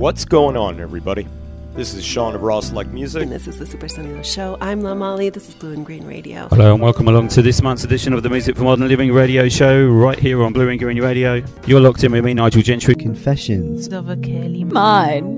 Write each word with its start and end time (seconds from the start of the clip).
What's 0.00 0.24
going 0.24 0.56
on, 0.56 0.80
everybody? 0.80 1.28
This 1.74 1.92
is 1.92 2.02
Sean 2.02 2.34
of 2.34 2.40
Raw 2.40 2.60
Select 2.60 2.88
Music. 2.88 3.22
And 3.22 3.30
this 3.30 3.46
is 3.46 3.58
the 3.58 3.66
Super 3.66 3.86
Sonido 3.86 4.24
Show. 4.24 4.56
I'm 4.58 4.80
La 4.80 4.94
Molly. 4.94 5.28
This 5.28 5.50
is 5.50 5.54
Blue 5.54 5.74
and 5.74 5.84
Green 5.84 6.06
Radio. 6.06 6.48
Hello 6.48 6.72
and 6.72 6.82
welcome 6.82 7.06
along 7.06 7.28
to 7.28 7.42
this 7.42 7.60
month's 7.60 7.84
edition 7.84 8.14
of 8.14 8.22
the 8.22 8.30
Music 8.30 8.56
for 8.56 8.62
Modern 8.62 8.88
Living 8.88 9.12
radio 9.12 9.46
show 9.50 9.86
right 9.86 10.18
here 10.18 10.42
on 10.42 10.54
Blue 10.54 10.70
and 10.70 10.78
Green 10.78 11.02
Radio. 11.02 11.44
You're 11.66 11.80
locked 11.80 12.02
in 12.02 12.12
with 12.12 12.24
me, 12.24 12.32
Nigel 12.32 12.62
Gentry. 12.62 12.94
Confessions 12.94 13.88
of 13.88 14.08
a 14.08 14.16
Curly 14.16 14.64
Mind. 14.64 15.36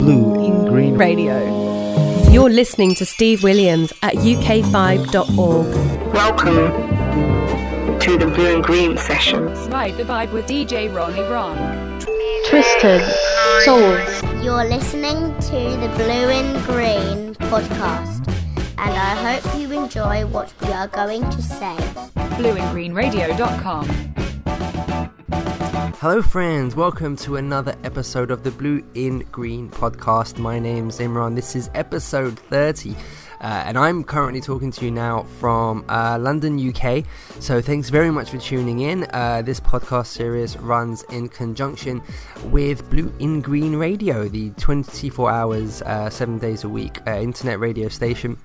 Blue 0.00 0.44
in 0.44 0.66
Green 0.66 0.96
Radio. 0.96 1.38
You're 2.32 2.50
listening 2.50 2.96
to 2.96 3.06
Steve 3.06 3.44
Williams 3.44 3.92
at 4.02 4.16
ukvibe.org. 4.16 6.12
Welcome 6.12 8.00
to 8.00 8.18
the 8.18 8.26
Blue 8.26 8.56
and 8.56 8.64
Green 8.64 8.96
sessions. 8.96 9.56
Ride 9.68 9.96
the 9.96 10.02
vibe 10.02 10.32
with 10.32 10.48
DJ 10.48 10.92
Ronnie 10.92 11.22
Ron. 11.22 12.00
Twisted 12.50 13.00
Souls. 13.60 14.22
You're 14.42 14.64
listening 14.64 15.38
to 15.38 15.76
the 15.78 15.88
Blue 15.94 16.30
and 16.30 16.60
Green 16.66 17.36
podcast, 17.48 18.26
and 18.76 18.90
I 18.92 19.38
hope 19.38 19.56
you 19.56 19.70
enjoy 19.70 20.26
what 20.26 20.52
we 20.60 20.72
are 20.72 20.88
going 20.88 21.22
to 21.30 21.40
say. 21.42 21.76
BlueandGreenRadio.com. 22.40 23.86
Hello, 26.00 26.20
friends. 26.22 26.74
Welcome 26.74 27.14
to 27.18 27.36
another 27.36 27.76
episode 27.84 28.32
of 28.32 28.42
the 28.42 28.50
Blue 28.50 28.84
in 28.94 29.20
Green 29.30 29.70
podcast. 29.70 30.38
My 30.38 30.58
name's 30.58 30.98
Imran. 30.98 31.36
This 31.36 31.54
is 31.54 31.70
episode 31.76 32.36
30. 32.36 32.96
Uh, 33.40 33.62
and 33.66 33.78
I'm 33.78 34.04
currently 34.04 34.40
talking 34.40 34.70
to 34.72 34.84
you 34.84 34.90
now 34.90 35.22
from 35.38 35.84
uh, 35.88 36.18
London, 36.20 36.58
UK. 36.58 37.04
So 37.40 37.62
thanks 37.62 37.88
very 37.88 38.10
much 38.10 38.30
for 38.30 38.38
tuning 38.38 38.80
in. 38.80 39.06
Uh, 39.12 39.42
this 39.42 39.60
podcast 39.60 40.06
series 40.06 40.56
runs 40.58 41.04
in 41.04 41.28
conjunction 41.28 42.02
with 42.44 42.88
Blue 42.90 43.12
in 43.18 43.40
Green 43.40 43.76
Radio, 43.76 44.28
the 44.28 44.50
24 44.50 45.30
hours, 45.30 45.82
uh, 45.82 46.10
seven 46.10 46.38
days 46.38 46.64
a 46.64 46.68
week 46.68 46.98
uh, 47.06 47.12
internet 47.12 47.58
radio 47.60 47.88
station 47.88 48.36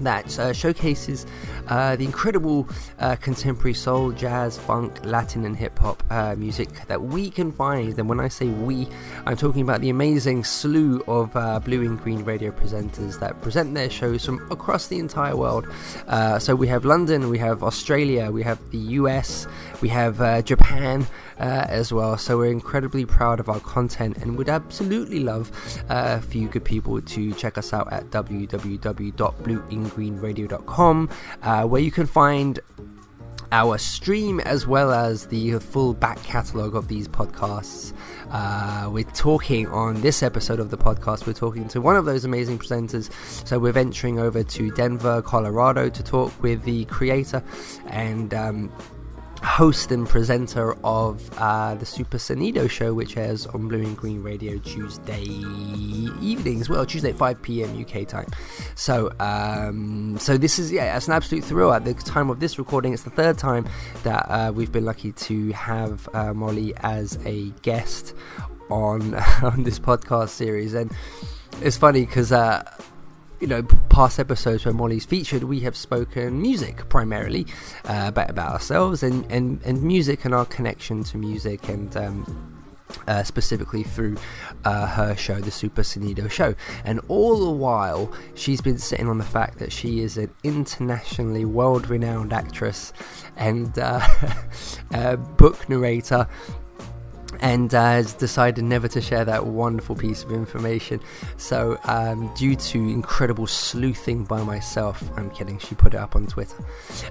that 0.00 0.38
uh, 0.38 0.52
showcases 0.52 1.26
uh, 1.68 1.96
the 1.96 2.04
incredible 2.04 2.68
uh, 2.98 3.16
contemporary 3.16 3.74
soul, 3.74 4.12
jazz, 4.12 4.58
funk, 4.58 5.04
Latin, 5.04 5.44
and 5.44 5.56
hip 5.56 5.78
hop 5.78 6.02
uh, 6.10 6.34
music 6.36 6.68
that 6.86 7.02
we 7.02 7.30
can 7.30 7.52
find. 7.52 7.98
And 7.98 8.08
when 8.08 8.20
I 8.20 8.28
say 8.28 8.46
we, 8.46 8.88
I'm 9.24 9.36
talking 9.36 9.62
about 9.62 9.80
the 9.80 9.90
amazing 9.90 10.44
slew 10.44 11.02
of 11.08 11.34
uh, 11.34 11.60
blue 11.60 11.82
and 11.82 12.00
green 12.00 12.24
radio 12.24 12.50
presenters 12.50 13.18
that 13.20 13.40
present 13.42 13.74
their 13.74 13.90
shows 13.90 14.24
from 14.24 14.46
across 14.50 14.88
the 14.88 14.98
entire 14.98 15.36
world. 15.36 15.66
Uh, 16.06 16.38
so 16.38 16.54
we 16.54 16.68
have 16.68 16.84
London, 16.84 17.28
we 17.28 17.38
have 17.38 17.62
Australia, 17.62 18.30
we 18.30 18.42
have 18.42 18.58
the 18.70 18.78
US, 18.78 19.46
we 19.80 19.88
have 19.88 20.44
Japan 20.44 21.06
as 21.38 21.92
well. 21.92 22.16
So 22.18 22.38
we're 22.38 22.50
incredibly 22.50 23.04
proud 23.04 23.40
of 23.40 23.48
our 23.48 23.60
content 23.60 24.18
and 24.18 24.36
would 24.38 24.48
absolutely 24.48 25.20
love 25.20 25.48
for 25.88 26.38
you 26.38 26.48
good 26.48 26.64
people 26.64 27.00
to 27.00 27.32
check 27.34 27.58
us 27.58 27.72
out 27.72 27.92
at 27.92 28.10
www.bluein 28.10 29.86
greenradio.com, 29.90 31.08
uh, 31.42 31.64
where 31.64 31.80
you 31.80 31.90
can 31.90 32.06
find 32.06 32.60
our 33.52 33.78
stream 33.78 34.40
as 34.40 34.66
well 34.66 34.92
as 34.92 35.26
the 35.28 35.58
full 35.60 35.94
back 35.94 36.20
catalogue 36.24 36.74
of 36.74 36.88
these 36.88 37.06
podcasts. 37.06 37.92
Uh, 38.30 38.88
we're 38.90 39.04
talking 39.04 39.68
on 39.68 40.00
this 40.00 40.22
episode 40.22 40.58
of 40.58 40.70
the 40.70 40.76
podcast, 40.76 41.26
we're 41.26 41.32
talking 41.32 41.68
to 41.68 41.80
one 41.80 41.96
of 41.96 42.04
those 42.04 42.24
amazing 42.24 42.58
presenters. 42.58 43.10
So 43.46 43.58
we're 43.58 43.72
venturing 43.72 44.18
over 44.18 44.42
to 44.42 44.70
Denver, 44.72 45.22
Colorado 45.22 45.88
to 45.88 46.02
talk 46.02 46.32
with 46.42 46.64
the 46.64 46.84
creator 46.86 47.42
and 47.86 48.34
um, 48.34 48.72
host 49.46 49.92
and 49.92 50.08
presenter 50.08 50.76
of 50.84 51.30
uh, 51.38 51.74
the 51.76 51.86
Super 51.86 52.18
Sonido 52.18 52.68
show, 52.68 52.92
which 52.92 53.16
airs 53.16 53.46
on 53.46 53.68
Blue 53.68 53.80
and 53.80 53.96
Green 53.96 54.22
Radio 54.22 54.58
Tuesday 54.58 55.22
evenings, 56.20 56.68
well, 56.68 56.84
Tuesday 56.84 57.10
at 57.10 57.16
5 57.16 57.42
p.m. 57.42 57.80
UK 57.80 58.06
time. 58.06 58.26
So, 58.74 59.12
um, 59.20 60.18
so 60.18 60.36
this 60.36 60.58
is 60.58 60.72
yeah, 60.72 60.96
it's 60.96 61.06
an 61.06 61.12
absolute 61.12 61.44
thrill. 61.44 61.72
At 61.72 61.84
the 61.84 61.94
time 61.94 62.28
of 62.28 62.40
this 62.40 62.58
recording, 62.58 62.92
it's 62.92 63.04
the 63.04 63.10
third 63.10 63.38
time 63.38 63.68
that 64.02 64.26
uh, 64.28 64.52
we've 64.52 64.72
been 64.72 64.84
lucky 64.84 65.12
to 65.12 65.52
have 65.52 66.08
uh, 66.12 66.34
Molly 66.34 66.74
as 66.78 67.18
a 67.24 67.50
guest 67.62 68.14
on 68.68 69.14
on 69.42 69.62
this 69.62 69.78
podcast 69.78 70.30
series, 70.30 70.74
and 70.74 70.90
it's 71.62 71.76
funny 71.76 72.04
because 72.04 72.32
uh, 72.32 72.62
you 73.40 73.46
know, 73.46 73.62
past 73.88 74.18
episodes 74.18 74.64
where 74.64 74.74
Molly's 74.74 75.04
featured, 75.04 75.44
we 75.44 75.60
have 75.60 75.76
spoken 75.76 76.40
music 76.40 76.88
primarily 76.88 77.46
uh, 77.84 78.04
about, 78.08 78.30
about 78.30 78.52
ourselves 78.52 79.02
and, 79.02 79.30
and, 79.30 79.60
and 79.64 79.82
music 79.82 80.24
and 80.24 80.34
our 80.34 80.46
connection 80.46 81.04
to 81.04 81.18
music 81.18 81.68
and 81.68 81.96
um, 81.96 82.56
uh, 83.08 83.22
specifically 83.22 83.82
through 83.82 84.16
uh, 84.64 84.86
her 84.86 85.16
show, 85.16 85.40
The 85.40 85.50
Super 85.50 85.82
Sonido 85.82 86.30
Show. 86.30 86.54
And 86.84 87.00
all 87.08 87.44
the 87.44 87.50
while, 87.50 88.12
she's 88.34 88.60
been 88.60 88.78
sitting 88.78 89.08
on 89.08 89.18
the 89.18 89.24
fact 89.24 89.58
that 89.58 89.72
she 89.72 90.00
is 90.00 90.16
an 90.16 90.30
internationally 90.42 91.44
world 91.44 91.88
renowned 91.88 92.32
actress 92.32 92.92
and 93.36 93.78
uh, 93.78 94.06
book 95.36 95.68
narrator 95.68 96.28
and 97.40 97.74
uh, 97.74 97.82
has 97.82 98.14
decided 98.14 98.64
never 98.64 98.88
to 98.88 99.00
share 99.00 99.24
that 99.24 99.46
wonderful 99.46 99.96
piece 99.96 100.22
of 100.22 100.32
information. 100.32 101.00
So, 101.36 101.78
um, 101.84 102.32
due 102.34 102.56
to 102.56 102.78
incredible 102.78 103.46
sleuthing 103.46 104.24
by 104.24 104.42
myself, 104.42 105.02
I'm 105.16 105.30
kidding. 105.30 105.58
She 105.58 105.74
put 105.74 105.94
it 105.94 105.98
up 105.98 106.16
on 106.16 106.26
Twitter, 106.26 106.56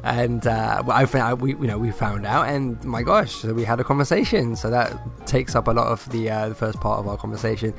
and 0.03 0.46
uh, 0.46 0.84
I 0.88 1.06
found 1.06 1.41
we 1.41 1.52
you 1.52 1.68
know 1.68 1.78
we 1.78 1.91
found 1.91 2.25
out, 2.25 2.47
and 2.47 2.84
my 2.84 3.03
gosh, 3.03 3.35
so 3.35 3.53
we 3.53 3.64
had 3.64 3.80
a 3.80 3.84
conversation. 3.84 4.56
So 4.56 4.69
that 4.69 4.97
takes 5.28 5.56
up 5.56 5.68
a 5.68 5.72
lot 5.72 5.88
of 5.88 6.09
the 6.12 6.30
uh, 6.30 6.50
the 6.50 6.56
first 6.56 6.80
part 6.80 7.00
of 7.00 7.08
our 7.08 7.18
conversation 7.18 7.74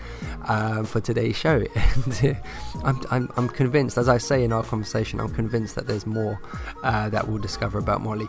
um, 0.46 0.84
for 0.84 1.00
today's 1.00 1.36
show. 1.36 1.64
And 1.96 2.36
I'm, 2.84 3.00
I'm, 3.10 3.32
I'm 3.36 3.48
convinced, 3.48 3.98
as 3.98 4.08
I 4.08 4.18
say 4.18 4.44
in 4.44 4.52
our 4.52 4.62
conversation, 4.62 5.20
I'm 5.20 5.32
convinced 5.34 5.74
that 5.74 5.86
there's 5.86 6.06
more 6.06 6.40
uh, 6.82 7.08
that 7.10 7.28
we'll 7.28 7.38
discover 7.38 7.78
about 7.78 8.00
Molly 8.00 8.28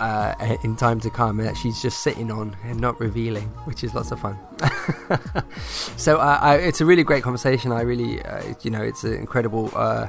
uh, 0.00 0.56
in 0.64 0.76
time 0.76 0.98
to 1.00 1.10
come 1.10 1.36
that 1.38 1.56
she's 1.56 1.80
just 1.80 2.00
sitting 2.00 2.30
on 2.30 2.56
and 2.64 2.80
not 2.80 2.98
revealing, 2.98 3.48
which 3.64 3.84
is 3.84 3.94
lots 3.94 4.10
of 4.10 4.20
fun. 4.20 4.38
so 5.96 6.16
uh, 6.18 6.38
I, 6.40 6.56
it's 6.56 6.80
a 6.80 6.86
really 6.86 7.02
great 7.02 7.22
conversation. 7.22 7.70
I 7.70 7.82
really, 7.82 8.22
uh, 8.22 8.54
you 8.62 8.70
know, 8.70 8.82
it's 8.82 9.04
incredible 9.04 9.70
uh, 9.74 10.08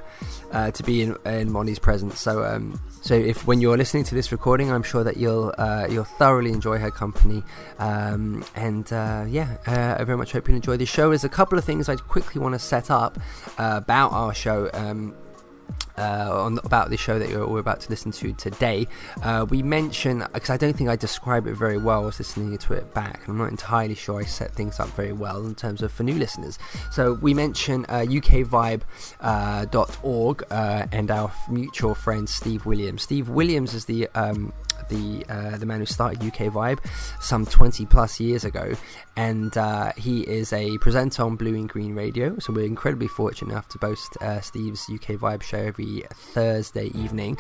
uh, 0.52 0.72
to 0.72 0.84
be 0.84 1.04
in, 1.04 1.18
in 1.26 1.52
Molly's 1.52 1.80
presence. 1.80 2.20
So, 2.20 2.44
um, 2.44 2.82
so 3.02 3.14
if 3.14 3.46
when 3.46 3.62
you're 3.62 3.78
listening 3.78 4.06
to 4.06 4.16
this 4.16 4.32
recording, 4.32 4.72
I'm 4.72 4.84
sure 4.84 5.04
that 5.04 5.18
you'll 5.18 5.54
uh, 5.58 5.88
you'll 5.90 6.04
thoroughly 6.04 6.52
enjoy 6.52 6.78
her 6.80 6.92
company. 6.92 7.44
Um, 7.80 8.46
and 8.56 8.90
yeah, 9.30 9.58
I 9.68 10.04
very 10.04 10.18
much 10.18 10.32
hope 10.32 10.48
you 10.48 10.56
enjoy 10.56 10.78
the 10.78 10.86
show. 10.86 11.10
There's 11.10 11.24
a 11.24 11.30
couple 11.30 11.58
of 11.58 11.66
things 11.66 11.90
I 11.90 11.98
quickly 11.98 12.42
want 12.42 12.54
to 12.54 12.60
set 12.60 12.90
up 12.90 13.20
about 13.58 14.14
our 14.14 14.34
show. 14.34 14.70
Um, 14.74 15.16
uh, 15.98 16.44
on, 16.44 16.60
about 16.64 16.90
the 16.90 16.98
show 16.98 17.20
that 17.20 17.30
we're 17.30 17.60
about 17.60 17.82
to 17.82 17.90
listen 17.90 18.12
to 18.12 18.34
today, 18.34 18.88
uh, 19.24 19.46
we 19.50 19.62
mention 19.62 20.26
because 20.34 20.50
I 20.50 20.58
don't 20.58 20.76
think 20.76 20.90
I 20.90 20.96
describe 20.96 21.48
it 21.48 21.54
very 21.56 21.78
well. 21.78 22.04
I 22.04 22.06
was 22.06 22.20
listening 22.20 22.58
to 22.58 22.74
it 22.74 22.94
back, 22.94 23.22
and 23.22 23.30
I'm 23.30 23.38
not 23.38 23.50
entirely 23.50 23.96
sure 23.96 24.20
I 24.22 24.26
set 24.26 24.54
things 24.54 24.80
up 24.80 24.90
very 24.90 25.14
well 25.14 25.46
in 25.46 25.56
terms 25.56 25.82
of 25.82 25.92
for 25.92 26.04
new 26.04 26.16
listeners. 26.16 26.58
So 26.92 27.14
we 27.14 27.34
mention 27.34 27.86
uh, 27.90 28.06
UKVibe.org 28.08 28.84
uh, 30.44 30.54
uh, 30.54 30.88
and 30.92 31.12
our 31.12 31.32
mutual 31.50 31.96
friend 31.96 32.30
Steve 32.30 32.66
Williams. 32.66 33.04
Steve 33.04 33.30
Williams 33.30 33.74
is 33.74 33.86
the 33.86 34.08
um, 34.16 34.54
the 34.92 35.26
uh, 35.30 35.58
the 35.58 35.66
man 35.66 35.80
who 35.80 35.86
started 35.86 36.22
UK 36.22 36.54
Vibe 36.54 36.80
some 37.20 37.46
20 37.46 37.86
plus 37.88 38.20
years 38.20 38.46
ago, 38.46 38.74
and 39.16 39.58
uh, 39.58 39.92
he 39.98 40.22
is 40.22 40.54
a 40.54 40.78
presenter 40.78 41.24
on 41.24 41.36
Blue 41.36 41.56
and 41.56 41.68
Green 41.68 41.96
Radio. 41.96 42.38
So 42.40 42.54
we're 42.54 42.66
incredibly 42.66 43.08
fortunate 43.08 43.52
enough 43.52 43.68
to 43.70 43.80
boast 43.80 44.18
uh, 44.22 44.42
Steve's 44.42 44.88
UK 44.90 45.16
Vibe 45.16 45.42
show 45.42 45.58
every 45.58 46.04
Thursday 46.14 46.92
evening. 46.94 47.38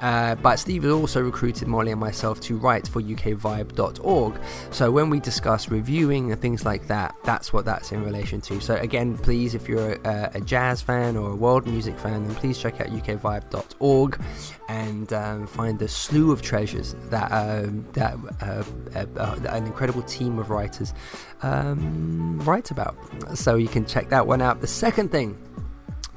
Uh, 0.00 0.34
but 0.36 0.58
Steve 0.58 0.82
has 0.84 0.92
also 0.92 1.20
recruited 1.20 1.68
Molly 1.68 1.90
and 1.90 2.00
myself 2.00 2.40
to 2.42 2.56
write 2.56 2.88
for 2.88 3.02
ukvibe.org. 3.02 4.40
So 4.70 4.90
when 4.90 5.10
we 5.10 5.20
discuss 5.20 5.68
reviewing 5.68 6.32
and 6.32 6.40
things 6.40 6.64
like 6.64 6.86
that, 6.88 7.14
that's 7.24 7.52
what 7.52 7.64
that's 7.64 7.92
in 7.92 8.02
relation 8.04 8.40
to. 8.42 8.60
So 8.60 8.76
again, 8.76 9.18
please, 9.18 9.54
if 9.54 9.68
you're 9.68 9.92
a, 10.04 10.30
a 10.34 10.40
jazz 10.40 10.80
fan 10.80 11.16
or 11.16 11.30
a 11.30 11.36
world 11.36 11.66
music 11.66 11.98
fan, 11.98 12.26
then 12.26 12.34
please 12.36 12.58
check 12.58 12.80
out 12.80 12.88
ukvibe.org 12.88 14.20
and 14.68 15.12
um, 15.12 15.46
find 15.46 15.78
the 15.78 15.88
slew 15.88 16.32
of 16.32 16.42
treasures 16.42 16.94
that 17.10 17.30
um, 17.32 17.86
that 17.92 18.16
uh, 18.40 18.62
uh, 18.94 19.06
uh, 19.16 19.36
an 19.48 19.66
incredible 19.66 20.02
team 20.02 20.38
of 20.38 20.50
writers 20.50 20.94
um, 21.42 22.38
write 22.40 22.70
about. 22.70 22.96
So 23.34 23.56
you 23.56 23.68
can 23.68 23.84
check 23.84 24.08
that 24.10 24.26
one 24.26 24.40
out. 24.40 24.60
The 24.60 24.66
second 24.66 25.10
thing 25.10 25.36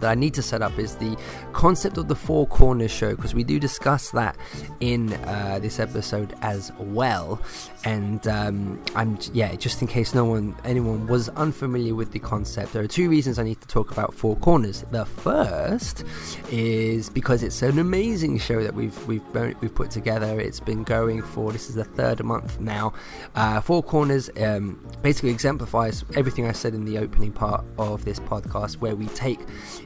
that 0.04 0.12
I 0.12 0.16
need 0.16 0.34
to 0.34 0.42
set 0.42 0.62
up 0.62 0.78
is 0.78 0.96
the 0.96 1.18
concept 1.54 1.98
of 1.98 2.10
the 2.10 2.16
Four 2.16 2.46
Corners 2.48 2.92
show 2.92 3.16
because 3.16 3.34
we 3.34 3.44
do 3.44 3.58
discuss 3.58 4.12
that 4.12 4.38
in 4.82 5.14
uh, 5.14 5.60
this 5.62 5.80
episode 5.80 6.36
as 6.42 6.72
well. 6.78 7.42
And 7.86 8.26
um, 8.28 8.82
I'm 8.96 9.18
yeah, 9.34 9.56
just 9.56 9.82
in 9.82 9.88
case 9.88 10.14
no 10.14 10.24
one 10.26 10.56
anyone 10.64 11.08
was 11.08 11.30
unfamiliar 11.30 11.96
with 11.96 12.12
the 12.12 12.20
concept, 12.20 12.74
there 12.74 12.84
are 12.84 12.88
two 12.88 13.10
reasons 13.10 13.40
I 13.40 13.44
need 13.44 13.60
to 13.62 13.68
talk 13.68 13.92
about 13.92 14.14
Four 14.14 14.38
Corners. 14.38 14.86
The 14.92 15.06
first 15.06 16.06
is 16.50 17.10
because 17.10 17.44
it's 17.44 17.62
an 17.62 17.80
amazing 17.80 18.40
show 18.40 18.64
that 18.64 18.74
we've 18.74 19.08
we've 19.08 19.24
we've 19.62 19.76
put 19.76 19.92
together. 19.92 20.40
It's 20.40 20.60
been 20.60 20.84
going 20.84 21.22
for 21.22 21.52
this 21.52 21.70
is 21.70 21.76
the 21.76 21.84
third 21.84 22.24
month 22.24 22.60
now. 22.60 22.94
Uh, 23.36 23.60
Four 23.60 23.84
Corners 23.84 24.30
um, 24.42 24.80
basically 25.02 25.32
exemplifies 25.32 26.06
everything 26.16 26.48
I 26.48 26.54
said 26.54 26.74
in 26.74 26.86
the 26.86 26.98
opening 26.98 27.32
part 27.32 27.66
of 27.78 28.06
this 28.06 28.20
podcast, 28.20 28.78
where 28.78 28.96
we 28.96 29.08
take 29.08 29.40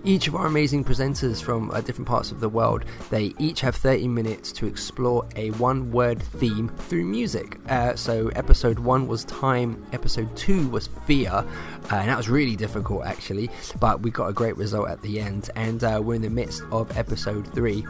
each 0.04 0.28
of 0.28 0.36
our 0.36 0.46
amazing 0.46 0.84
presenters 0.84 1.42
from 1.42 1.72
uh, 1.72 1.82
different 1.82 2.08
parts 2.08 2.32
of 2.32 2.40
the 2.40 2.50
world. 2.50 2.86
They 3.10 3.34
each 3.40 3.62
have 3.62 3.76
30 3.76 4.08
minutes 4.08 4.52
to 4.54 4.68
explore 4.68 5.28
a 5.36 5.52
one-word 5.52 6.22
theme 6.22 6.70
through 6.70 7.06
music. 7.06 7.58
Uh, 7.68 7.87
so 7.96 8.30
episode 8.30 8.80
one 8.80 9.08
was 9.08 9.24
time, 9.26 9.86
episode 9.94 10.36
two 10.36 10.68
was 10.70 10.88
fear, 11.06 11.32
uh, 11.32 11.46
and 11.92 12.10
that 12.10 12.18
was 12.18 12.30
really 12.30 12.56
difficult 12.56 13.06
actually, 13.06 13.50
but 13.80 14.02
we 14.02 14.12
got 14.12 14.28
a 14.28 14.34
great 14.34 14.58
result 14.58 14.90
at 14.90 15.02
the 15.02 15.20
end. 15.20 15.50
And 15.56 15.84
uh, 15.84 16.02
we're 16.04 16.16
in 16.16 16.22
the 16.22 16.30
midst 16.30 16.64
of 16.72 16.96
episode 16.98 17.48
three 17.54 17.86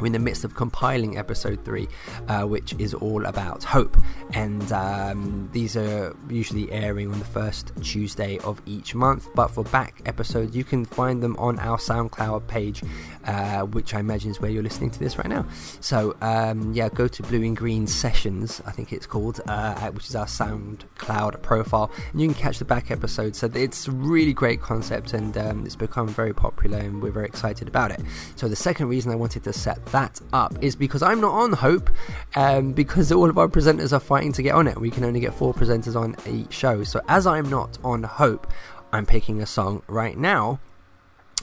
we're 0.00 0.06
in 0.06 0.12
the 0.12 0.18
midst 0.18 0.44
of 0.44 0.54
compiling 0.54 1.16
episode 1.16 1.64
three, 1.64 1.88
uh, 2.28 2.42
which 2.42 2.74
is 2.78 2.92
all 2.92 3.24
about 3.24 3.64
hope. 3.64 3.96
And 4.34 4.70
um, 4.72 5.48
these 5.52 5.76
are 5.76 6.14
usually 6.28 6.70
airing 6.70 7.10
on 7.10 7.18
the 7.18 7.24
first 7.24 7.72
Tuesday 7.82 8.38
of 8.38 8.60
each 8.66 8.94
month. 8.94 9.28
But 9.34 9.48
for 9.48 9.64
back 9.64 10.02
episodes, 10.04 10.54
you 10.54 10.64
can 10.64 10.84
find 10.84 11.22
them 11.22 11.36
on 11.38 11.58
our 11.60 11.78
SoundCloud 11.78 12.46
page, 12.46 12.82
uh, 13.26 13.62
which 13.62 13.94
I 13.94 14.00
imagine 14.00 14.30
is 14.30 14.40
where 14.40 14.50
you're 14.50 14.62
listening 14.62 14.90
to 14.90 14.98
this 14.98 15.18
right 15.18 15.28
now. 15.28 15.46
So, 15.80 16.16
um, 16.20 16.72
yeah, 16.72 16.88
go 16.88 17.08
to 17.08 17.22
Blue 17.22 17.42
and 17.42 17.56
Green 17.56 17.86
Sessions, 17.86 18.62
I 18.66 18.72
think 18.72 18.92
it's 18.92 19.06
called, 19.06 19.40
uh, 19.48 19.90
which 19.90 20.08
is 20.08 20.16
our 20.16 20.26
SoundCloud 20.26 21.42
profile, 21.42 21.90
and 22.12 22.20
you 22.20 22.28
can 22.28 22.34
catch 22.34 22.58
the 22.58 22.64
back 22.64 22.90
episodes. 22.90 23.38
So, 23.38 23.50
it's 23.54 23.88
a 23.88 23.92
really 23.92 24.32
great 24.32 24.60
concept 24.60 25.12
and 25.12 25.36
um, 25.36 25.64
it's 25.66 25.76
become 25.76 26.08
very 26.08 26.32
popular, 26.32 26.78
and 26.78 27.02
we're 27.02 27.10
very 27.10 27.26
excited 27.26 27.68
about 27.68 27.90
it. 27.90 28.00
So, 28.36 28.48
the 28.48 28.56
second 28.56 28.88
reason 28.88 29.12
I 29.12 29.16
wanted 29.16 29.44
to 29.44 29.52
set 29.52 29.84
that 29.86 30.20
up 30.32 30.56
is 30.62 30.76
because 30.76 31.02
I'm 31.02 31.20
not 31.20 31.32
on 31.32 31.52
Hope, 31.52 31.90
um, 32.34 32.72
because 32.72 33.10
all 33.12 33.28
of 33.28 33.38
our 33.38 33.48
presenters 33.48 33.92
are 33.92 34.00
fighting 34.00 34.32
to 34.32 34.42
get 34.42 34.54
on 34.54 34.66
it. 34.66 34.78
We 34.78 34.90
can 34.90 35.04
only 35.04 35.20
get 35.20 35.34
four 35.34 35.54
presenters 35.54 35.96
on 35.96 36.16
each 36.26 36.52
show. 36.52 36.84
So 36.84 37.00
as 37.08 37.26
I'm 37.26 37.48
not 37.48 37.78
on 37.82 38.02
Hope, 38.02 38.46
I'm 38.92 39.06
picking 39.06 39.42
a 39.42 39.46
song 39.46 39.82
right 39.88 40.16
now. 40.16 40.60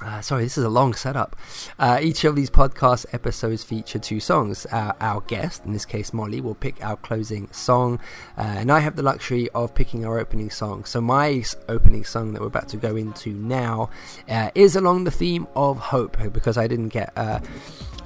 Uh, 0.01 0.19
sorry, 0.21 0.43
this 0.43 0.57
is 0.57 0.63
a 0.63 0.69
long 0.69 0.93
setup. 0.93 1.35
Uh, 1.77 1.99
each 2.01 2.23
of 2.23 2.35
these 2.35 2.49
podcast 2.49 3.05
episodes 3.13 3.63
feature 3.63 3.99
two 3.99 4.19
songs. 4.19 4.65
Uh, 4.71 4.91
our 4.99 5.21
guest, 5.21 5.63
in 5.65 5.71
this 5.71 5.85
case 5.85 6.11
Molly, 6.11 6.41
will 6.41 6.55
pick 6.55 6.83
our 6.83 6.97
closing 6.97 7.47
song, 7.51 7.99
uh, 8.37 8.41
and 8.41 8.71
I 8.71 8.79
have 8.79 8.95
the 8.95 9.03
luxury 9.03 9.49
of 9.49 9.75
picking 9.75 10.03
our 10.05 10.19
opening 10.19 10.49
song. 10.49 10.83
So, 10.85 10.99
my 10.99 11.43
opening 11.69 12.03
song 12.03 12.33
that 12.33 12.41
we're 12.41 12.47
about 12.47 12.69
to 12.69 12.77
go 12.77 12.95
into 12.95 13.29
now 13.29 13.91
uh, 14.27 14.49
is 14.55 14.75
along 14.75 15.03
the 15.03 15.11
theme 15.11 15.47
of 15.55 15.77
hope 15.77 16.17
because 16.33 16.57
I 16.57 16.67
didn't 16.67 16.89
get 16.89 17.13
uh, 17.15 17.39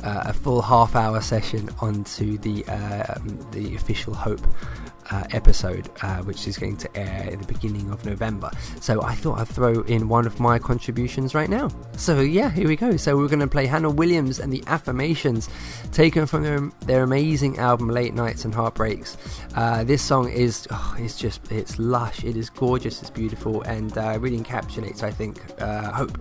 a 0.03 0.33
full 0.33 0.61
half 0.61 0.95
hour 0.95 1.21
session 1.21 1.69
onto 1.79 2.37
the 2.37 2.65
uh, 2.67 3.15
the 3.51 3.75
official 3.75 4.13
Hope 4.13 4.45
uh, 5.11 5.23
episode, 5.31 5.89
uh, 6.01 6.17
which 6.23 6.47
is 6.47 6.57
going 6.57 6.77
to 6.77 6.97
air 6.97 7.29
in 7.29 7.39
the 7.39 7.47
beginning 7.47 7.89
of 7.91 8.05
November. 8.05 8.51
So 8.81 9.01
I 9.01 9.15
thought 9.15 9.39
I'd 9.39 9.47
throw 9.47 9.81
in 9.81 10.09
one 10.09 10.25
of 10.25 10.39
my 10.39 10.59
contributions 10.59 11.33
right 11.33 11.49
now. 11.49 11.69
So 11.97 12.19
yeah, 12.21 12.49
here 12.49 12.67
we 12.67 12.75
go. 12.75 12.97
So 12.97 13.17
we're 13.17 13.27
going 13.27 13.39
to 13.39 13.47
play 13.47 13.65
Hannah 13.65 13.89
Williams 13.89 14.39
and 14.39 14.51
the 14.51 14.63
Affirmations, 14.67 15.49
taken 15.91 16.25
from 16.25 16.43
their, 16.43 16.59
their 16.85 17.03
amazing 17.03 17.57
album 17.59 17.89
Late 17.89 18.13
Nights 18.13 18.45
and 18.45 18.53
Heartbreaks. 18.53 19.17
Uh, 19.55 19.83
this 19.83 20.01
song 20.01 20.29
is 20.29 20.67
oh, 20.71 20.95
it's 20.99 21.17
just 21.17 21.51
it's 21.51 21.79
lush, 21.79 22.23
it 22.23 22.37
is 22.37 22.49
gorgeous, 22.49 23.01
it's 23.01 23.11
beautiful, 23.11 23.61
and 23.63 23.97
uh, 23.97 24.17
really 24.19 24.39
encapsulates 24.39 25.03
I 25.03 25.11
think 25.11 25.39
uh, 25.61 25.91
hope 25.91 26.17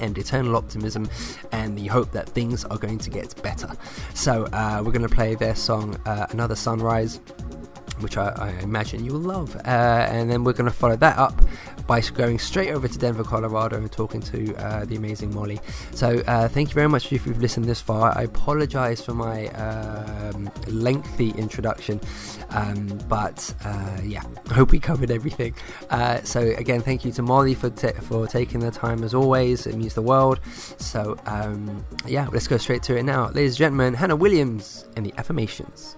and 0.00 0.16
eternal 0.16 0.56
optimism 0.56 1.08
and 1.52 1.76
the 1.76 1.86
hope 1.86 2.12
that 2.12 2.28
things 2.28 2.64
are 2.66 2.78
going 2.78 2.98
to 2.98 3.10
get 3.10 3.40
better. 3.42 3.70
So, 4.14 4.44
uh, 4.52 4.82
we're 4.84 4.92
going 4.92 5.08
to 5.08 5.14
play 5.14 5.34
their 5.34 5.54
song 5.54 5.98
uh, 6.06 6.26
Another 6.30 6.54
Sunrise. 6.54 7.20
Which 8.00 8.16
I, 8.16 8.28
I, 8.28 8.50
imagine 8.62 9.04
you 9.04 9.12
will 9.12 9.20
love, 9.20 9.56
uh, 9.56 9.60
and 10.10 10.30
then 10.30 10.44
we're 10.44 10.52
going 10.52 10.70
to 10.70 10.76
follow 10.76 10.96
that 10.96 11.18
up 11.18 11.42
by 11.88 12.00
going 12.02 12.38
straight 12.38 12.70
over 12.70 12.86
to 12.86 12.98
Denver, 12.98 13.24
Colorado, 13.24 13.76
and 13.76 13.90
talking 13.90 14.20
to 14.20 14.54
uh, 14.56 14.84
the 14.84 14.94
amazing 14.94 15.34
Molly. 15.34 15.58
So, 15.92 16.22
uh, 16.26 16.46
thank 16.46 16.68
you 16.68 16.74
very 16.74 16.88
much 16.88 17.12
if 17.12 17.26
you've 17.26 17.40
listened 17.40 17.64
this 17.64 17.80
far. 17.80 18.16
I 18.16 18.22
apologize 18.24 19.02
for 19.02 19.14
my 19.14 19.48
um, 19.48 20.50
lengthy 20.66 21.30
introduction, 21.30 21.98
um, 22.50 22.86
but 23.08 23.54
uh, 23.64 23.98
yeah, 24.04 24.22
I 24.50 24.54
hope 24.58 24.70
we 24.70 24.78
covered 24.78 25.10
everything. 25.10 25.54
Uh, 25.90 26.22
so, 26.22 26.40
again, 26.40 26.82
thank 26.82 27.04
you 27.04 27.12
to 27.12 27.22
Molly 27.22 27.54
for 27.54 27.70
t- 27.70 27.88
for 28.02 28.26
taking 28.26 28.60
the 28.60 28.70
time 28.70 29.02
as 29.02 29.14
always. 29.14 29.66
It 29.66 29.74
means 29.74 29.94
the 29.94 30.02
world. 30.02 30.40
So, 30.78 31.16
um, 31.26 31.84
yeah, 32.06 32.28
let's 32.32 32.46
go 32.46 32.58
straight 32.58 32.82
to 32.84 32.96
it 32.96 33.02
now, 33.02 33.28
ladies 33.28 33.52
and 33.52 33.58
gentlemen. 33.58 33.94
Hannah 33.94 34.16
Williams 34.16 34.86
and 34.96 35.06
the 35.06 35.14
Affirmations. 35.16 35.96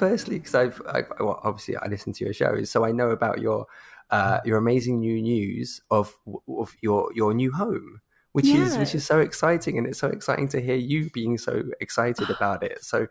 First, 0.00 0.26
firstly, 0.26 0.38
because 0.38 0.54
I've 0.54 0.82
I, 0.86 1.02
well, 1.20 1.40
obviously 1.44 1.76
I 1.76 1.86
listen 1.88 2.12
to 2.14 2.24
your 2.24 2.34
shows, 2.34 2.70
so 2.70 2.84
I 2.84 2.92
know 2.92 3.10
about 3.10 3.40
your 3.40 3.66
uh, 4.10 4.40
your 4.44 4.58
amazing 4.58 5.00
new 5.00 5.20
news 5.22 5.80
of 5.90 6.16
of 6.48 6.74
your 6.80 7.10
your 7.14 7.34
new 7.34 7.52
home, 7.52 8.00
which 8.32 8.54
is 8.54 8.78
which 8.78 8.94
is 8.94 9.04
so 9.06 9.18
exciting, 9.20 9.78
and 9.78 9.86
it's 9.86 9.98
so 9.98 10.08
exciting 10.08 10.48
to 10.48 10.60
hear 10.60 10.76
you 10.76 11.10
being 11.10 11.38
so 11.38 11.62
excited 11.80 12.30
about 12.36 12.62
it. 12.62 12.84
So 12.84 13.06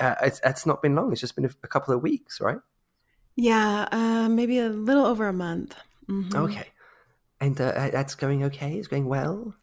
uh, 0.00 0.14
it's 0.22 0.40
it's 0.44 0.66
not 0.66 0.82
been 0.82 0.94
long; 0.94 1.12
it's 1.12 1.20
just 1.20 1.36
been 1.36 1.46
a, 1.46 1.50
a 1.62 1.68
couple 1.68 1.94
of 1.94 2.02
weeks, 2.02 2.40
right? 2.40 2.58
Yeah, 3.36 3.88
uh, 3.92 4.28
maybe 4.28 4.58
a 4.58 4.68
little 4.68 5.06
over 5.06 5.26
a 5.28 5.32
month. 5.32 5.74
Mhm. 6.08 6.34
Okay, 6.36 6.66
and 7.40 7.60
uh, 7.60 7.90
that's 7.90 8.14
going 8.14 8.44
okay. 8.44 8.76
It's 8.78 8.88
going 8.88 9.06
well. 9.06 9.54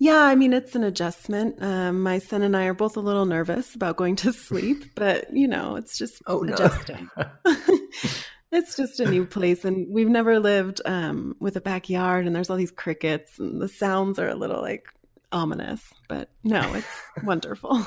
Yeah, 0.00 0.22
I 0.22 0.34
mean, 0.36 0.52
it's 0.52 0.76
an 0.76 0.84
adjustment. 0.84 1.60
Um, 1.62 2.02
my 2.02 2.18
son 2.20 2.42
and 2.42 2.56
I 2.56 2.66
are 2.66 2.74
both 2.74 2.96
a 2.96 3.00
little 3.00 3.26
nervous 3.26 3.74
about 3.74 3.96
going 3.96 4.16
to 4.16 4.32
sleep, 4.48 4.84
but 4.94 5.32
you 5.32 5.48
know, 5.48 5.76
it's 5.76 5.98
just 5.98 6.22
Oh 6.26 6.40
no! 6.40 6.54
adjusting. 6.54 7.08
it's 8.52 8.76
just 8.76 9.00
a 9.00 9.10
new 9.10 9.26
place, 9.26 9.64
and 9.64 9.86
we've 9.92 10.08
never 10.08 10.38
lived 10.38 10.80
um, 10.84 11.34
with 11.40 11.56
a 11.56 11.60
backyard, 11.60 12.26
and 12.26 12.34
there's 12.36 12.48
all 12.50 12.56
these 12.56 12.70
crickets, 12.70 13.38
and 13.38 13.60
the 13.60 13.68
sounds 13.68 14.18
are 14.18 14.28
a 14.28 14.34
little 14.36 14.62
like 14.62 14.86
ominous, 15.32 15.82
but 16.08 16.30
no, 16.44 16.60
it's 16.74 17.02
wonderful. 17.24 17.84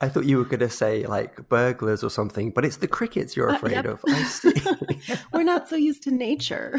I 0.00 0.08
thought 0.08 0.24
you 0.24 0.38
were 0.38 0.44
going 0.44 0.60
to 0.60 0.70
say 0.70 1.06
like 1.06 1.48
burglars 1.48 2.02
or 2.02 2.10
something, 2.10 2.50
but 2.50 2.64
it's 2.64 2.78
the 2.78 2.88
crickets 2.88 3.36
you're 3.36 3.50
Uh, 3.50 3.54
afraid 3.56 3.72
yep. 3.72 3.84
of. 3.84 4.00
I 4.08 4.22
see. 4.24 4.52
We're 5.32 5.42
not 5.44 5.68
so 5.68 5.76
used 5.76 6.02
to 6.04 6.10
nature. 6.10 6.76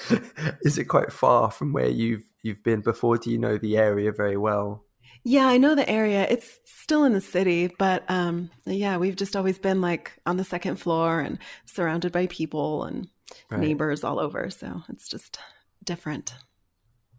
Is 0.62 0.78
it 0.78 0.84
quite 0.84 1.12
far 1.12 1.50
from 1.50 1.72
where 1.72 1.88
you've 1.88 2.24
you've 2.42 2.62
been 2.62 2.80
before? 2.80 3.18
Do 3.18 3.30
you 3.30 3.38
know 3.38 3.58
the 3.58 3.76
area 3.76 4.12
very 4.12 4.36
well? 4.36 4.84
Yeah, 5.24 5.46
I 5.46 5.56
know 5.58 5.74
the 5.74 5.88
area. 5.88 6.26
It's 6.28 6.58
still 6.64 7.04
in 7.04 7.12
the 7.12 7.20
city, 7.20 7.70
but 7.78 8.02
um, 8.10 8.50
yeah, 8.66 8.96
we've 8.96 9.14
just 9.16 9.36
always 9.36 9.58
been 9.58 9.80
like 9.80 10.12
on 10.26 10.36
the 10.36 10.44
second 10.44 10.76
floor 10.76 11.20
and 11.20 11.38
surrounded 11.64 12.12
by 12.12 12.26
people 12.26 12.84
and 12.84 13.08
Right. 13.50 13.60
neighbors 13.60 14.04
all 14.04 14.20
over. 14.20 14.50
So 14.50 14.82
it's 14.90 15.08
just 15.08 15.38
different. 15.82 16.34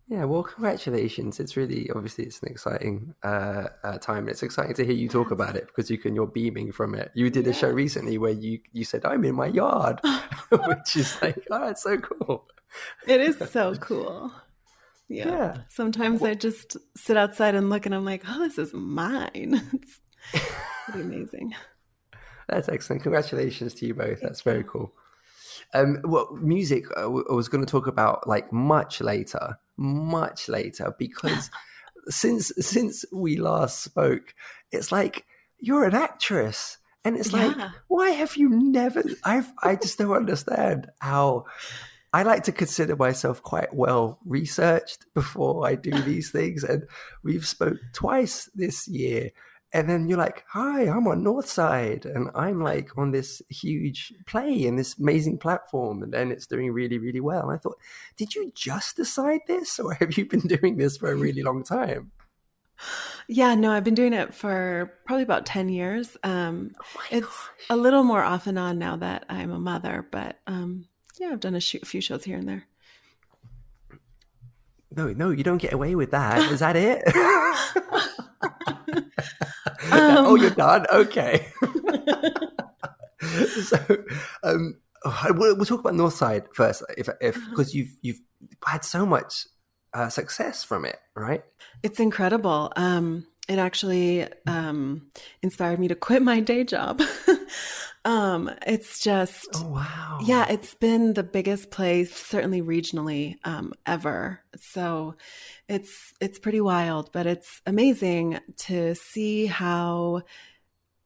Yeah, 0.08 0.26
well, 0.26 0.44
congratulations! 0.44 1.40
It's 1.40 1.56
really 1.56 1.90
obviously 1.96 2.26
it's 2.26 2.42
an 2.42 2.50
exciting 2.50 3.16
uh, 3.24 3.68
uh, 3.84 3.98
time. 4.00 4.20
and 4.20 4.30
It's 4.30 4.44
exciting 4.44 4.76
to 4.76 4.86
hear 4.86 4.94
you 4.94 5.08
talk 5.08 5.32
about 5.32 5.56
it 5.56 5.68
because 5.68 5.90
you 5.90 5.98
can 5.98 6.14
you're 6.14 6.28
beaming 6.28 6.72
from 6.74 6.94
it. 6.94 7.12
You 7.16 7.30
did 7.30 7.48
a 7.48 7.54
show 7.54 7.70
recently 7.70 8.18
where 8.18 8.32
you 8.34 8.60
you 8.74 8.84
said 8.84 9.06
I'm 9.06 9.24
in 9.24 9.36
my 9.36 9.48
yard, 9.48 10.02
which 10.50 10.98
is 10.98 11.18
like 11.22 11.42
oh, 11.50 11.70
it's 11.70 11.84
so 11.84 11.98
cool. 11.98 12.46
It 13.08 13.22
is 13.22 13.38
so 13.50 13.76
cool. 13.80 14.32
Yeah. 15.08 15.28
Yeah. 15.30 15.58
Sometimes 15.70 16.22
I 16.22 16.34
just 16.34 16.76
sit 16.98 17.18
outside 17.18 17.56
and 17.56 17.70
look 17.70 17.86
and 17.86 17.96
I'm 17.96 18.06
like, 18.06 18.24
oh, 18.28 18.40
this 18.40 18.58
is 18.58 18.74
mine. 18.74 19.62
It's 19.74 20.00
pretty 20.86 21.02
amazing. 21.02 21.54
That's 22.50 22.68
excellent. 22.68 23.04
Congratulations 23.04 23.74
to 23.76 23.86
you 23.86 23.94
both. 23.94 24.20
That's 24.22 24.42
very 24.42 24.64
cool. 24.64 24.94
Um, 25.74 26.00
well, 26.04 26.38
music 26.42 26.86
uh, 26.98 27.04
w- 27.04 27.26
I 27.30 27.34
was 27.34 27.48
going 27.48 27.66
to 27.66 27.70
talk 27.72 27.88
about 27.88 28.28
like 28.28 28.52
much 28.52 29.02
later, 29.02 29.58
much 29.78 30.50
later, 30.50 30.94
because 30.98 31.50
since 32.10 32.52
since 32.60 33.06
we 33.12 33.38
last 33.38 33.82
spoke, 33.84 34.34
it's 34.72 34.92
like 34.92 35.26
you're 35.60 35.86
an 35.86 35.96
actress, 35.96 36.78
and 37.06 37.18
it's 37.18 37.34
like, 37.34 37.56
Yeah. 37.58 37.72
why 37.88 38.10
have 38.12 38.36
you 38.36 38.50
never? 38.50 39.04
I've 39.24 39.52
I 39.62 39.76
just 39.76 39.98
don't 39.98 40.16
understand 40.16 40.90
how. 41.00 41.46
I 42.16 42.22
like 42.22 42.44
to 42.44 42.52
consider 42.52 42.96
myself 42.96 43.42
quite 43.42 43.74
well 43.74 44.20
researched 44.24 45.08
before 45.16 45.66
I 45.66 45.74
do 45.74 46.00
these 46.04 46.30
things, 46.30 46.64
and 46.64 46.84
we've 47.24 47.48
spoke 47.48 47.78
twice 47.92 48.52
this 48.54 48.88
year, 48.88 49.32
and 49.74 49.90
then 49.90 50.08
you're 50.08 50.18
like, 50.18 50.44
"Hi, 50.50 50.84
I'm 50.88 51.08
on 51.08 51.24
Northside, 51.24 52.06
and 52.06 52.30
I'm 52.36 52.62
like 52.62 52.98
on 52.98 53.12
this 53.12 53.42
huge 53.50 54.14
play 54.26 54.66
and 54.66 54.78
this 54.78 54.98
amazing 54.98 55.40
platform, 55.40 56.04
and 56.04 56.14
then 56.14 56.32
it's 56.32 56.48
doing 56.48 56.72
really, 56.72 56.98
really 57.00 57.20
well." 57.20 57.42
And 57.50 57.52
I 57.52 57.58
thought, 57.58 57.78
did 58.18 58.36
you 58.36 58.52
just 58.56 58.96
decide 58.96 59.42
this, 59.48 59.80
or 59.80 59.94
have 60.00 60.18
you 60.18 60.26
been 60.26 60.42
doing 60.42 60.78
this 60.78 60.98
for 60.98 61.12
a 61.12 61.16
really 61.16 61.42
long 61.44 61.64
time? 61.64 62.12
Yeah, 63.28 63.56
no, 63.56 63.72
I've 63.72 63.84
been 63.86 63.96
doing 63.96 64.14
it 64.14 64.34
for 64.34 64.94
probably 65.06 65.24
about 65.24 65.46
10 65.46 65.70
years. 65.70 66.18
Um, 66.24 66.72
Oh 66.80 67.02
it's 67.12 67.26
gosh. 67.28 67.50
a 67.70 67.78
little 67.78 68.04
more 68.04 68.22
off 68.22 68.48
and 68.48 68.60
on 68.60 68.78
now 68.78 68.98
that 68.98 69.26
I'm 69.30 69.52
a 69.52 69.60
mother, 69.60 70.06
but 70.12 70.40
um, 70.48 70.88
yeah, 71.18 71.30
I've 71.30 71.40
done 71.40 71.56
a, 71.56 71.62
sh- 71.62 71.76
a 71.76 71.86
few 71.86 72.02
shows 72.02 72.24
here 72.26 72.38
and 72.38 72.48
there. 72.50 72.66
No, 74.96 75.14
no, 75.14 75.30
you 75.32 75.44
don't 75.44 75.58
get 75.62 75.74
away 75.74 75.96
with 75.96 76.12
that. 76.12 76.52
Is 76.52 76.60
that 76.60 76.76
it? 76.76 77.04
Um. 79.92 80.26
oh, 80.26 80.36
you're 80.36 80.50
done. 80.52 80.86
Okay. 80.92 81.48
so, 83.64 83.78
um, 84.44 84.76
we'll, 85.32 85.56
we'll 85.56 85.66
talk 85.66 85.80
about 85.82 85.94
Northside 85.94 86.46
first, 86.54 86.84
if 86.98 87.10
if 87.22 87.36
Uh-huh. 87.38 87.50
because 87.52 87.76
you've 87.76 87.96
you've 88.02 88.20
had 88.66 88.84
so 88.86 89.06
much 89.06 89.46
uh, 89.94 90.10
success 90.10 90.64
from 90.64 90.86
it, 90.86 90.98
right? 91.16 91.44
It's 91.84 92.00
incredible. 92.00 92.72
Um, 92.76 93.28
it 93.50 93.60
actually 93.60 94.28
um, 94.48 95.12
inspired 95.42 95.80
me 95.80 95.88
to 95.90 95.96
quit 95.96 96.22
my 96.22 96.40
day 96.40 96.64
job. 96.64 97.02
um, 98.06 98.52
it's 98.68 99.00
just, 99.00 99.48
Oh 99.54 99.68
wow! 99.70 100.20
yeah, 100.24 100.46
it's 100.50 100.74
been 100.74 101.14
the 101.14 101.24
biggest 101.24 101.72
play, 101.72 102.04
certainly 102.06 102.62
regionally, 102.62 103.36
um, 103.46 103.74
ever. 103.86 104.42
So 104.60 105.16
it's 105.70 106.14
it's 106.20 106.40
pretty 106.40 106.62
wild, 106.62 107.12
but 107.14 107.26
it's 107.26 107.62
amazing 107.66 108.40
to 108.58 108.96
see 108.96 109.46
how 109.46 110.24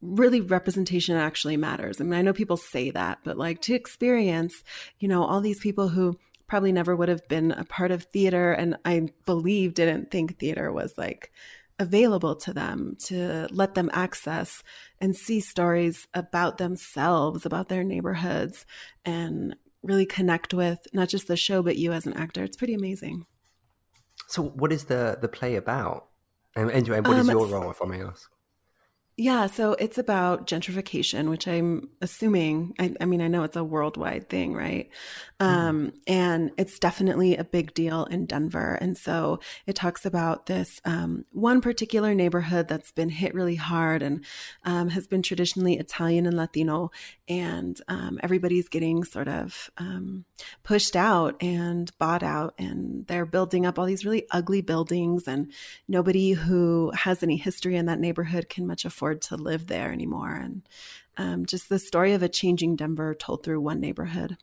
really 0.01 0.42
representation 0.42 1.16
actually 1.16 1.58
matters. 1.58 2.00
I 2.00 2.04
mean, 2.04 2.13
I 2.13 2.22
know 2.22 2.34
people 2.34 2.58
say 2.58 2.92
that, 2.92 3.20
but 3.24 3.38
like 3.38 3.62
to 3.62 3.74
experience, 3.74 4.63
you 5.00 5.08
know, 5.08 5.24
all 5.24 5.42
these 5.42 5.60
people 5.60 5.89
who 5.89 6.18
probably 6.48 6.72
never 6.72 6.96
would 6.96 7.10
have 7.10 7.27
been 7.27 7.51
a 7.51 7.66
part 7.66 7.92
of 7.92 8.04
theater 8.04 8.51
and 8.54 8.77
I 8.86 9.10
believe 9.25 9.74
didn't 9.74 10.12
think 10.12 10.39
theater 10.39 10.72
was 10.72 10.94
like 10.98 11.32
available 11.79 12.36
to 12.36 12.53
them 12.53 12.96
to 13.05 13.48
let 13.51 13.75
them 13.75 13.89
access 13.93 14.63
and 15.00 15.15
see 15.15 15.39
stories 15.39 16.07
about 16.13 16.57
themselves, 16.57 17.46
about 17.46 17.69
their 17.69 17.84
neighborhoods 17.84 18.65
and 19.05 19.55
really 19.84 20.05
connect 20.05 20.53
with 20.53 20.79
not 20.93 21.07
just 21.07 21.27
the 21.27 21.38
show 21.38 21.62
but 21.62 21.77
you 21.77 21.93
as 21.93 22.05
an 22.07 22.13
actor. 22.13 22.43
It's 22.43 22.57
pretty 22.57 22.74
amazing. 22.74 23.25
So, 24.27 24.43
what 24.43 24.74
is 24.74 24.86
the 24.86 25.17
the 25.22 25.27
play 25.27 25.55
about? 25.55 26.07
And, 26.55 26.72
and 26.72 26.88
what 27.05 27.17
is 27.17 27.29
Um, 27.29 27.38
your 27.38 27.48
role, 27.48 27.69
if 27.69 27.81
I 27.81 27.86
may 27.86 28.01
ask? 28.01 28.29
Yeah, 29.19 29.47
so 29.47 29.74
it's 29.74 29.97
about 29.97 30.45
gentrification, 30.45 31.31
which 31.31 31.47
I'm 31.47 31.89
assuming, 32.03 32.75
I, 32.77 32.93
I 33.01 33.05
mean, 33.05 33.19
I 33.19 33.27
know 33.27 33.41
it's 33.41 33.55
a 33.55 33.63
worldwide 33.63 34.29
thing, 34.29 34.53
right? 34.53 34.91
Um, 35.39 35.93
and 36.05 36.51
it's 36.57 36.77
definitely 36.77 37.36
a 37.36 37.43
big 37.43 37.74
deal 37.74 38.05
in 38.05 38.27
Denver. 38.27 38.77
And 38.79 38.95
so 38.95 39.39
it 39.65 39.75
talks 39.75 40.05
about 40.05 40.45
this 40.45 40.79
um, 40.86 41.25
one 41.31 41.62
particular 41.62 42.13
neighborhood 42.13 42.67
that's 42.67 42.91
been 42.91 43.09
hit 43.09 43.33
really 43.33 43.55
hard 43.55 44.03
and 44.03 44.24
um, 44.65 44.89
has 44.89 45.07
been 45.07 45.24
traditionally 45.24 45.79
Italian 45.79 46.27
and 46.27 46.38
Latino. 46.38 46.91
And 47.27 47.79
um, 47.88 48.19
everybody's 48.21 48.69
getting 48.69 49.03
sort 49.03 49.27
of 49.27 49.71
um, 49.79 50.25
pushed 50.63 50.95
out 50.95 51.41
and 51.41 51.91
bought 51.97 52.21
out. 52.21 52.53
And 52.59 53.07
they're 53.07 53.25
building 53.25 53.65
up 53.65 53.79
all 53.79 53.86
these 53.86 54.05
really 54.05 54.27
ugly 54.29 54.62
buildings. 54.62 55.27
And 55.27 55.51
nobody 55.88 56.33
who 56.33 56.91
has 56.95 57.24
any 57.24 57.38
history 57.38 57.75
in 57.75 57.88
that 57.88 58.00
neighborhood 58.00 58.47
can 58.47 58.67
much 58.67 58.86
afford 58.86 59.07
to 59.16 59.36
live 59.36 59.68
there 59.68 59.92
anymore. 59.92 60.34
And 60.34 60.62
um, 61.18 61.46
just 61.46 61.70
the 61.70 61.80
story 61.80 62.14
of 62.14 62.24
a 62.24 62.30
changing 62.30 62.76
Denver 62.76 63.14
told 63.16 63.44
through 63.44 63.62
one 63.62 63.80
neighborhood. 63.80 64.38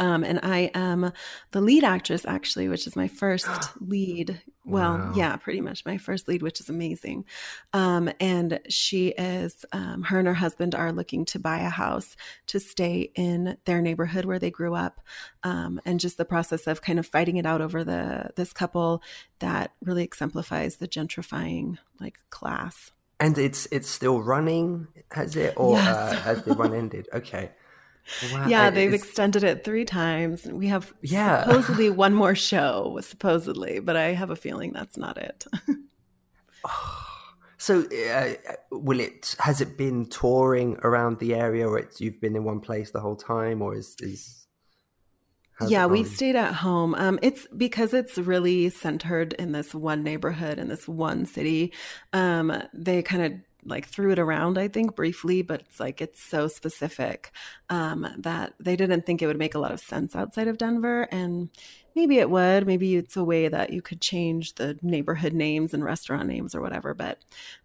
Um, 0.00 0.22
and 0.22 0.38
I 0.44 0.70
am 0.74 1.12
the 1.50 1.60
lead 1.60 1.82
actress, 1.82 2.24
actually, 2.24 2.68
which 2.68 2.86
is 2.86 2.94
my 2.94 3.08
first 3.08 3.48
lead. 3.80 4.40
Well, 4.64 4.92
Wow. 4.98 5.12
yeah, 5.16 5.34
pretty 5.36 5.60
much 5.60 5.84
my 5.84 5.98
first 5.98 6.28
lead, 6.28 6.40
which 6.40 6.60
is 6.60 6.68
amazing. 6.68 7.24
Um, 7.72 8.08
and 8.20 8.60
she 8.68 9.08
is, 9.08 9.64
um, 9.72 10.02
her 10.04 10.18
and 10.20 10.28
her 10.28 10.34
husband 10.34 10.76
are 10.76 10.92
looking 10.92 11.24
to 11.26 11.40
buy 11.40 11.58
a 11.60 11.68
house 11.68 12.14
to 12.46 12.60
stay 12.60 13.10
in 13.16 13.56
their 13.64 13.80
neighborhood 13.80 14.24
where 14.24 14.38
they 14.38 14.52
grew 14.52 14.74
up. 14.74 15.00
Um, 15.42 15.80
and 15.84 15.98
just 15.98 16.16
the 16.16 16.24
process 16.24 16.68
of 16.68 16.80
kind 16.80 17.00
of 17.00 17.06
fighting 17.06 17.36
it 17.38 17.46
out 17.46 17.60
over 17.60 17.82
the 17.82 18.30
this 18.36 18.52
couple 18.52 19.02
that 19.40 19.72
really 19.82 20.04
exemplifies 20.04 20.76
the 20.76 20.86
gentrifying 20.86 21.78
like 21.98 22.18
class. 22.30 22.92
And 23.20 23.36
it's 23.38 23.66
it's 23.72 23.88
still 23.88 24.22
running, 24.22 24.86
has 25.10 25.34
it, 25.36 25.54
or 25.56 25.76
Yes. 25.76 25.86
uh, 25.96 26.16
has 26.20 26.42
the 26.44 26.54
run 26.54 26.72
ended? 26.74 27.08
Okay. 27.14 27.50
Wow, 28.32 28.46
Yeah, 28.48 28.70
they've 28.70 28.88
it's- 28.94 29.02
extended 29.06 29.44
it 29.44 29.64
three 29.64 29.84
times. 29.84 30.46
We 30.46 30.68
have 30.68 30.94
Yeah. 31.02 31.44
supposedly 31.44 31.90
one 32.06 32.14
more 32.14 32.34
show, 32.34 32.98
supposedly, 33.02 33.80
but 33.80 33.96
I 33.96 34.14
have 34.14 34.30
a 34.30 34.36
feeling 34.36 34.72
that's 34.72 34.96
not 34.96 35.18
it. 35.18 35.46
So, 37.60 37.82
uh, 37.82 38.34
will 38.70 39.00
it? 39.00 39.34
Has 39.40 39.60
it 39.60 39.76
been 39.76 40.06
touring 40.06 40.76
around 40.84 41.18
the 41.18 41.34
area, 41.34 41.68
or 41.68 41.76
it's 41.78 42.00
you've 42.00 42.20
been 42.20 42.36
in 42.36 42.44
one 42.44 42.60
place 42.60 42.92
the 42.92 43.00
whole 43.00 43.16
time, 43.16 43.62
or 43.62 43.74
is 43.74 43.96
is? 44.00 44.46
How's 45.58 45.70
yeah, 45.70 45.86
we've 45.86 46.08
stayed 46.08 46.36
at 46.36 46.54
home. 46.54 46.94
Um, 46.94 47.18
it's 47.22 47.46
because 47.56 47.92
it's 47.92 48.18
really 48.18 48.70
centered 48.70 49.32
in 49.34 49.52
this 49.52 49.74
one 49.74 50.02
neighborhood 50.02 50.58
in 50.58 50.68
this 50.68 50.86
one 50.86 51.26
city. 51.26 51.72
Um, 52.12 52.62
they 52.72 53.02
kind 53.02 53.22
of 53.22 53.40
like 53.64 53.86
threw 53.86 54.12
it 54.12 54.18
around, 54.18 54.56
I 54.56 54.68
think, 54.68 54.94
briefly, 54.94 55.42
but 55.42 55.60
it's 55.60 55.80
like 55.80 56.00
it's 56.00 56.22
so 56.22 56.48
specific 56.48 57.32
um, 57.68 58.06
that 58.18 58.54
they 58.60 58.76
didn't 58.76 59.04
think 59.04 59.20
it 59.20 59.26
would 59.26 59.38
make 59.38 59.54
a 59.54 59.58
lot 59.58 59.72
of 59.72 59.80
sense 59.80 60.14
outside 60.14 60.48
of 60.48 60.58
Denver. 60.58 61.02
And 61.10 61.50
maybe 61.94 62.18
it 62.18 62.30
would. 62.30 62.66
Maybe 62.66 62.96
it's 62.96 63.16
a 63.16 63.24
way 63.24 63.48
that 63.48 63.72
you 63.72 63.82
could 63.82 64.00
change 64.00 64.54
the 64.54 64.78
neighborhood 64.82 65.32
names 65.32 65.74
and 65.74 65.84
restaurant 65.84 66.28
names 66.28 66.54
or 66.54 66.60
whatever. 66.60 66.94
But 66.94 67.18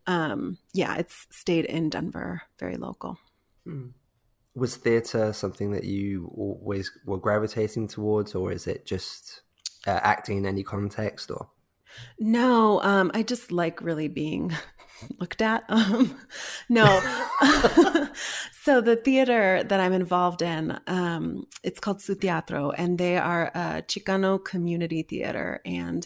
um, 0.08 0.58
yeah, 0.74 0.96
it's 0.96 1.28
stayed 1.30 1.66
in 1.66 1.90
Denver, 1.90 2.42
very 2.60 2.76
local. 2.76 3.18
Hmm. 3.66 3.90
Was 4.56 4.76
theatre 4.76 5.34
something 5.34 5.72
that 5.72 5.84
you 5.84 6.32
always 6.36 6.92
were 7.06 7.18
gravitating 7.18 7.88
towards, 7.88 8.36
or 8.36 8.52
is 8.52 8.68
it 8.68 8.86
just 8.86 9.42
uh, 9.88 10.00
acting 10.04 10.38
in 10.38 10.46
any 10.46 10.64
context? 10.64 11.32
Or 11.32 11.50
no, 12.20 12.82
um, 12.82 13.12
I 13.14 13.24
just 13.24 13.52
like 13.52 13.82
really 13.82 14.08
being 14.08 14.54
looked 15.20 15.42
at. 15.42 15.64
Um, 15.74 16.16
no. 16.70 16.86
so 18.64 18.80
the 18.80 18.96
theater 18.96 19.64
that 19.64 19.80
I'm 19.80 19.92
involved 19.94 20.42
in, 20.42 20.80
um, 20.88 21.46
it's 21.64 21.80
called 21.80 22.02
Su 22.02 22.16
Teatro, 22.16 22.72
and 22.72 22.98
they 22.98 23.18
are 23.18 23.52
a 23.54 23.84
Chicano 23.88 24.44
community 24.44 25.04
theater. 25.04 25.62
And 25.66 26.06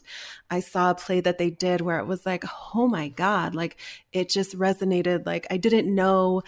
I 0.50 0.62
saw 0.62 0.92
a 0.92 0.96
play 0.96 1.20
that 1.22 1.38
they 1.38 1.50
did 1.50 1.82
where 1.82 2.00
it 2.00 2.08
was 2.08 2.26
like, 2.26 2.44
oh 2.74 2.88
my 2.88 3.10
God, 3.10 3.56
like 3.56 3.78
it 4.14 4.30
just 4.30 4.58
resonated. 4.58 5.26
Like 5.26 5.48
I 5.52 5.58
didn't 5.58 5.94
know 5.94 6.44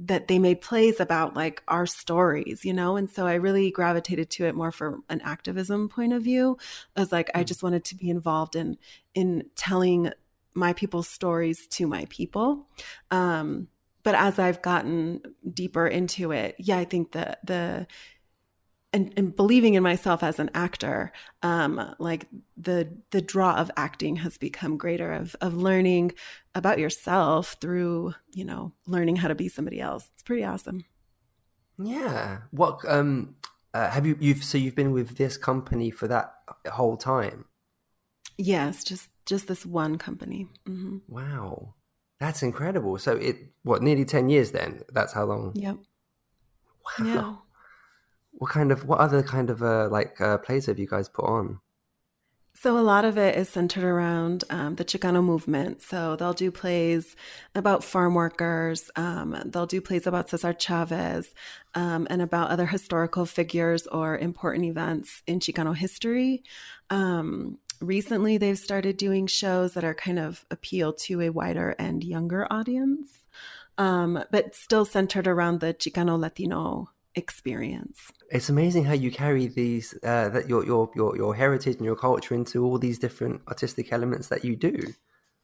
that 0.00 0.28
they 0.28 0.38
made 0.38 0.60
plays 0.60 1.00
about 1.00 1.34
like 1.34 1.62
our 1.66 1.86
stories, 1.86 2.64
you 2.64 2.72
know? 2.72 2.96
And 2.96 3.10
so 3.10 3.26
I 3.26 3.34
really 3.34 3.70
gravitated 3.70 4.30
to 4.30 4.46
it 4.46 4.54
more 4.54 4.70
from 4.70 5.04
an 5.08 5.20
activism 5.22 5.88
point 5.88 6.12
of 6.12 6.22
view. 6.22 6.56
I 6.96 7.00
was 7.00 7.12
like, 7.12 7.30
I 7.34 7.42
mm. 7.42 7.46
just 7.46 7.62
wanted 7.62 7.84
to 7.86 7.96
be 7.96 8.08
involved 8.08 8.56
in 8.56 8.78
in 9.14 9.44
telling 9.56 10.10
my 10.54 10.72
people's 10.72 11.08
stories 11.08 11.66
to 11.68 11.86
my 11.86 12.06
people. 12.08 12.68
Um, 13.10 13.68
but 14.02 14.14
as 14.14 14.38
I've 14.38 14.62
gotten 14.62 15.20
deeper 15.52 15.86
into 15.86 16.32
it, 16.32 16.54
yeah, 16.58 16.78
I 16.78 16.84
think 16.84 17.12
that 17.12 17.40
the 17.44 17.86
and, 18.92 19.12
and, 19.16 19.36
believing 19.36 19.74
in 19.74 19.82
myself 19.82 20.22
as 20.22 20.38
an 20.38 20.50
actor, 20.54 21.12
um, 21.42 21.94
like 21.98 22.26
the 22.56 22.88
the 23.10 23.20
draw 23.20 23.56
of 23.56 23.70
acting 23.76 24.16
has 24.16 24.38
become 24.38 24.76
greater 24.76 25.12
of 25.12 25.36
of 25.40 25.54
learning 25.54 26.12
about 26.54 26.78
yourself 26.78 27.56
through 27.60 28.14
you 28.32 28.44
know 28.44 28.72
learning 28.86 29.16
how 29.16 29.28
to 29.28 29.34
be 29.34 29.48
somebody 29.48 29.80
else. 29.80 30.08
It's 30.14 30.22
pretty 30.22 30.44
awesome. 30.44 30.84
Yeah. 31.78 32.38
What 32.50 32.80
um 32.88 33.36
uh, 33.74 33.90
have 33.90 34.06
you 34.06 34.16
you've 34.20 34.42
so 34.42 34.58
you've 34.58 34.74
been 34.74 34.92
with 34.92 35.16
this 35.16 35.36
company 35.36 35.90
for 35.90 36.08
that 36.08 36.34
whole 36.72 36.96
time? 36.96 37.44
Yes, 38.36 38.82
just 38.84 39.08
just 39.26 39.48
this 39.48 39.66
one 39.66 39.98
company. 39.98 40.48
Mm-hmm. 40.66 40.98
Wow, 41.08 41.74
that's 42.18 42.42
incredible. 42.42 42.98
So 42.98 43.16
it 43.16 43.36
what 43.62 43.82
nearly 43.82 44.04
ten 44.04 44.28
years 44.28 44.52
then? 44.52 44.82
That's 44.92 45.12
how 45.12 45.24
long? 45.24 45.52
Yep. 45.54 45.76
Wow. 46.98 47.06
Yeah. 47.06 47.34
What 48.38 48.50
kind 48.50 48.72
of 48.72 48.86
what 48.86 49.00
other 49.00 49.22
kind 49.22 49.50
of 49.50 49.62
uh, 49.62 49.88
like 49.88 50.20
uh, 50.20 50.38
plays 50.38 50.66
have 50.66 50.78
you 50.78 50.86
guys 50.86 51.08
put 51.08 51.24
on? 51.24 51.60
So 52.60 52.76
a 52.76 52.80
lot 52.80 53.04
of 53.04 53.16
it 53.16 53.36
is 53.36 53.48
centered 53.48 53.84
around 53.84 54.42
um, 54.50 54.74
the 54.74 54.84
Chicano 54.84 55.22
movement. 55.22 55.80
So 55.80 56.16
they'll 56.16 56.32
do 56.32 56.50
plays 56.50 57.14
about 57.54 57.84
farm 57.84 58.14
workers. 58.14 58.90
Um, 58.96 59.40
they'll 59.46 59.66
do 59.66 59.80
plays 59.80 60.08
about 60.08 60.28
Cesar 60.28 60.52
Chavez 60.52 61.32
um, 61.76 62.08
and 62.10 62.20
about 62.20 62.50
other 62.50 62.66
historical 62.66 63.26
figures 63.26 63.86
or 63.86 64.18
important 64.18 64.64
events 64.64 65.22
in 65.28 65.38
Chicano 65.38 65.76
history. 65.76 66.42
Um, 66.90 67.58
recently 67.80 68.38
they've 68.38 68.58
started 68.58 68.96
doing 68.96 69.28
shows 69.28 69.74
that 69.74 69.84
are 69.84 69.94
kind 69.94 70.18
of 70.18 70.44
appeal 70.50 70.92
to 70.92 71.20
a 71.20 71.30
wider 71.30 71.76
and 71.78 72.02
younger 72.02 72.52
audience, 72.52 73.20
um, 73.78 74.24
but 74.32 74.56
still 74.56 74.84
centered 74.84 75.28
around 75.28 75.60
the 75.60 75.74
Chicano 75.74 76.18
Latino 76.18 76.90
experience. 77.14 78.10
It's 78.30 78.48
amazing 78.48 78.84
how 78.84 78.92
you 78.92 79.10
carry 79.10 79.46
these 79.46 79.94
uh, 80.02 80.28
that 80.30 80.48
your 80.48 80.64
your 80.64 80.90
your 80.94 81.16
your 81.16 81.34
heritage 81.34 81.76
and 81.76 81.84
your 81.84 81.96
culture 81.96 82.34
into 82.34 82.64
all 82.64 82.78
these 82.78 82.98
different 82.98 83.42
artistic 83.48 83.92
elements 83.92 84.28
that 84.28 84.44
you 84.44 84.56
do. 84.56 84.94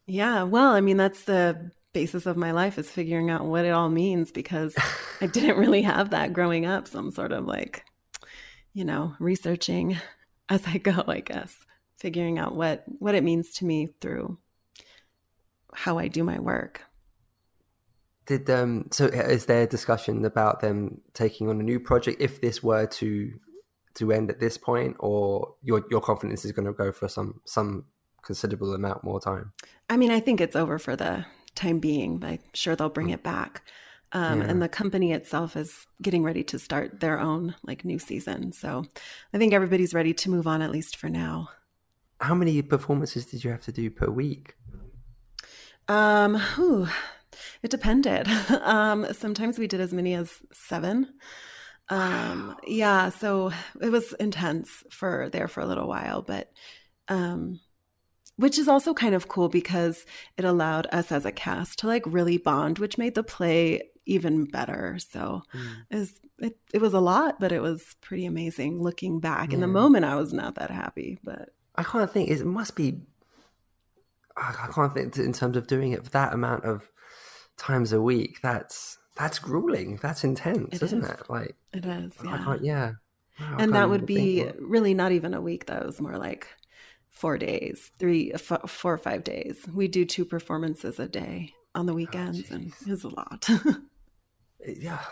Yeah, 0.06 0.42
well, 0.42 0.72
I 0.72 0.80
mean 0.80 0.96
that's 0.96 1.24
the 1.24 1.70
basis 1.92 2.26
of 2.26 2.36
my 2.36 2.50
life 2.50 2.76
is 2.78 2.90
figuring 2.90 3.30
out 3.30 3.46
what 3.46 3.64
it 3.64 3.70
all 3.70 3.88
means 3.88 4.30
because 4.32 4.74
I 5.20 5.26
didn't 5.26 5.56
really 5.56 5.82
have 5.82 6.10
that 6.10 6.32
growing 6.32 6.66
up. 6.66 6.88
So 6.88 6.98
I'm 6.98 7.10
sort 7.10 7.32
of 7.32 7.46
like, 7.46 7.84
you 8.74 8.84
know, 8.84 9.14
researching 9.18 9.96
as 10.48 10.66
I 10.66 10.78
go, 10.78 11.04
I 11.06 11.20
guess 11.20 11.56
figuring 11.96 12.38
out 12.38 12.54
what 12.54 12.84
what 12.98 13.14
it 13.14 13.24
means 13.24 13.52
to 13.54 13.64
me 13.64 13.88
through 14.00 14.36
how 15.72 15.98
I 15.98 16.08
do 16.08 16.22
my 16.22 16.38
work. 16.38 16.82
Did 18.26 18.48
um 18.48 18.88
so 18.90 19.06
is 19.06 19.46
there 19.46 19.66
discussion 19.66 20.24
about 20.24 20.60
them 20.60 21.00
taking 21.12 21.48
on 21.48 21.60
a 21.60 21.62
new 21.62 21.78
project 21.78 22.20
if 22.20 22.40
this 22.40 22.62
were 22.62 22.86
to 22.86 23.32
to 23.94 24.12
end 24.12 24.30
at 24.30 24.40
this 24.40 24.56
point 24.56 24.96
or 24.98 25.54
your 25.62 25.84
your 25.90 26.00
confidence 26.00 26.44
is 26.44 26.52
going 26.52 26.66
to 26.66 26.72
go 26.72 26.90
for 26.92 27.08
some 27.08 27.40
some 27.44 27.84
considerable 28.22 28.74
amount 28.74 29.04
more 29.04 29.20
time? 29.20 29.52
I 29.90 29.96
mean, 29.96 30.10
I 30.10 30.20
think 30.20 30.40
it's 30.40 30.56
over 30.56 30.78
for 30.78 30.96
the 30.96 31.26
time 31.54 31.78
being, 31.78 32.18
but 32.18 32.30
I'm 32.30 32.38
sure 32.54 32.74
they'll 32.74 32.88
bring 32.88 33.08
mm. 33.08 33.14
it 33.14 33.22
back. 33.22 33.62
Um, 34.12 34.42
yeah. 34.42 34.48
and 34.48 34.62
the 34.62 34.68
company 34.68 35.10
itself 35.10 35.56
is 35.56 35.88
getting 36.00 36.22
ready 36.22 36.44
to 36.44 36.58
start 36.58 37.00
their 37.00 37.18
own 37.18 37.56
like 37.64 37.84
new 37.84 37.98
season. 37.98 38.52
So 38.52 38.84
I 39.32 39.38
think 39.38 39.52
everybody's 39.52 39.92
ready 39.92 40.14
to 40.14 40.30
move 40.30 40.46
on 40.46 40.62
at 40.62 40.70
least 40.70 40.96
for 40.96 41.08
now 41.08 41.48
how 42.24 42.34
many 42.34 42.60
performances 42.62 43.26
did 43.26 43.44
you 43.44 43.50
have 43.50 43.60
to 43.62 43.72
do 43.72 43.90
per 43.90 44.08
week? 44.08 44.54
Um, 45.88 46.40
whew, 46.56 46.88
it 47.62 47.70
depended. 47.70 48.28
um, 48.62 49.06
sometimes 49.12 49.58
we 49.58 49.66
did 49.66 49.80
as 49.80 49.92
many 49.92 50.14
as 50.14 50.32
seven. 50.52 51.08
Um, 51.88 52.48
wow. 52.48 52.56
yeah, 52.66 53.08
so 53.10 53.52
it 53.80 53.90
was 53.90 54.12
intense 54.14 54.84
for 54.90 55.28
there 55.30 55.48
for 55.48 55.60
a 55.60 55.66
little 55.66 55.86
while, 55.86 56.22
but 56.22 56.50
um, 57.08 57.60
which 58.36 58.58
is 58.58 58.68
also 58.68 58.94
kind 58.94 59.14
of 59.14 59.28
cool 59.28 59.48
because 59.48 60.06
it 60.36 60.44
allowed 60.44 60.86
us 60.92 61.12
as 61.12 61.24
a 61.24 61.32
cast 61.32 61.80
to 61.80 61.86
like 61.86 62.02
really 62.06 62.38
bond, 62.38 62.78
which 62.78 62.98
made 62.98 63.14
the 63.14 63.22
play 63.22 63.82
even 64.06 64.44
better. 64.44 64.98
So 64.98 65.42
mm. 65.54 65.76
it 65.90 65.96
was 65.96 66.20
it, 66.38 66.58
it 66.72 66.80
was 66.80 66.94
a 66.94 67.00
lot, 67.00 67.38
but 67.38 67.52
it 67.52 67.62
was 67.62 67.94
pretty 68.00 68.26
amazing 68.26 68.82
looking 68.82 69.20
back. 69.20 69.50
Yeah. 69.50 69.54
In 69.54 69.60
the 69.60 69.66
moment, 69.66 70.04
I 70.04 70.16
was 70.16 70.32
not 70.32 70.56
that 70.56 70.70
happy, 70.70 71.18
but 71.22 71.50
I 71.76 71.82
can't 71.84 72.10
think. 72.10 72.30
It 72.30 72.44
must 72.44 72.74
be. 72.76 73.00
I 74.36 74.68
can't 74.72 74.92
think 74.92 75.16
in 75.16 75.32
terms 75.32 75.56
of 75.56 75.68
doing 75.68 75.92
it 75.92 76.04
for 76.04 76.10
that 76.10 76.32
amount 76.32 76.64
of 76.64 76.90
times 77.56 77.92
a 77.92 78.00
week. 78.00 78.40
That's 78.42 78.98
that's 79.16 79.38
grueling. 79.38 79.98
That's 80.02 80.24
intense, 80.24 80.74
is 80.74 80.82
isn't 80.82 81.04
it? 81.04 81.30
Like 81.30 81.54
it 81.72 81.84
is. 81.84 82.12
Yeah. 82.24 82.56
yeah. 82.60 82.92
Wow, 83.40 83.56
and 83.58 83.74
that 83.74 83.90
would 83.90 84.06
be 84.06 84.48
really 84.60 84.94
not 84.94 85.12
even 85.12 85.34
a 85.34 85.40
week. 85.40 85.66
That 85.66 85.84
was 85.84 86.00
more 86.00 86.16
like 86.16 86.46
four 87.10 87.36
days, 87.38 87.90
three, 87.98 88.32
f- 88.32 88.68
four 88.70 88.94
or 88.94 88.98
five 88.98 89.24
days. 89.24 89.64
We 89.72 89.88
do 89.88 90.04
two 90.04 90.24
performances 90.24 91.00
a 91.00 91.08
day 91.08 91.52
on 91.74 91.86
the 91.86 91.92
oh, 91.92 91.96
weekends, 91.96 92.44
oh, 92.50 92.54
and 92.54 92.72
it's 92.86 93.04
a 93.04 93.08
lot. 93.08 93.48
yeah, 94.66 95.02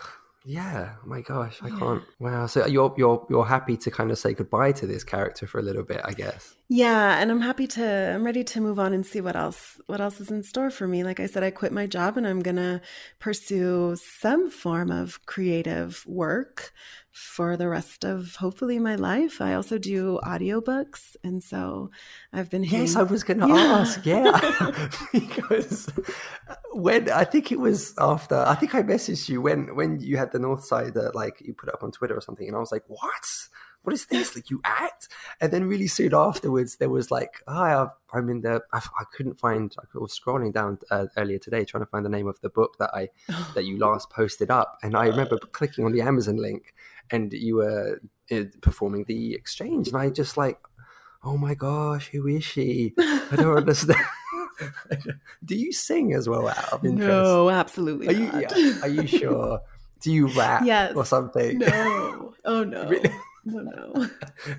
yeah, 0.45 0.95
oh 1.01 1.07
my 1.07 1.21
gosh, 1.21 1.59
I 1.61 1.69
yeah. 1.69 1.79
can't. 1.79 2.03
Wow. 2.19 2.47
So 2.47 2.65
you're 2.65 2.93
you're 2.97 3.25
you're 3.29 3.45
happy 3.45 3.77
to 3.77 3.91
kind 3.91 4.11
of 4.11 4.17
say 4.17 4.33
goodbye 4.33 4.73
to 4.73 4.87
this 4.87 5.03
character 5.03 5.47
for 5.47 5.59
a 5.59 5.61
little 5.61 5.83
bit, 5.83 6.01
I 6.03 6.11
guess. 6.11 6.55
Yeah, 6.67 7.19
and 7.19 7.31
I'm 7.31 7.41
happy 7.41 7.67
to 7.67 8.13
I'm 8.13 8.25
ready 8.25 8.43
to 8.43 8.61
move 8.61 8.79
on 8.79 8.93
and 8.93 9.05
see 9.05 9.21
what 9.21 9.35
else 9.35 9.79
what 9.87 10.01
else 10.01 10.19
is 10.19 10.31
in 10.31 10.43
store 10.43 10.69
for 10.69 10.87
me. 10.87 11.03
Like 11.03 11.19
I 11.19 11.27
said, 11.27 11.43
I 11.43 11.51
quit 11.51 11.71
my 11.71 11.87
job 11.87 12.17
and 12.17 12.27
I'm 12.27 12.41
going 12.41 12.57
to 12.57 12.81
pursue 13.19 13.95
some 13.95 14.49
form 14.49 14.91
of 14.91 15.25
creative 15.25 16.03
work 16.07 16.73
for 17.13 17.55
the 17.55 17.69
rest 17.69 18.03
of 18.03 18.35
hopefully 18.37 18.79
my 18.79 18.95
life. 18.95 19.39
I 19.39 19.53
also 19.53 19.77
do 19.77 20.19
audiobooks. 20.23 21.15
And 21.23 21.43
so 21.43 21.91
I've 22.33 22.49
been 22.49 22.63
hearing... 22.63 22.87
Yes, 22.87 22.95
I 22.95 23.03
was 23.03 23.23
going 23.23 23.39
to 23.39 23.47
yeah. 23.47 23.55
ask. 23.55 24.03
Yeah. 24.03 24.89
because 25.13 25.89
when 26.71 27.11
I 27.11 27.23
think 27.23 27.51
it 27.51 27.59
was 27.59 27.93
after, 27.99 28.35
I 28.35 28.55
think 28.55 28.73
I 28.73 28.81
messaged 28.81 29.29
you 29.29 29.41
when, 29.41 29.75
when 29.75 29.99
you 29.99 30.17
had 30.17 30.31
the 30.31 30.39
North 30.39 30.65
Side, 30.65 30.97
uh, 30.97 31.11
like 31.13 31.39
you 31.39 31.53
put 31.53 31.69
up 31.69 31.83
on 31.83 31.91
Twitter 31.91 32.17
or 32.17 32.21
something. 32.21 32.47
And 32.47 32.55
I 32.57 32.59
was 32.59 32.71
like, 32.71 32.83
what? 32.87 33.47
What 33.83 33.93
is 33.93 34.05
this? 34.07 34.35
Like 34.35 34.49
you 34.49 34.61
act? 34.63 35.09
And 35.39 35.51
then 35.51 35.65
really 35.65 35.87
soon 35.87 36.13
afterwards, 36.13 36.77
there 36.77 36.89
was 36.89 37.11
like, 37.11 37.41
oh, 37.47 37.89
I'm 38.13 38.29
in 38.29 38.41
the, 38.41 38.61
I, 38.71 38.77
I 38.77 39.03
couldn't 39.15 39.39
find, 39.39 39.75
I 39.79 39.97
was 39.97 40.17
scrolling 40.17 40.53
down 40.53 40.79
uh, 40.89 41.07
earlier 41.17 41.37
today 41.37 41.65
trying 41.65 41.83
to 41.83 41.89
find 41.89 42.05
the 42.05 42.09
name 42.09 42.27
of 42.27 42.39
the 42.41 42.49
book 42.49 42.77
that 42.79 42.91
I, 42.93 43.09
that 43.55 43.65
you 43.65 43.77
last 43.77 44.09
posted 44.09 44.49
up. 44.49 44.77
And 44.83 44.95
I 44.95 45.07
remember 45.07 45.37
clicking 45.37 45.85
on 45.85 45.91
the 45.91 46.01
Amazon 46.01 46.37
link 46.37 46.73
and 47.11 47.31
you 47.33 47.57
were 47.57 48.01
uh, 48.31 48.43
performing 48.61 49.05
the 49.05 49.33
exchange, 49.33 49.87
and 49.87 49.97
I 49.97 50.09
just 50.09 50.37
like, 50.37 50.57
oh 51.23 51.37
my 51.37 51.53
gosh, 51.53 52.09
who 52.09 52.27
is 52.27 52.43
she? 52.43 52.93
I 52.97 53.35
don't 53.35 53.57
understand. 53.57 53.99
Do 55.45 55.55
you 55.55 55.71
sing 55.71 56.13
as 56.13 56.29
well 56.29 56.47
out 56.47 56.73
of 56.73 56.85
interest? 56.85 57.07
No, 57.07 57.49
absolutely 57.49 58.07
are 58.07 58.13
not. 58.13 58.57
You, 58.57 58.67
yeah, 58.67 58.81
are 58.81 58.87
you 58.87 59.07
sure? 59.07 59.59
Do 60.01 60.11
you 60.11 60.27
rap 60.27 60.63
yes. 60.65 60.95
or 60.95 61.05
something? 61.05 61.59
No. 61.59 62.33
Oh 62.45 62.63
no. 62.63 62.89
Really? 62.89 63.11
Oh, 63.45 63.59
no. 63.59 64.09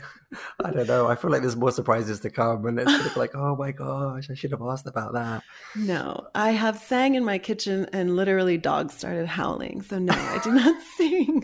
I 0.64 0.70
don't 0.70 0.86
know. 0.86 1.06
I 1.06 1.14
feel 1.14 1.30
like 1.30 1.40
there's 1.40 1.56
more 1.56 1.70
surprises 1.70 2.20
to 2.20 2.30
come, 2.30 2.66
and 2.66 2.78
it's 2.78 2.92
sort 2.92 3.06
of 3.06 3.16
like, 3.16 3.34
oh 3.34 3.56
my 3.56 3.72
gosh, 3.72 4.28
I 4.30 4.34
should 4.34 4.50
have 4.50 4.60
asked 4.60 4.86
about 4.86 5.14
that. 5.14 5.42
No, 5.74 6.28
I 6.34 6.50
have 6.50 6.78
sang 6.78 7.14
in 7.14 7.24
my 7.24 7.38
kitchen, 7.38 7.88
and 7.92 8.14
literally 8.14 8.58
dogs 8.58 8.94
started 8.94 9.26
howling. 9.26 9.82
So 9.82 9.98
no, 9.98 10.12
I 10.12 10.38
do 10.44 10.52
not 10.52 10.82
sing. 10.96 11.42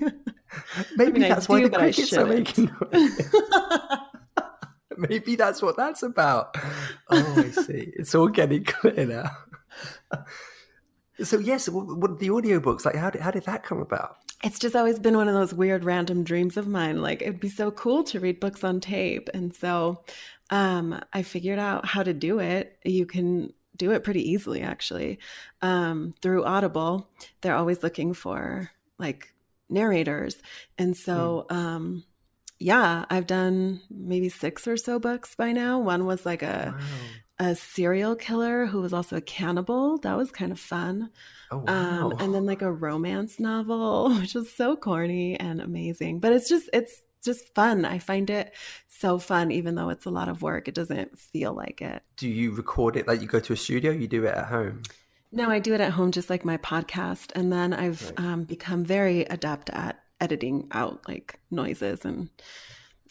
Maybe 0.96 1.10
I 1.10 1.12
mean, 1.12 1.24
I 1.24 1.28
that's 1.30 1.48
why 1.48 1.60
do, 1.60 1.68
the 1.70 1.76
I 1.76 1.80
crickets 1.80 2.12
are 2.12 2.26
making 2.26 2.70
noise. 2.92 3.34
Maybe 4.98 5.34
that's 5.34 5.62
what 5.62 5.78
that's 5.78 6.02
about. 6.02 6.56
Oh, 7.08 7.34
I 7.38 7.50
see. 7.50 7.90
It's 7.96 8.14
all 8.14 8.28
getting 8.28 8.64
clear 8.64 9.06
now. 9.06 9.30
so 11.22 11.38
yes, 11.38 11.70
what, 11.70 11.96
what 11.96 12.18
the 12.18 12.28
audiobooks 12.28 12.84
like? 12.84 12.96
How 12.96 13.08
did 13.08 13.22
how 13.22 13.30
did 13.30 13.44
that 13.44 13.62
come 13.62 13.80
about? 13.80 14.16
It's 14.42 14.58
just 14.58 14.74
always 14.74 14.98
been 14.98 15.16
one 15.16 15.28
of 15.28 15.34
those 15.34 15.52
weird 15.52 15.84
random 15.84 16.24
dreams 16.24 16.56
of 16.56 16.66
mine. 16.66 17.02
Like 17.02 17.22
it'd 17.22 17.40
be 17.40 17.48
so 17.48 17.70
cool 17.70 18.04
to 18.04 18.20
read 18.20 18.40
books 18.40 18.64
on 18.64 18.80
tape. 18.80 19.28
And 19.34 19.54
so 19.54 20.02
um, 20.50 21.00
i 21.12 21.22
figured 21.22 21.58
out 21.58 21.86
how 21.86 22.02
to 22.02 22.12
do 22.12 22.38
it. 22.38 22.78
You 22.84 23.06
can 23.06 23.52
do 23.76 23.92
it 23.92 24.04
pretty 24.04 24.30
easily 24.30 24.62
actually. 24.62 25.18
Um, 25.62 26.14
through 26.22 26.44
audible 26.44 27.10
they're 27.40 27.56
always 27.56 27.82
looking 27.82 28.14
for 28.14 28.70
like 28.98 29.32
narrators. 29.68 30.36
And 30.78 30.96
so 30.96 31.46
um, 31.50 32.04
yeah 32.62 33.06
i've 33.08 33.26
done 33.26 33.80
maybe 33.88 34.28
six 34.28 34.68
or 34.68 34.76
so 34.76 34.98
books 34.98 35.34
by 35.34 35.52
now. 35.52 35.80
One 35.80 36.06
was 36.06 36.24
like 36.24 36.42
a 36.42 36.78
a 37.38 37.54
serial 37.56 38.16
killer 38.16 38.66
who 38.66 38.82
was 38.82 38.92
also 38.92 39.16
a 39.16 39.22
cannibal. 39.22 39.98
That 39.98 40.16
was 40.16 40.30
kind 40.30 40.52
of 40.52 40.60
fun 40.60 41.10
Oh 41.50 41.58
wow! 41.58 42.10
um, 42.10 42.12
and 42.20 42.34
then 42.34 42.46
like 42.46 42.62
a 42.62 42.72
romance 42.72 43.40
novel, 43.40 44.14
which 44.20 44.36
is 44.36 44.52
so 44.52 44.76
corny 44.76 45.38
and 45.38 45.60
amazing. 45.60 46.20
But 46.20 46.32
it's 46.32 46.48
just 46.48 46.70
it's 46.72 47.02
just 47.24 47.54
fun. 47.54 47.84
I 47.84 47.98
find 47.98 48.30
it 48.30 48.54
so 48.88 49.18
fun, 49.18 49.50
even 49.50 49.74
though 49.74 49.90
it's 49.90 50.06
a 50.06 50.10
lot 50.10 50.28
of 50.28 50.42
work. 50.42 50.68
It 50.68 50.74
doesn't 50.74 51.18
feel 51.18 51.52
like 51.52 51.82
it. 51.82 52.02
do 52.16 52.28
you 52.28 52.52
record 52.52 52.96
it 52.96 53.06
like 53.06 53.20
you 53.20 53.26
go 53.26 53.40
to 53.40 53.52
a 53.52 53.56
studio? 53.56 53.90
You 53.90 54.08
do 54.08 54.24
it 54.24 54.34
at 54.34 54.46
home. 54.46 54.82
No, 55.32 55.48
I 55.48 55.60
do 55.60 55.74
it 55.74 55.80
at 55.80 55.92
home, 55.92 56.10
just 56.10 56.28
like 56.28 56.44
my 56.44 56.56
podcast, 56.56 57.30
and 57.36 57.52
then 57.52 57.72
I've 57.72 58.12
um, 58.16 58.44
become 58.44 58.84
very 58.84 59.22
adept 59.22 59.70
at 59.70 60.00
editing 60.20 60.68
out 60.72 61.06
like 61.08 61.38
noises 61.50 62.04
and 62.04 62.28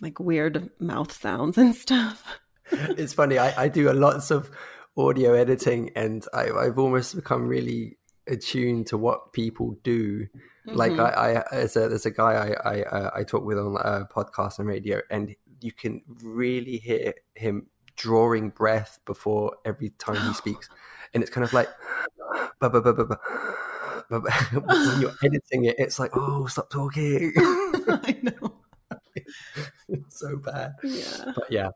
like 0.02 0.20
weird 0.20 0.70
mouth 0.80 1.12
sounds 1.12 1.58
and 1.58 1.74
stuff. 1.76 2.24
it's 2.72 3.14
funny. 3.14 3.38
I, 3.38 3.64
I 3.64 3.68
do 3.70 3.90
a 3.90 3.94
lots 3.94 4.32
of 4.32 4.52
audio 4.98 5.34
editing, 5.34 5.92
and 5.96 6.26
I, 6.34 6.50
I've 6.52 6.78
almost 6.78 7.16
become 7.16 7.48
really 7.48 7.99
attuned 8.30 8.88
to 8.88 8.98
what 8.98 9.34
people 9.34 9.78
do. 9.84 10.28
Like 10.66 10.94
Mhm. 10.94 11.00
I, 11.00 11.42
I 11.42 11.44
as 11.52 11.76
a 11.76 11.90
there's 11.90 12.06
a 12.06 12.12
guy 12.12 12.34
I 12.64 12.76
I, 12.76 12.82
uh, 12.84 13.12
I 13.16 13.24
talk 13.24 13.44
with 13.44 13.58
on 13.58 13.76
a 13.78 14.06
podcast 14.06 14.60
and 14.60 14.68
radio, 14.68 15.02
and 15.10 15.36
you 15.62 15.72
can 15.72 16.02
really 16.24 16.78
hear 16.78 17.14
him 17.36 17.68
drawing 17.96 18.50
breath 18.50 19.00
before 19.06 19.58
every 19.66 19.90
time 19.98 20.16
he 20.28 20.34
speaks, 20.34 20.70
and 21.14 21.24
it's 21.24 21.32
kind 21.32 21.44
of 21.44 21.54
like. 21.54 21.70
"Ba, 22.60 22.70
ba, 22.70 22.82
ba, 22.82 22.94
ba, 22.94 23.06
ba, 23.06 23.20
ba, 24.10 24.20
ba." 24.20 24.32
when 24.66 25.02
you're 25.02 25.16
editing 25.24 25.66
it, 25.66 25.76
it's 25.80 26.00
like, 26.00 26.12
oh, 26.16 26.46
stop 26.48 26.70
talking. 26.70 27.32
I 27.38 28.18
know. 28.22 28.54
it's 29.88 30.20
so 30.20 30.38
bad. 30.38 30.74
Yeah. 30.84 31.32
But 31.36 31.52
yeah. 31.52 31.70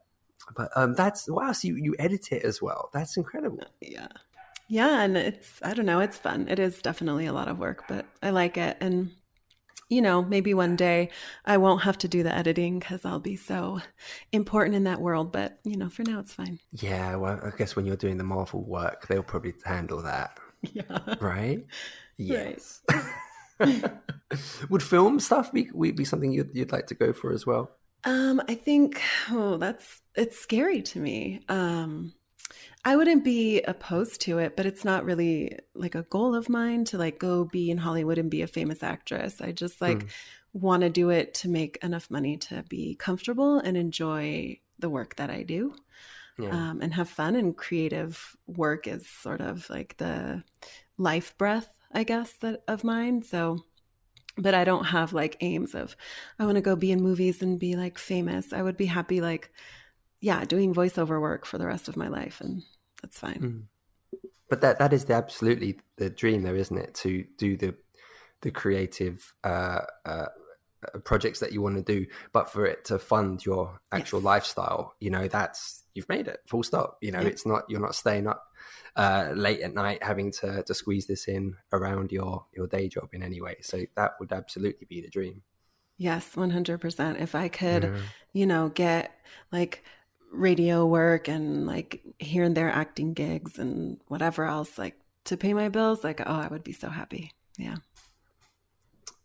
But 0.56 0.70
um 0.76 0.94
that's 0.94 1.30
wow, 1.30 1.52
so 1.54 1.68
you, 1.70 1.76
you 1.78 1.96
edit 2.00 2.32
it 2.32 2.44
as 2.44 2.62
well. 2.62 2.90
That's 2.94 3.16
incredible. 3.18 3.64
Yeah. 3.82 4.08
Yeah, 4.68 5.02
and 5.02 5.18
it's 5.18 5.60
I 5.62 5.74
don't 5.74 5.86
know, 5.86 6.00
it's 6.00 6.18
fun. 6.18 6.48
It 6.50 6.60
is 6.60 6.82
definitely 6.82 7.26
a 7.26 7.34
lot 7.34 7.48
of 7.48 7.60
work, 7.60 7.86
but 7.88 8.06
I 8.22 8.30
like 8.32 8.58
it 8.58 8.78
and 8.82 9.12
you 9.90 10.02
know, 10.02 10.24
maybe 10.24 10.54
one 10.56 10.76
day 10.76 11.10
I 11.46 11.58
won't 11.58 11.84
have 11.84 11.98
to 12.00 12.08
do 12.08 12.24
the 12.24 12.34
editing 12.34 12.80
cuz 12.80 13.06
I'll 13.06 13.20
be 13.20 13.36
so 13.36 13.80
important 14.32 14.76
in 14.76 14.86
that 14.86 15.02
world, 15.02 15.32
but 15.32 15.60
you 15.64 15.78
know, 15.78 15.90
for 15.90 16.04
now 16.04 16.20
it's 16.20 16.34
fine. 16.34 16.60
Yeah, 16.72 17.16
well 17.16 17.40
I 17.44 17.52
guess 17.58 17.76
when 17.76 17.86
you're 17.86 17.96
doing 17.96 18.18
the 18.18 18.24
Marvel 18.24 18.64
work, 18.64 19.08
they'll 19.08 19.24
probably 19.24 19.54
handle 19.66 20.02
that. 20.02 20.40
Yeah. 20.62 21.16
Right? 21.20 21.66
Yes. 22.18 22.82
Would 24.70 24.84
film 24.84 25.20
stuff 25.20 25.52
be 25.52 25.70
be 25.92 26.06
something 26.06 26.32
you'd 26.32 26.52
you'd 26.54 26.72
like 26.72 26.88
to 26.88 26.96
go 26.96 27.14
for 27.14 27.32
as 27.32 27.46
well? 27.46 27.72
Um, 28.06 28.42
I 28.48 28.56
think 28.56 29.02
oh, 29.32 29.58
that's 29.58 30.02
it's 30.16 30.38
scary 30.38 30.82
to 30.82 31.00
me. 31.00 31.42
Um, 31.50 32.14
I 32.86 32.98
wouldn't 32.98 33.24
be 33.24 33.62
opposed 33.62 34.22
to 34.22 34.40
it, 34.40 34.58
but 34.58 34.66
it's 34.66 34.84
not 34.84 35.06
really 35.06 35.58
like 35.74 35.96
a 35.96 36.04
goal 36.04 36.36
of 36.36 36.50
mine 36.50 36.84
to 36.86 36.98
like 36.98 37.18
go 37.18 37.46
be 37.46 37.72
in 37.72 37.78
Hollywood 37.78 38.18
and 38.18 38.30
be 38.30 38.42
a 38.42 38.48
famous 38.48 38.84
actress. 38.84 39.40
I 39.42 39.52
just 39.54 39.80
like 39.82 40.04
Mm. 40.04 40.10
want 40.54 40.82
to 40.84 40.90
do 40.90 41.10
it 41.10 41.34
to 41.36 41.50
make 41.50 41.78
enough 41.82 42.12
money 42.12 42.38
to 42.38 42.64
be 42.70 42.96
comfortable 42.96 43.60
and 43.60 43.78
enjoy 43.78 44.60
the 44.80 44.90
work 44.90 45.16
that 45.16 45.30
I 45.30 45.44
do. 45.44 45.76
Yeah. 46.38 46.50
Um, 46.52 46.82
and 46.82 46.94
have 46.94 47.10
fun 47.10 47.36
and 47.36 47.56
creative 47.58 48.36
work 48.48 48.88
is 48.88 49.08
sort 49.10 49.42
of 49.42 49.70
like 49.70 49.98
the 49.98 50.44
life 50.98 51.38
breath, 51.38 51.70
I 51.92 52.04
guess, 52.04 52.34
that 52.42 52.64
of 52.68 52.84
mine. 52.84 53.24
So 53.24 53.64
but 54.38 54.56
I 54.56 54.64
don't 54.64 54.86
have 54.86 55.14
like 55.14 55.38
aims 55.42 55.76
of 55.76 55.96
I 56.40 56.46
want 56.46 56.56
to 56.56 56.62
go 56.62 56.76
be 56.76 56.92
in 56.92 57.02
movies 57.02 57.42
and 57.42 57.60
be 57.60 57.76
like 57.76 57.98
famous. 57.98 58.54
I 58.54 58.62
would 58.64 58.78
be 58.78 58.86
happy 58.88 59.22
like 59.22 59.52
yeah, 60.22 60.46
doing 60.46 60.74
voiceover 60.74 61.22
work 61.22 61.46
for 61.46 61.58
the 61.58 61.68
rest 61.68 61.88
of 61.90 61.98
my 61.98 62.08
life 62.08 62.42
and 62.42 62.64
that's 63.04 63.20
fine. 63.20 63.40
Mm. 63.40 63.64
But 64.50 64.62
that 64.62 64.80
that 64.80 64.94
is 64.94 65.06
the 65.06 65.14
absolutely 65.14 65.80
the 65.98 66.10
dream 66.10 66.42
though, 66.44 66.56
isn't 66.56 66.78
it? 66.78 66.96
To 66.96 67.24
do 67.38 67.56
the 67.58 67.76
the 68.42 68.52
creative 68.52 69.34
uh 69.44 69.82
uh 70.06 70.28
projects 71.06 71.40
that 71.40 71.52
you 71.54 71.62
want 71.62 71.76
to 71.76 71.82
do, 71.82 72.06
but 72.34 72.52
for 72.52 72.66
it 72.66 72.86
to 72.86 73.00
fund 73.00 73.46
your 73.46 73.80
actual 73.92 74.20
Yes. 74.20 74.26
lifestyle, 74.26 74.96
you 75.00 75.10
know, 75.10 75.28
that's 75.28 75.84
you've 75.94 76.10
made 76.10 76.28
it. 76.28 76.40
Full 76.48 76.64
stop. 76.64 76.98
You 77.02 77.12
know, 77.12 77.22
Yeah. 77.22 77.28
it's 77.30 77.46
not 77.46 77.64
you're 77.70 77.80
not 77.80 77.96
staying 77.96 78.28
up 78.28 78.44
uh, 78.96 79.32
late 79.34 79.62
at 79.62 79.74
night 79.74 80.04
having 80.04 80.32
to 80.34 80.64
to 80.64 80.74
squeeze 80.74 81.08
this 81.08 81.28
in 81.28 81.56
around 81.72 82.12
your 82.12 82.46
your 82.56 82.68
day 82.68 82.88
job 82.90 83.10
in 83.14 83.24
any 83.24 83.42
way. 83.42 83.58
So 83.62 83.86
that 83.96 84.14
would 84.20 84.32
absolutely 84.34 84.86
be 84.90 85.02
the 85.02 85.10
dream. 85.10 85.44
Yes, 85.98 86.36
100%. 86.36 87.22
If 87.22 87.36
I 87.36 87.48
could, 87.50 87.84
Yeah. 87.86 88.02
you 88.34 88.46
know, 88.46 88.70
get 88.70 89.12
like 89.52 89.84
radio 90.34 90.86
work 90.86 91.28
and 91.28 91.66
like 91.66 92.02
here 92.20 92.44
and 92.44 92.56
there 92.58 92.70
acting 92.70 93.14
gigs 93.14 93.58
and 93.60 94.00
whatever 94.08 94.46
else 94.46 94.78
like 94.78 95.00
to 95.26 95.38
pay 95.38 95.54
my 95.54 95.70
bills, 95.70 96.04
like 96.04 96.22
oh, 96.22 96.26
I 96.26 96.48
would 96.48 96.64
be 96.64 96.74
so 96.74 96.90
happy. 96.90 97.32
Yeah. 97.58 97.78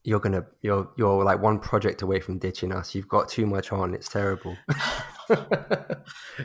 You're 0.05 0.21
gonna 0.21 0.47
you're 0.63 0.89
you're 0.97 1.25
like 1.25 1.43
one 1.43 1.59
project 1.59 2.03
away 2.03 2.21
from 2.21 2.39
ditching 2.39 2.73
us. 2.73 2.95
You've 2.95 3.09
got 3.09 3.29
too 3.29 3.47
much 3.47 3.73
on. 3.73 3.95
It's 3.95 4.09
terrible. 4.09 4.57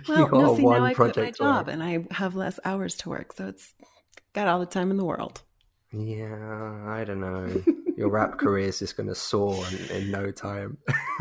Well, 0.07 0.29
no, 0.29 0.55
see, 0.55 0.61
one 0.63 0.79
now 0.79 0.85
I 0.85 0.93
quit 0.93 1.15
my 1.15 1.23
away. 1.23 1.31
job 1.31 1.67
and 1.69 1.81
I 1.81 2.05
have 2.11 2.35
less 2.35 2.59
hours 2.65 2.95
to 2.95 3.09
work, 3.09 3.33
so 3.33 3.47
it's 3.47 3.73
got 4.33 4.47
all 4.47 4.59
the 4.59 4.65
time 4.65 4.91
in 4.91 4.97
the 4.97 5.05
world. 5.05 5.41
Yeah, 5.91 6.83
I 6.87 7.03
don't 7.03 7.21
know. 7.21 7.63
Your 7.95 8.09
rap 8.09 8.37
career 8.39 8.67
is 8.67 8.79
just 8.79 8.97
going 8.97 9.07
to 9.07 9.15
soar 9.15 9.63
in, 9.71 9.97
in 9.97 10.11
no 10.11 10.31
time. 10.31 10.77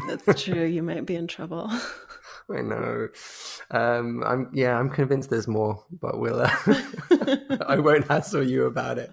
That's 0.09 0.43
true. 0.43 0.65
You 0.65 0.83
might 0.83 1.05
be 1.07 1.15
in 1.15 1.27
trouble. 1.27 1.71
I 2.57 2.61
know. 2.63 3.09
Um, 3.71 4.23
I'm 4.25 4.51
yeah. 4.53 4.79
I'm 4.79 4.91
convinced 4.91 5.31
there's 5.31 5.49
more, 5.49 5.85
but 5.91 6.19
we'll. 6.19 6.41
Uh, 6.41 6.51
I 7.67 7.79
won't 7.79 8.09
hassle 8.09 8.43
you 8.47 8.67
about 8.67 8.99
it. 8.99 9.13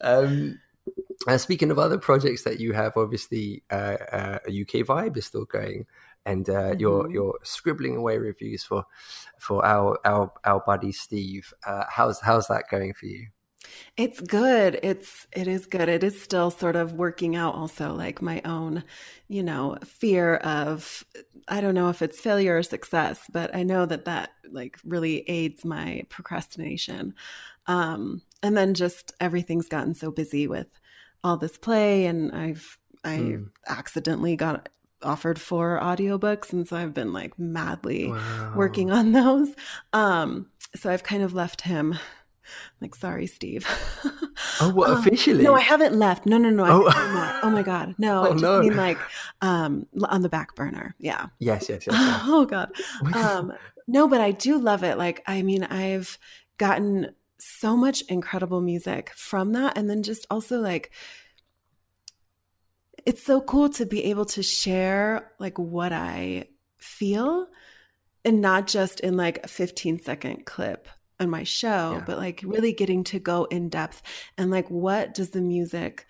Um, 0.00 0.60
uh, 1.28 1.38
speaking 1.38 1.70
of 1.70 1.78
other 1.78 1.98
projects 1.98 2.44
that 2.44 2.60
you 2.60 2.72
have, 2.72 2.96
obviously, 2.96 3.62
uh, 3.70 3.96
uh, 4.12 4.38
a 4.48 4.60
UK 4.62 4.86
vibe 4.86 5.16
is 5.16 5.26
still 5.26 5.44
going, 5.44 5.86
and 6.24 6.48
uh, 6.48 6.74
you're 6.78 7.04
Mhm. 7.08 7.12
you're 7.14 7.38
scribbling 7.42 7.96
away 7.96 8.18
reviews 8.18 8.64
for 8.64 8.84
for 9.38 9.64
our 9.64 9.98
our 10.04 10.32
our 10.44 10.62
buddy 10.66 10.92
Steve. 10.92 11.52
Uh, 11.66 11.84
how's 11.88 12.20
how's 12.20 12.46
that 12.48 12.64
going 12.70 12.94
for 12.94 13.06
you? 13.06 13.28
It's 13.96 14.20
good. 14.20 14.78
It's 14.82 15.26
it 15.32 15.46
is 15.48 15.66
good. 15.66 15.88
It 15.88 16.02
is 16.04 16.20
still 16.20 16.50
sort 16.50 16.76
of 16.76 16.94
working 16.94 17.36
out 17.36 17.54
also 17.54 17.92
like 17.94 18.22
my 18.22 18.40
own, 18.44 18.84
you 19.28 19.42
know, 19.42 19.76
fear 19.84 20.36
of 20.36 21.04
I 21.48 21.60
don't 21.60 21.74
know 21.74 21.88
if 21.88 22.02
it's 22.02 22.20
failure 22.20 22.56
or 22.56 22.62
success, 22.62 23.22
but 23.32 23.54
I 23.54 23.62
know 23.62 23.86
that 23.86 24.04
that 24.06 24.30
like 24.50 24.78
really 24.84 25.28
aids 25.28 25.64
my 25.64 26.04
procrastination. 26.08 27.14
Um 27.66 28.22
and 28.42 28.56
then 28.56 28.74
just 28.74 29.12
everything's 29.20 29.68
gotten 29.68 29.94
so 29.94 30.10
busy 30.10 30.46
with 30.46 30.68
all 31.22 31.36
this 31.36 31.58
play 31.58 32.06
and 32.06 32.32
I've 32.32 32.78
I 33.04 33.36
Hmm. 33.36 33.50
accidentally 33.68 34.36
got 34.36 34.68
offered 35.02 35.38
for 35.40 35.78
audiobooks 35.80 36.52
and 36.52 36.66
so 36.68 36.76
I've 36.76 36.94
been 36.94 37.12
like 37.12 37.38
madly 37.38 38.14
Wow. 38.14 38.50
working 38.52 38.90
on 38.90 39.12
those. 39.14 39.54
Um, 39.92 40.50
so 40.76 40.90
I've 40.90 41.02
kind 41.02 41.22
of 41.22 41.34
left 41.34 41.62
him. 41.62 41.94
Like, 42.80 42.94
sorry, 42.94 43.26
Steve. 43.26 43.66
Oh, 44.60 44.70
what 44.70 44.90
Um, 44.90 44.98
officially? 44.98 45.44
No, 45.44 45.54
I 45.54 45.60
haven't 45.60 45.94
left. 45.94 46.26
No, 46.26 46.38
no, 46.38 46.50
no. 46.50 46.64
Oh. 46.66 47.40
oh 47.42 47.50
my 47.50 47.62
god, 47.62 47.94
no. 47.98 48.20
Oh, 48.20 48.24
I 48.24 48.30
just 48.32 48.42
no. 48.42 48.60
mean 48.60 48.76
like 48.76 48.98
um, 49.40 49.86
on 50.04 50.22
the 50.22 50.28
back 50.28 50.54
burner. 50.54 50.94
Yeah. 50.98 51.26
Yes, 51.38 51.68
yes, 51.68 51.86
yes. 51.86 51.96
yes. 51.96 52.20
oh 52.24 52.44
god. 52.44 52.72
Um, 53.14 53.52
no, 53.86 54.08
but 54.08 54.20
I 54.20 54.30
do 54.30 54.58
love 54.58 54.84
it. 54.84 54.98
Like, 54.98 55.22
I 55.26 55.42
mean, 55.42 55.64
I've 55.64 56.18
gotten 56.58 57.14
so 57.38 57.76
much 57.76 58.02
incredible 58.02 58.60
music 58.60 59.10
from 59.14 59.52
that, 59.52 59.76
and 59.76 59.88
then 59.88 60.02
just 60.02 60.26
also 60.30 60.60
like 60.60 60.90
it's 63.06 63.22
so 63.22 63.40
cool 63.40 63.68
to 63.70 63.86
be 63.86 64.04
able 64.04 64.26
to 64.26 64.42
share 64.42 65.32
like 65.38 65.58
what 65.58 65.92
I 65.92 66.48
feel 66.78 67.46
and 68.24 68.40
not 68.40 68.66
just 68.66 69.00
in 69.00 69.16
like 69.16 69.44
a 69.44 69.48
15 69.48 70.00
second 70.00 70.44
clip 70.46 70.88
on 71.20 71.30
my 71.30 71.44
show, 71.44 71.96
yeah. 71.98 72.04
but 72.06 72.18
like 72.18 72.42
really 72.44 72.72
getting 72.72 73.04
to 73.04 73.18
go 73.18 73.44
in 73.44 73.68
depth 73.68 74.02
and 74.36 74.50
like 74.50 74.68
what 74.68 75.14
does 75.14 75.30
the 75.30 75.40
music 75.40 76.06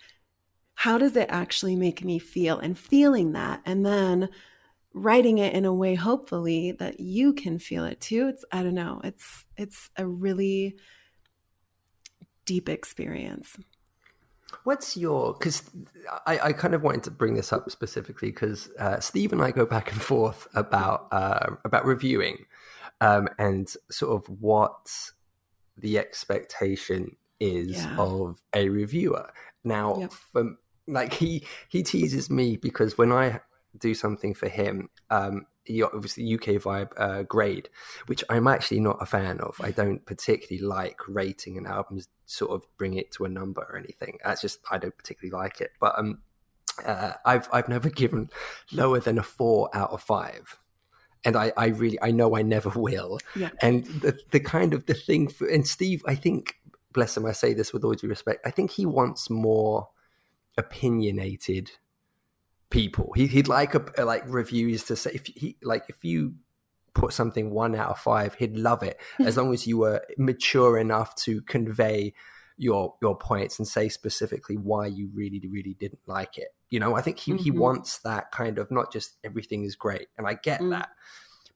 how 0.81 0.97
does 0.97 1.15
it 1.15 1.27
actually 1.29 1.75
make 1.75 2.03
me 2.03 2.17
feel 2.17 2.57
and 2.57 2.75
feeling 2.75 3.33
that 3.33 3.61
and 3.67 3.85
then 3.85 4.27
writing 4.95 5.37
it 5.37 5.53
in 5.53 5.63
a 5.63 5.71
way 5.71 5.93
hopefully 5.93 6.71
that 6.71 6.99
you 6.99 7.33
can 7.33 7.59
feel 7.59 7.85
it 7.85 8.01
too 8.01 8.27
it's 8.27 8.43
i 8.51 8.63
don't 8.63 8.73
know 8.73 8.99
it's 9.03 9.45
it's 9.57 9.91
a 9.97 10.07
really 10.07 10.75
deep 12.45 12.67
experience 12.67 13.57
What's 14.65 14.97
your? 14.97 15.33
Because 15.33 15.63
I, 16.27 16.39
I 16.39 16.53
kind 16.53 16.73
of 16.75 16.83
wanted 16.83 17.03
to 17.03 17.11
bring 17.11 17.35
this 17.35 17.53
up 17.53 17.71
specifically 17.71 18.31
because 18.31 18.69
uh, 18.77 18.99
Steve 18.99 19.31
and 19.31 19.41
I 19.41 19.51
go 19.51 19.65
back 19.65 19.91
and 19.93 20.01
forth 20.01 20.45
about 20.53 21.07
uh, 21.11 21.55
about 21.63 21.85
reviewing 21.85 22.45
um, 23.01 23.27
and 23.37 23.73
sort 23.89 24.15
of 24.15 24.29
what 24.39 24.89
the 25.77 25.97
expectation 25.97 27.17
is 27.39 27.83
yeah. 27.83 27.97
of 27.97 28.41
a 28.55 28.69
reviewer. 28.69 29.29
Now, 29.63 29.97
yep. 29.97 30.13
from 30.13 30.57
like 30.87 31.13
he 31.13 31.45
he 31.67 31.83
teases 31.83 32.29
me 32.29 32.55
because 32.55 32.97
when 32.97 33.11
I 33.11 33.41
do 33.77 33.93
something 33.93 34.33
for 34.33 34.47
him, 34.47 34.89
um, 35.09 35.47
he 35.63 35.83
obviously 35.83 36.33
UK 36.33 36.61
vibe 36.61 36.91
uh, 36.97 37.23
grade, 37.23 37.69
which 38.05 38.23
I'm 38.29 38.47
actually 38.47 38.79
not 38.79 38.97
a 39.01 39.05
fan 39.05 39.39
of. 39.39 39.59
I 39.61 39.71
don't 39.71 40.05
particularly 40.05 40.65
like 40.65 40.99
rating 41.07 41.57
an 41.57 41.65
album, 41.65 42.01
sort 42.25 42.51
of 42.51 42.63
bring 42.77 42.95
it 42.95 43.11
to 43.13 43.25
a 43.25 43.29
number 43.29 43.61
or 43.61 43.77
anything. 43.77 44.19
That's 44.23 44.41
just 44.41 44.59
I 44.69 44.77
don't 44.77 44.97
particularly 44.97 45.43
like 45.43 45.61
it. 45.61 45.71
But 45.79 45.97
um, 45.97 46.19
uh, 46.85 47.13
I've 47.25 47.49
I've 47.51 47.69
never 47.69 47.89
given 48.01 48.29
lower 48.71 48.99
than 48.99 49.17
a 49.17 49.23
four 49.23 49.69
out 49.73 49.91
of 49.91 50.01
five. 50.01 50.57
And 51.23 51.35
I, 51.35 51.53
I 51.55 51.67
really, 51.67 51.99
I 52.01 52.11
know 52.11 52.35
I 52.35 52.41
never 52.41 52.69
will. 52.75 53.19
Yeah. 53.35 53.49
And 53.61 53.85
the, 53.85 54.19
the 54.31 54.39
kind 54.39 54.73
of 54.73 54.85
the 54.85 54.93
thing 54.93 55.27
for, 55.27 55.47
and 55.47 55.67
Steve, 55.67 56.03
I 56.07 56.15
think, 56.15 56.55
bless 56.93 57.15
him, 57.15 57.25
I 57.25 57.31
say 57.31 57.53
this 57.53 57.73
with 57.73 57.83
all 57.83 57.93
due 57.93 58.07
respect, 58.07 58.45
I 58.45 58.51
think 58.51 58.71
he 58.71 58.85
wants 58.85 59.29
more 59.29 59.89
opinionated 60.57 61.71
people. 62.69 63.13
He, 63.15 63.27
would 63.35 63.47
like 63.47 63.75
a, 63.75 64.03
like 64.03 64.23
reviews 64.25 64.83
to 64.85 64.95
say 64.95 65.11
if 65.13 65.27
he 65.27 65.57
like 65.61 65.83
if 65.89 66.03
you 66.03 66.35
put 66.93 67.13
something 67.13 67.51
one 67.51 67.75
out 67.75 67.89
of 67.89 67.99
five, 67.99 68.33
he'd 68.35 68.57
love 68.57 68.81
it 68.81 68.99
as 69.19 69.37
long 69.37 69.53
as 69.53 69.67
you 69.67 69.77
were 69.77 70.01
mature 70.17 70.79
enough 70.79 71.15
to 71.15 71.41
convey 71.43 72.13
your 72.57 72.95
your 73.01 73.17
points 73.17 73.59
and 73.59 73.67
say 73.67 73.89
specifically 73.89 74.55
why 74.55 74.87
you 74.87 75.09
really 75.13 75.41
really 75.47 75.75
didn't 75.79 76.01
like 76.07 76.37
it. 76.37 76.49
You 76.71 76.79
know, 76.79 76.95
I 76.95 77.01
think 77.01 77.19
he 77.19 77.33
mm-hmm. 77.33 77.43
he 77.43 77.51
wants 77.51 77.99
that 77.99 78.31
kind 78.31 78.57
of 78.57 78.71
not 78.71 78.91
just 78.91 79.17
everything 79.23 79.63
is 79.63 79.75
great, 79.75 80.07
and 80.17 80.25
I 80.25 80.33
get 80.33 80.61
mm. 80.61 80.71
that. 80.71 80.89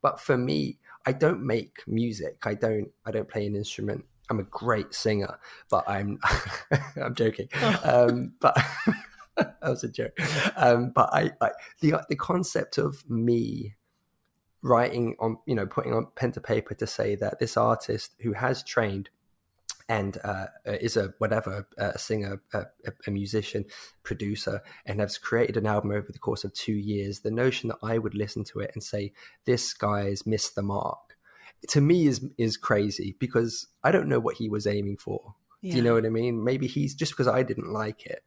But 0.01 0.19
for 0.19 0.38
me, 0.38 0.78
I 1.06 1.13
don't 1.13 1.41
make 1.41 1.80
music. 1.88 2.43
I 2.45 2.54
don't 2.54 2.91
I 3.06 3.12
don't 3.12 3.28
play 3.28 3.47
an 3.47 3.56
instrument. 3.56 4.06
I'm 4.30 4.39
a 4.39 4.43
great 4.43 4.93
singer, 4.93 5.39
but 5.69 5.88
I'm 5.88 6.19
I'm 7.01 7.15
joking. 7.15 7.47
Oh. 7.56 8.08
Um, 8.10 8.34
but 8.39 8.56
that 9.38 9.58
was 9.63 9.84
a 9.84 9.89
joke. 9.89 10.17
Um, 10.56 10.91
but 10.93 11.10
I, 11.13 11.32
I, 11.41 11.51
the 11.80 11.95
the 12.10 12.15
concept 12.15 12.78
of 12.78 13.10
me 13.10 13.75
writing 14.62 15.15
on 15.19 15.38
you 15.45 15.56
know 15.56 15.65
putting 15.65 15.93
on 15.93 16.08
pen 16.15 16.32
to 16.34 16.41
paper 16.41 16.73
to 16.73 16.88
say 16.88 17.15
that 17.15 17.39
this 17.39 17.56
artist 17.56 18.15
who 18.21 18.34
has 18.34 18.63
trained 18.63 19.10
and 19.88 20.17
uh, 20.24 20.48
is 20.65 20.98
a 20.98 21.13
whatever 21.19 21.67
a 21.78 21.98
singer, 21.98 22.41
a, 22.54 22.65
a, 23.06 23.12
musician, 23.12 23.65
producer, 24.04 24.62
and 24.86 25.00
has 25.00 25.17
created 25.17 25.58
an 25.58 25.67
album 25.67 25.91
over 25.91 26.12
the 26.12 26.19
course 26.19 26.43
of 26.43 26.54
two 26.54 26.74
years. 26.74 27.19
The 27.19 27.32
notion 27.32 27.69
that 27.69 27.78
I 27.84 28.00
would 28.00 28.15
listen 28.15 28.43
to 28.45 28.60
it 28.60 28.71
and 28.74 28.82
say 28.82 29.13
this 29.45 29.74
guy's 29.74 30.26
missed 30.26 30.56
the 30.56 30.63
mark 30.63 31.17
to 31.69 31.82
me 31.82 32.08
is 32.08 32.26
is 32.38 32.58
crazy 32.58 33.15
because 33.19 33.67
I 33.84 33.91
don't 33.91 34.10
know 34.10 34.19
what 34.19 34.38
he 34.38 34.50
was 34.50 34.67
aiming 34.67 34.98
for. 34.98 35.36
Yeah. 35.62 35.71
Do 35.71 35.78
you 35.78 35.84
know 35.84 35.93
what 35.93 36.06
I 36.06 36.10
mean? 36.10 36.43
Maybe 36.43 36.67
he's 36.67 36.93
just 36.93 37.13
because 37.13 37.28
I 37.28 37.43
didn't 37.43 37.71
like 37.71 38.06
it 38.06 38.24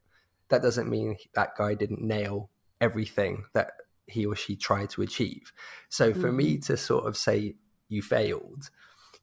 that 0.48 0.62
doesn't 0.62 0.88
mean 0.88 1.16
that 1.34 1.56
guy 1.56 1.74
didn't 1.74 2.00
nail 2.00 2.50
everything 2.80 3.44
that 3.54 3.72
he 4.06 4.24
or 4.24 4.34
she 4.34 4.56
tried 4.56 4.90
to 4.90 5.02
achieve. 5.02 5.52
So 5.88 6.12
for 6.12 6.28
mm-hmm. 6.28 6.36
me 6.36 6.58
to 6.58 6.76
sort 6.76 7.06
of 7.06 7.16
say 7.16 7.56
you 7.88 8.02
failed, 8.02 8.70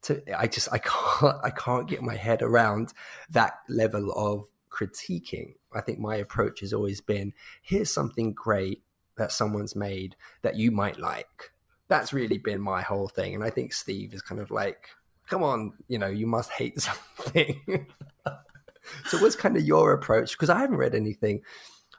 to 0.05 0.21
I 0.37 0.47
just 0.47 0.69
I 0.71 0.77
can't 1.19 1.37
I 1.43 1.49
can't 1.49 1.87
get 1.87 2.01
my 2.01 2.15
head 2.15 2.41
around 2.41 2.93
that 3.29 3.59
level 3.69 4.11
of 4.11 4.45
critiquing. 4.71 5.53
I 5.73 5.81
think 5.81 5.99
my 5.99 6.15
approach 6.15 6.61
has 6.61 6.73
always 6.73 7.01
been 7.01 7.33
here's 7.61 7.91
something 7.91 8.33
great 8.33 8.83
that 9.17 9.31
someone's 9.31 9.75
made 9.75 10.15
that 10.41 10.55
you 10.55 10.71
might 10.71 10.99
like. 10.99 11.51
That's 11.87 12.13
really 12.13 12.37
been 12.37 12.61
my 12.61 12.81
whole 12.81 13.07
thing. 13.07 13.35
And 13.35 13.43
I 13.43 13.49
think 13.49 13.73
Steve 13.73 14.13
is 14.13 14.21
kind 14.21 14.41
of 14.41 14.51
like, 14.51 14.89
come 15.27 15.43
on, 15.43 15.73
you 15.87 15.97
know, 15.97 16.07
you 16.07 16.27
must 16.27 16.51
hate 16.51 16.81
something. 16.81 17.87
so 19.05 19.17
what's 19.19 19.35
kind 19.35 19.55
of 19.55 19.63
your 19.63 19.93
approach? 19.93 20.31
Because 20.31 20.49
I 20.49 20.59
haven't 20.59 20.77
read 20.77 20.95
anything 20.95 21.41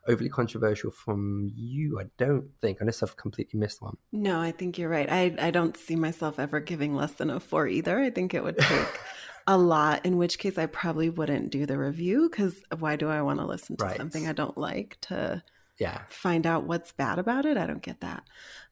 overly 0.08 0.30
controversial 0.30 0.90
from 0.90 1.50
you, 1.54 2.00
I 2.00 2.04
don't 2.18 2.48
think, 2.60 2.80
unless 2.80 3.02
I've 3.02 3.16
completely 3.16 3.58
missed 3.58 3.82
one. 3.82 3.96
No, 4.12 4.40
I 4.40 4.52
think 4.52 4.78
you're 4.78 4.88
right. 4.88 5.10
I, 5.10 5.34
I 5.38 5.50
don't 5.50 5.76
see 5.76 5.96
myself 5.96 6.38
ever 6.38 6.60
giving 6.60 6.94
less 6.94 7.12
than 7.12 7.30
a 7.30 7.40
four 7.40 7.66
either. 7.66 7.98
I 7.98 8.10
think 8.10 8.34
it 8.34 8.42
would 8.42 8.58
take 8.58 9.00
a 9.46 9.56
lot, 9.56 10.04
in 10.04 10.16
which 10.16 10.38
case 10.38 10.58
I 10.58 10.66
probably 10.66 11.10
wouldn't 11.10 11.50
do 11.50 11.66
the 11.66 11.78
review 11.78 12.28
because 12.30 12.60
why 12.78 12.96
do 12.96 13.08
I 13.08 13.22
want 13.22 13.40
to 13.40 13.46
listen 13.46 13.76
to 13.76 13.84
right. 13.84 13.96
something 13.96 14.26
I 14.26 14.32
don't 14.32 14.58
like 14.58 14.98
to 15.02 15.42
yeah 15.78 16.00
find 16.08 16.46
out 16.46 16.64
what's 16.64 16.92
bad 16.92 17.18
about 17.18 17.46
it? 17.46 17.56
I 17.56 17.66
don't 17.66 17.82
get 17.82 18.00
that. 18.00 18.24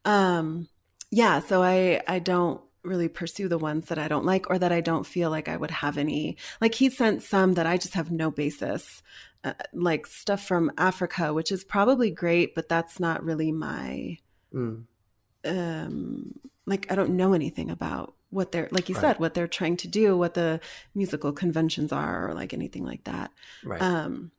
Um, 0.04 0.68
yeah, 1.10 1.40
so 1.40 1.62
I 1.62 2.00
I 2.08 2.18
don't 2.18 2.60
really 2.82 3.08
pursue 3.08 3.48
the 3.48 3.58
ones 3.58 3.86
that 3.86 3.98
I 3.98 4.08
don't 4.08 4.26
like 4.26 4.50
or 4.50 4.58
that 4.58 4.72
I 4.72 4.80
don't 4.80 5.06
feel 5.06 5.30
like 5.30 5.48
I 5.48 5.56
would 5.56 5.70
have 5.70 5.96
any. 5.96 6.36
Like 6.60 6.74
he 6.74 6.90
sent 6.90 7.22
some 7.22 7.54
that 7.54 7.66
I 7.66 7.76
just 7.76 7.94
have 7.94 8.10
no 8.10 8.30
basis, 8.30 9.02
uh, 9.44 9.52
like 9.72 10.06
stuff 10.06 10.44
from 10.44 10.72
Africa, 10.78 11.32
which 11.32 11.52
is 11.52 11.64
probably 11.64 12.10
great, 12.10 12.54
but 12.54 12.68
that's 12.68 12.98
not 12.98 13.22
really 13.22 13.52
my. 13.52 14.18
Mm. 14.52 14.84
Um, 15.44 16.40
like 16.66 16.90
I 16.90 16.94
don't 16.94 17.16
know 17.16 17.34
anything 17.34 17.70
about 17.70 18.14
what 18.30 18.50
they're 18.50 18.68
like 18.72 18.88
you 18.88 18.94
right. 18.94 19.02
said 19.02 19.18
what 19.20 19.34
they're 19.34 19.46
trying 19.46 19.76
to 19.78 19.88
do, 19.88 20.16
what 20.16 20.34
the 20.34 20.60
musical 20.94 21.32
conventions 21.32 21.92
are, 21.92 22.28
or 22.28 22.34
like 22.34 22.54
anything 22.54 22.84
like 22.84 23.04
that. 23.04 23.30
Right. 23.62 23.82
Um, 23.82 24.30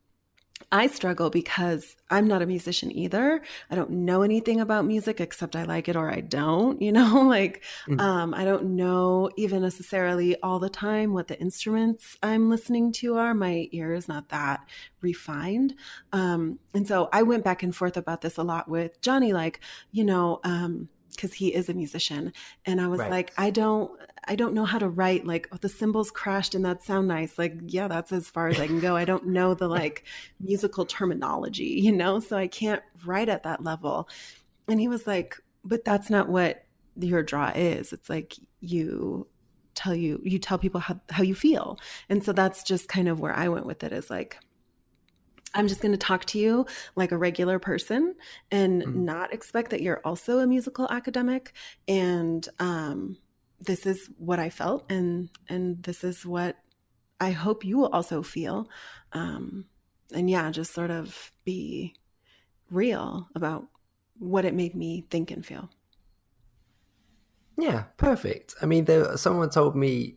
I 0.72 0.88
struggle 0.88 1.30
because 1.30 1.96
I'm 2.10 2.28
not 2.28 2.42
a 2.42 2.46
musician 2.46 2.92
either. 2.92 3.42
I 3.70 3.76
don't 3.76 3.90
know 3.90 4.22
anything 4.22 4.60
about 4.60 4.86
music 4.86 5.20
except 5.20 5.56
I 5.56 5.64
like 5.64 5.90
it 5.90 5.96
or 5.96 6.10
I 6.10 6.22
don't, 6.22 6.82
you 6.86 6.92
know, 6.92 7.22
like 7.22 7.64
mm-hmm. 7.88 8.00
um, 8.00 8.34
I 8.34 8.46
don't 8.46 8.76
know 8.76 9.30
even 9.38 9.62
necessarily 9.62 10.40
all 10.42 10.60
the 10.60 10.70
time 10.70 11.14
what 11.14 11.28
the 11.28 11.40
instruments 11.40 12.18
I'm 12.24 12.50
listening 12.50 12.92
to 12.94 13.18
are. 13.18 13.34
My 13.34 13.68
ear 13.72 13.94
is 13.94 14.08
not 14.08 14.30
that 14.30 14.66
refined. 15.02 15.76
Um, 16.14 16.60
and 16.74 16.88
so 16.88 17.10
I 17.12 17.24
went 17.24 17.44
back 17.44 17.62
and 17.62 17.76
forth 17.76 17.98
about 17.98 18.22
this 18.22 18.38
a 18.38 18.44
lot 18.44 18.68
with 18.70 19.00
Johnny, 19.02 19.34
like, 19.34 19.60
you 19.92 20.04
know, 20.04 20.40
um, 20.44 20.90
because 21.16 21.34
he 21.34 21.54
is 21.54 21.70
a 21.70 21.74
musician 21.74 22.34
and 22.66 22.80
i 22.82 22.88
was 22.88 23.00
right. 23.00 23.12
like 23.12 23.34
i 23.38 23.50
don't 23.50 23.92
i 24.28 24.36
don't 24.36 24.54
know 24.54 24.66
how 24.66 24.80
to 24.80 24.90
write 24.90 25.26
like 25.26 25.48
oh, 25.52 25.58
the 25.62 25.70
cymbals 25.70 26.12
crashed 26.12 26.56
and 26.56 26.66
that 26.66 26.84
sound 26.84 27.08
nice. 27.08 27.38
Like 27.38 27.56
yeah 27.68 27.88
that's 27.88 28.12
as 28.12 28.30
far 28.30 28.48
as 28.48 28.60
i 28.60 28.68
can 28.68 28.80
go. 28.80 28.96
I 28.96 29.06
don't 29.06 29.28
know 29.28 29.54
the 29.54 29.68
like 29.80 30.04
musical 30.40 30.86
terminology 30.86 31.80
you 31.84 31.92
know? 31.92 32.20
So 32.20 32.38
i 32.38 32.48
can't 32.48 32.82
write 33.06 33.30
at 33.30 33.44
that 33.44 33.64
level. 33.64 34.10
And 34.68 34.80
he 34.80 34.88
was 34.88 35.08
like 35.08 35.38
but 35.64 35.84
that's 35.84 36.10
not 36.10 36.30
what 36.30 36.64
your 36.98 37.24
draw 37.24 37.52
is. 37.56 37.92
It's 37.92 38.10
like 38.10 38.36
you 38.60 39.28
tell 39.74 39.96
you 39.96 40.22
you 40.24 40.40
tell 40.40 40.58
people 40.58 40.80
how, 40.80 41.00
how 41.10 41.24
you 41.24 41.36
feel. 41.36 41.80
And 42.10 42.24
so 42.24 42.32
that's 42.32 42.64
just 42.64 42.88
kind 42.88 43.08
of 43.08 43.20
where 43.20 43.36
i 43.36 43.48
went 43.48 43.66
with 43.66 43.84
it 43.84 43.92
is 43.92 44.10
like 44.10 44.38
I'm 45.56 45.68
just 45.68 45.82
going 45.82 45.94
to 45.94 45.98
talk 45.98 46.26
to 46.26 46.38
you 46.38 46.66
like 46.96 47.12
a 47.12 47.18
regular 47.18 47.58
person 47.60 48.16
and 48.52 48.82
mm-hmm. 48.82 49.06
not 49.06 49.34
expect 49.34 49.72
that 49.72 49.82
you're 49.82 50.02
also 50.04 50.40
a 50.40 50.48
musical 50.48 50.88
academic. 50.92 51.54
And 51.88 52.48
um, 52.60 53.18
this 53.60 53.86
is 53.86 54.10
what 54.18 54.40
I 54.40 54.50
felt, 54.50 54.86
and 54.92 55.30
and 55.50 55.82
this 55.84 56.04
is 56.04 56.26
what 56.26 56.58
I 57.20 57.32
hope 57.32 57.64
you 57.64 57.78
will 57.78 57.88
also 57.88 58.22
feel. 58.22 58.70
Um, 59.14 59.66
and 60.14 60.30
yeah, 60.30 60.52
just 60.52 60.74
sort 60.74 60.92
of 60.92 61.32
be 61.46 61.96
real 62.70 63.30
about 63.34 63.66
what 64.20 64.46
it 64.46 64.54
made 64.54 64.76
me 64.76 65.06
think 65.10 65.32
and 65.32 65.46
feel. 65.46 65.70
Yeah, 67.58 67.84
perfect. 67.98 68.56
I 68.62 68.66
mean, 68.66 68.86
there 68.86 69.16
someone 69.18 69.50
told 69.50 69.76
me, 69.76 70.16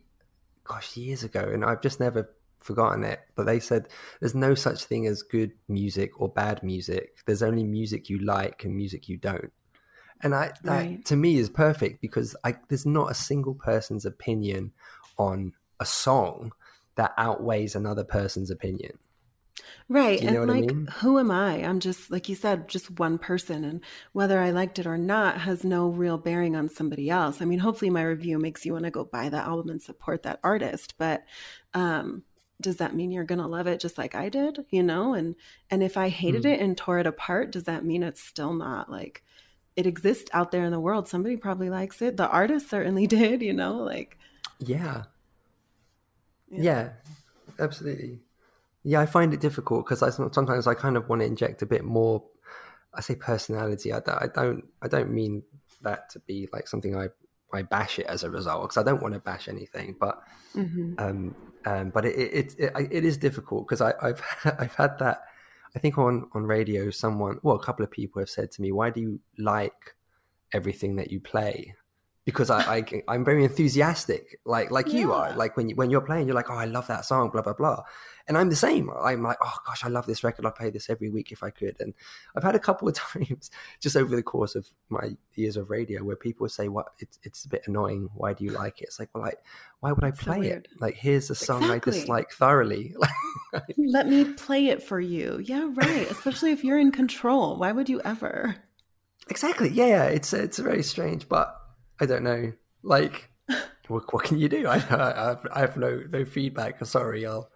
gosh, 0.63 0.97
years 0.97 1.23
ago, 1.23 1.49
and 1.53 1.63
I've 1.63 1.81
just 1.81 1.99
never 1.99 2.29
forgotten 2.59 3.03
it, 3.03 3.19
but 3.35 3.45
they 3.45 3.59
said 3.59 3.87
there's 4.19 4.35
no 4.35 4.55
such 4.55 4.85
thing 4.85 5.07
as 5.07 5.23
good 5.23 5.51
music 5.67 6.19
or 6.19 6.29
bad 6.29 6.63
music. 6.63 7.17
There's 7.25 7.43
only 7.43 7.63
music 7.63 8.09
you 8.09 8.19
like 8.19 8.63
and 8.63 8.75
music 8.75 9.09
you 9.09 9.17
don't. 9.17 9.51
And 10.21 10.35
I, 10.35 10.51
that 10.63 10.77
right. 10.77 11.05
to 11.05 11.15
me 11.15 11.37
is 11.37 11.49
perfect 11.49 12.01
because 12.01 12.35
I, 12.43 12.55
there's 12.67 12.85
not 12.85 13.11
a 13.11 13.15
single 13.15 13.55
person's 13.55 14.05
opinion 14.05 14.71
on 15.17 15.53
a 15.79 15.85
song 15.85 16.51
that 16.95 17.13
outweighs 17.17 17.75
another 17.75 18.03
person's 18.03 18.51
opinion. 18.51 18.97
Right. 19.87 20.21
You 20.21 20.31
know 20.31 20.41
and 20.43 20.51
what 20.51 20.57
I 20.57 20.59
like, 20.59 20.69
mean? 20.69 20.87
who 20.99 21.17
am 21.19 21.31
I? 21.31 21.63
I'm 21.63 21.79
just, 21.79 22.11
like 22.11 22.29
you 22.29 22.35
said, 22.35 22.67
just 22.67 22.99
one 22.99 23.17
person. 23.17 23.63
And 23.63 23.81
whether 24.13 24.39
I 24.39 24.51
liked 24.51 24.79
it 24.79 24.85
or 24.85 24.97
not 24.97 25.39
has 25.41 25.63
no 25.63 25.87
real 25.87 26.17
bearing 26.17 26.55
on 26.55 26.69
somebody 26.69 27.09
else. 27.09 27.41
I 27.41 27.45
mean, 27.45 27.59
hopefully 27.59 27.89
my 27.89 28.03
review 28.03 28.37
makes 28.37 28.65
you 28.65 28.73
want 28.73 28.85
to 28.85 28.91
go 28.91 29.03
buy 29.03 29.29
that 29.29 29.47
album 29.47 29.69
and 29.69 29.81
support 29.81 30.23
that 30.23 30.39
artist. 30.43 30.95
But 30.97 31.23
um, 31.73 32.23
does 32.61 32.77
that 32.77 32.95
mean 32.95 33.11
you're 33.11 33.23
going 33.23 33.39
to 33.39 33.47
love 33.47 33.67
it 33.67 33.79
just 33.79 33.97
like 33.97 34.15
I 34.15 34.29
did? 34.29 34.65
You 34.69 34.83
know? 34.83 35.13
And, 35.13 35.35
and 35.69 35.81
if 35.81 35.95
I 35.97 36.09
hated 36.09 36.43
Hmm. 36.43 36.49
it 36.51 36.59
and 36.59 36.77
tore 36.77 36.99
it 36.99 37.07
apart, 37.07 37.51
does 37.51 37.63
that 37.63 37.85
mean 37.85 38.03
it's 38.03 38.21
still 38.21 38.53
not 38.53 38.89
like 38.91 39.23
it 39.75 39.85
exists 39.87 40.29
out 40.33 40.51
there 40.51 40.65
in 40.65 40.71
the 40.71 40.79
world? 40.79 41.07
Somebody 41.07 41.37
probably 41.37 41.69
likes 41.69 42.01
it. 42.01 42.17
The 42.17 42.27
artist 42.29 42.69
certainly 42.69 43.07
did, 43.19 43.41
you 43.41 43.53
know? 43.53 43.77
Like, 43.77 44.17
Yeah. 44.59 45.03
Yeah. 46.51 46.61
Yeah, 46.61 46.89
absolutely. 47.59 48.19
Yeah, 48.83 49.01
I 49.01 49.05
find 49.05 49.33
it 49.33 49.39
difficult 49.39 49.85
because 49.85 50.01
I 50.01 50.09
sometimes 50.09 50.65
I 50.65 50.73
kind 50.73 50.97
of 50.97 51.07
want 51.09 51.21
to 51.21 51.25
inject 51.27 51.61
a 51.61 51.65
bit 51.65 51.83
more. 51.83 52.23
I 52.93 53.01
say 53.01 53.15
personality. 53.15 53.93
I, 53.93 53.97
I 53.97 54.27
don't. 54.33 54.63
I 54.81 54.87
don't 54.87 55.11
mean 55.11 55.43
that 55.83 56.09
to 56.11 56.19
be 56.19 56.49
like 56.51 56.67
something 56.67 56.95
I 56.95 57.09
I 57.53 57.63
bash 57.63 57.99
it 57.99 58.05
as 58.05 58.23
a 58.23 58.29
result 58.29 58.63
because 58.63 58.77
I 58.77 58.83
don't 58.83 59.01
want 59.01 59.13
to 59.13 59.19
bash 59.19 59.47
anything. 59.47 59.95
But 59.99 60.21
mhm. 60.55 60.99
um, 60.99 61.35
um, 61.65 61.89
but 61.89 62.05
it 62.05 62.15
it 62.17 62.55
it, 62.57 62.71
it, 62.75 62.87
it 62.91 63.05
is 63.05 63.17
difficult 63.17 63.67
because 63.67 63.81
I 63.81 63.93
I've 64.01 64.21
I've 64.59 64.75
had 64.75 64.99
that. 64.99 65.21
I 65.75 65.79
think 65.79 65.97
on 65.97 66.29
on 66.33 66.43
radio, 66.43 66.89
someone 66.89 67.39
well, 67.43 67.55
a 67.55 67.63
couple 67.63 67.83
of 67.83 67.91
people 67.91 68.21
have 68.21 68.29
said 68.29 68.51
to 68.51 68.61
me, 68.61 68.71
"Why 68.71 68.89
do 68.89 69.01
you 69.01 69.19
like 69.37 69.95
everything 70.53 70.95
that 70.97 71.11
you 71.11 71.19
play?" 71.19 71.75
Because 72.31 72.49
I, 72.49 72.77
I 72.77 73.03
I'm 73.07 73.25
very 73.25 73.43
enthusiastic, 73.43 74.39
like 74.45 74.71
like 74.71 74.91
you 74.93 75.13
are. 75.13 75.35
Like 75.35 75.57
when 75.57 75.69
you, 75.69 75.75
when 75.75 75.89
you're 75.89 76.01
playing, 76.01 76.27
you're 76.27 76.35
like, 76.35 76.49
"Oh, 76.49 76.55
I 76.55 76.65
love 76.65 76.87
that 76.87 77.05
song," 77.05 77.29
blah 77.29 77.41
blah 77.41 77.53
blah. 77.53 77.83
And 78.27 78.37
I'm 78.37 78.49
the 78.49 78.55
same. 78.55 78.89
I'm 78.91 79.23
like, 79.23 79.37
"Oh 79.41 79.55
gosh, 79.65 79.83
I 79.83 79.87
love 79.87 80.05
this 80.05 80.23
record. 80.23 80.45
I'd 80.45 80.55
play 80.55 80.69
this 80.69 80.89
every 80.89 81.09
week 81.09 81.31
if 81.31 81.43
I 81.43 81.49
could." 81.49 81.75
And 81.79 81.93
I've 82.35 82.43
had 82.43 82.55
a 82.55 82.59
couple 82.59 82.87
of 82.87 82.93
times 83.13 83.49
just 83.79 83.95
over 83.95 84.15
the 84.15 84.23
course 84.23 84.55
of 84.55 84.67
my 84.89 85.17
years 85.35 85.57
of 85.57 85.69
radio 85.69 86.03
where 86.03 86.15
people 86.15 86.45
would 86.45 86.51
say, 86.51 86.67
"What? 86.67 86.87
It's 86.99 87.19
it's 87.23 87.45
a 87.45 87.49
bit 87.49 87.63
annoying. 87.67 88.09
Why 88.13 88.33
do 88.33 88.43
you 88.43 88.51
like 88.51 88.81
it?" 88.81 88.85
It's 88.85 88.99
like, 88.99 89.09
well, 89.13 89.23
like, 89.23 89.39
why 89.79 89.91
would 89.91 90.03
I 90.03 90.11
play 90.11 90.39
weird. 90.39 90.67
it? 90.71 90.79
Like, 90.79 90.95
here's 90.95 91.29
a 91.29 91.35
song 91.35 91.63
Exactly. 91.63 91.93
I 91.93 91.95
dislike 91.95 92.31
thoroughly. 92.31 92.95
let 93.77 94.07
me 94.07 94.25
play 94.33 94.67
it 94.67 94.83
for 94.83 94.99
you. 94.99 95.41
Yeah, 95.43 95.69
right. 95.73 96.09
Especially 96.11 96.51
if 96.51 96.63
you're 96.63 96.79
in 96.79 96.91
control. 96.91 97.57
Why 97.57 97.71
would 97.71 97.89
you 97.89 98.01
ever? 98.01 98.55
Exactly. 99.29 99.69
Yeah, 99.69 99.87
yeah. 99.87 100.03
It's 100.05 100.33
it's 100.33 100.59
very 100.59 100.83
strange, 100.83 101.29
but 101.29 101.58
I 101.99 102.05
don't 102.05 102.23
know. 102.23 102.53
Like, 102.83 103.29
what, 103.87 104.11
what 104.13 104.23
can 104.23 104.39
you 104.39 104.49
do? 104.49 104.67
I, 104.67 104.75
I 104.75 104.79
have 104.79 105.47
I 105.53 105.59
have 105.59 105.77
no 105.77 106.03
no 106.09 106.25
feedback. 106.25 106.83
Sorry, 106.85 107.25
I'll 107.25 107.49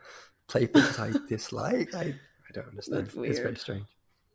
play 0.48 0.66
things 0.66 1.00
I 1.00 1.14
dislike. 1.28 1.94
I 1.94 2.02
I 2.02 2.52
don't 2.54 2.68
understand. 2.68 3.12
It's 3.16 3.40
very 3.40 3.56
strange. 3.56 3.86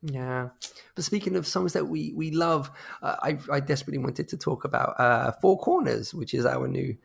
Yeah, 0.02 0.50
but 0.94 1.04
speaking 1.04 1.34
of 1.34 1.46
songs 1.46 1.72
that 1.72 1.86
we 1.86 2.12
we 2.14 2.30
love, 2.30 2.70
uh, 3.02 3.16
I 3.20 3.38
I 3.50 3.60
desperately 3.60 3.98
wanted 3.98 4.28
to 4.28 4.36
talk 4.36 4.64
about 4.64 4.98
uh, 5.00 5.32
Four 5.40 5.58
Corners, 5.58 6.14
which 6.14 6.34
is 6.34 6.46
our 6.46 6.68
new 6.68 6.96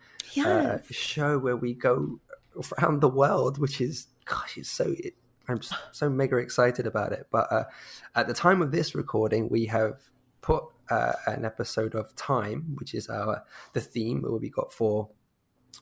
uh, 0.45 0.77
show 0.91 1.39
where 1.39 1.57
we 1.57 1.73
go 1.73 2.19
around 2.77 3.01
the 3.01 3.09
world, 3.09 3.57
which 3.57 3.81
is 3.81 4.07
gosh, 4.25 4.57
it's 4.57 4.69
so. 4.69 4.93
It, 4.99 5.15
I'm 5.49 5.59
so 5.91 6.09
mega 6.09 6.37
excited 6.37 6.87
about 6.87 7.11
it. 7.11 7.27
But 7.29 7.51
uh, 7.51 7.63
at 8.15 8.27
the 8.27 8.33
time 8.33 8.61
of 8.61 8.71
this 8.71 8.95
recording, 8.95 9.49
we 9.49 9.65
have 9.65 9.99
put 10.43 10.63
uh, 10.91 11.13
an 11.25 11.43
episode 11.45 11.95
of 11.95 12.15
Time, 12.15 12.75
which 12.77 12.93
is 12.93 13.09
our 13.09 13.43
the 13.73 13.81
theme 13.81 14.21
where 14.21 14.33
we 14.33 14.49
got 14.49 14.71
four 14.71 15.09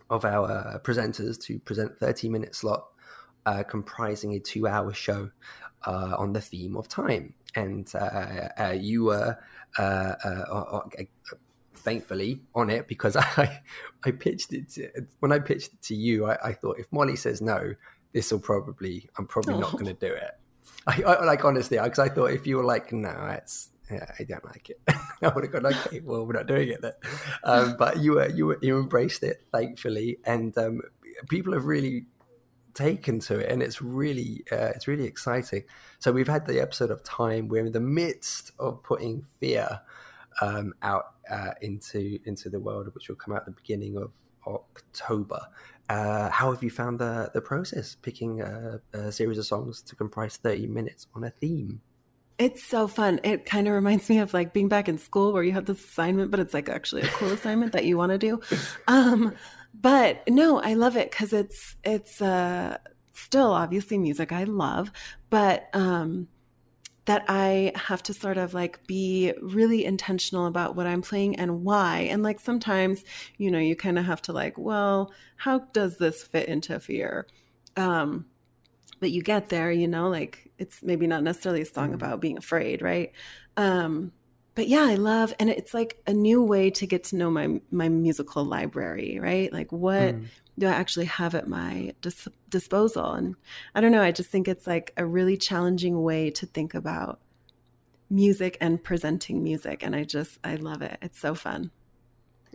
of 0.09 0.23
our 0.23 0.49
uh, 0.49 0.79
presenters 0.79 1.37
to 1.41 1.59
present 1.59 1.97
30 1.99 2.29
minute 2.29 2.55
slot 2.55 2.85
uh, 3.45 3.63
comprising 3.63 4.33
a 4.35 4.39
two 4.39 4.67
hour 4.67 4.93
show 4.93 5.29
uh, 5.85 6.15
on 6.17 6.31
the 6.31 6.39
theme 6.39 6.77
of 6.77 6.87
time. 6.87 7.33
And 7.55 7.91
uh, 7.93 8.47
uh, 8.57 8.75
you 8.79 9.05
were, 9.05 9.37
uh, 9.77 9.81
uh, 9.81 10.45
uh, 10.49 10.79
uh, 10.97 11.03
thankfully, 11.75 12.41
on 12.55 12.69
it 12.69 12.87
because 12.87 13.15
I, 13.19 13.61
I 14.05 14.11
pitched 14.11 14.53
it 14.53 14.69
to, 14.69 14.89
when 15.19 15.31
I 15.33 15.39
pitched 15.39 15.73
it 15.73 15.81
to 15.83 15.95
you. 15.95 16.25
I, 16.27 16.37
I 16.49 16.53
thought 16.53 16.79
if 16.79 16.87
Molly 16.91 17.15
says 17.17 17.41
no, 17.41 17.73
this 18.13 18.31
will 18.31 18.39
probably, 18.39 19.09
I'm 19.17 19.25
probably 19.27 19.55
not 19.55 19.73
Oh. 19.73 19.77
going 19.77 19.93
to 19.93 20.07
do 20.07 20.13
it. 20.13 20.31
I, 20.87 21.01
I 21.03 21.25
like 21.25 21.43
honestly, 21.43 21.77
because 21.81 21.99
I 21.99 22.09
thought 22.09 22.31
if 22.31 22.45
you 22.47 22.57
were 22.57 22.63
like, 22.63 22.93
no, 22.93 23.09
it's 23.37 23.69
yeah, 23.91 24.05
I 24.19 24.23
don't 24.23 24.45
like 24.45 24.69
it. 24.69 24.81
I 25.21 25.27
would 25.29 25.43
have 25.43 25.51
gone, 25.51 25.65
okay, 25.65 25.99
well, 26.01 26.25
we're 26.25 26.33
not 26.33 26.47
doing 26.47 26.69
it 26.69 26.81
then. 26.81 26.93
Um, 27.43 27.75
but 27.77 27.99
you 27.99 28.13
were, 28.13 28.29
you 28.29 28.47
were, 28.47 28.59
you 28.61 28.77
embraced 28.77 29.23
it, 29.23 29.43
thankfully, 29.51 30.17
and 30.25 30.57
um, 30.57 30.81
people 31.29 31.53
have 31.53 31.65
really 31.65 32.05
taken 32.73 33.19
to 33.19 33.39
it, 33.39 33.51
and 33.51 33.61
it's 33.61 33.81
really, 33.81 34.43
uh, 34.51 34.71
it's 34.75 34.87
really 34.87 35.05
exciting. 35.05 35.63
So 35.99 36.11
we've 36.11 36.27
had 36.27 36.45
the 36.47 36.61
episode 36.61 36.91
of 36.91 37.03
Time. 37.03 37.47
We're 37.47 37.65
in 37.65 37.71
the 37.71 37.79
midst 37.79 38.51
of 38.59 38.83
putting 38.83 39.25
Fear 39.39 39.81
um, 40.41 40.73
out 40.81 41.13
uh, 41.29 41.51
into 41.61 42.19
into 42.25 42.49
the 42.49 42.59
world, 42.59 42.93
which 42.93 43.09
will 43.09 43.15
come 43.15 43.33
out 43.33 43.41
at 43.41 43.45
the 43.45 43.51
beginning 43.51 43.97
of 43.97 44.11
October. 44.47 45.39
Uh, 45.89 46.29
how 46.29 46.51
have 46.51 46.63
you 46.63 46.69
found 46.69 46.99
the 46.99 47.29
the 47.33 47.41
process 47.41 47.95
picking 47.95 48.41
a, 48.41 48.79
a 48.93 49.11
series 49.11 49.37
of 49.37 49.45
songs 49.45 49.81
to 49.81 49.95
comprise 49.95 50.37
thirty 50.37 50.67
minutes 50.67 51.07
on 51.13 51.23
a 51.23 51.29
theme? 51.29 51.81
It's 52.41 52.63
so 52.63 52.87
fun. 52.87 53.19
It 53.23 53.45
kind 53.45 53.67
of 53.67 53.75
reminds 53.75 54.09
me 54.09 54.17
of 54.17 54.33
like 54.33 54.51
being 54.51 54.67
back 54.67 54.89
in 54.89 54.97
school 54.97 55.31
where 55.31 55.43
you 55.43 55.51
have 55.51 55.65
this 55.65 55.83
assignment, 55.83 56.31
but 56.31 56.39
it's 56.39 56.55
like 56.55 56.69
actually 56.69 57.03
a 57.03 57.07
cool 57.09 57.31
assignment 57.33 57.73
that 57.73 57.85
you 57.85 57.97
want 57.97 58.11
to 58.13 58.17
do. 58.17 58.41
Um, 58.87 59.35
but 59.79 60.27
no, 60.27 60.59
I 60.59 60.73
love 60.73 60.97
it 60.97 61.11
because 61.11 61.33
it's 61.33 61.75
it's 61.83 62.19
uh, 62.19 62.79
still 63.13 63.51
obviously 63.51 63.99
music 63.99 64.31
I 64.31 64.45
love, 64.45 64.91
but 65.29 65.69
um, 65.73 66.29
that 67.05 67.25
I 67.27 67.73
have 67.75 68.01
to 68.03 68.13
sort 68.13 68.39
of 68.39 68.55
like 68.55 68.87
be 68.87 69.33
really 69.39 69.85
intentional 69.85 70.47
about 70.47 70.75
what 70.75 70.87
I'm 70.87 71.03
playing 71.03 71.35
and 71.35 71.63
why. 71.63 72.07
And 72.09 72.23
like 72.23 72.39
sometimes, 72.39 73.03
you 73.37 73.51
know, 73.51 73.59
you 73.59 73.75
kind 73.75 73.99
of 73.99 74.05
have 74.05 74.23
to 74.23 74.33
like, 74.33 74.57
well, 74.57 75.13
how 75.35 75.59
does 75.73 75.97
this 75.97 76.23
fit 76.23 76.49
into 76.49 76.79
fear? 76.79 77.27
Um, 77.77 78.25
but 79.01 79.11
you 79.11 79.21
get 79.21 79.49
there, 79.49 79.69
you 79.71 79.89
know, 79.89 80.07
like 80.07 80.49
it's 80.57 80.81
maybe 80.81 81.07
not 81.07 81.23
necessarily 81.23 81.61
a 81.61 81.65
song 81.65 81.93
about 81.93 82.21
being 82.21 82.37
afraid, 82.37 82.81
right? 82.81 83.11
Um, 83.57 84.13
but 84.55 84.67
yeah, 84.69 84.83
I 84.83 84.95
love, 84.95 85.33
and 85.39 85.49
it's 85.49 85.73
like 85.73 86.01
a 86.07 86.13
new 86.13 86.41
way 86.41 86.69
to 86.71 86.85
get 86.87 87.03
to 87.05 87.17
know 87.17 87.29
my 87.31 87.59
my 87.71 87.89
musical 87.89 88.45
library, 88.45 89.19
right? 89.21 89.51
Like 89.51 89.71
what 89.73 90.15
Mm. 90.15 90.25
do 90.59 90.67
I 90.67 90.71
actually 90.71 91.05
have 91.07 91.35
at 91.35 91.47
my 91.47 91.93
dis- 92.01 92.27
disposal? 92.49 93.11
And 93.13 93.35
I 93.75 93.81
don't 93.81 93.91
know, 93.91 94.01
I 94.03 94.11
just 94.11 94.29
think 94.29 94.47
it's 94.47 94.67
like 94.67 94.93
a 94.97 95.05
really 95.05 95.35
challenging 95.37 96.01
way 96.03 96.29
to 96.31 96.45
think 96.45 96.73
about 96.73 97.19
music 98.09 98.57
and 98.61 98.83
presenting 98.83 99.41
music, 99.43 99.83
and 99.83 99.95
I 99.95 100.03
just 100.03 100.37
I 100.43 100.55
love 100.55 100.81
it. 100.81 100.97
It's 101.01 101.19
so 101.19 101.33
fun. 101.33 101.71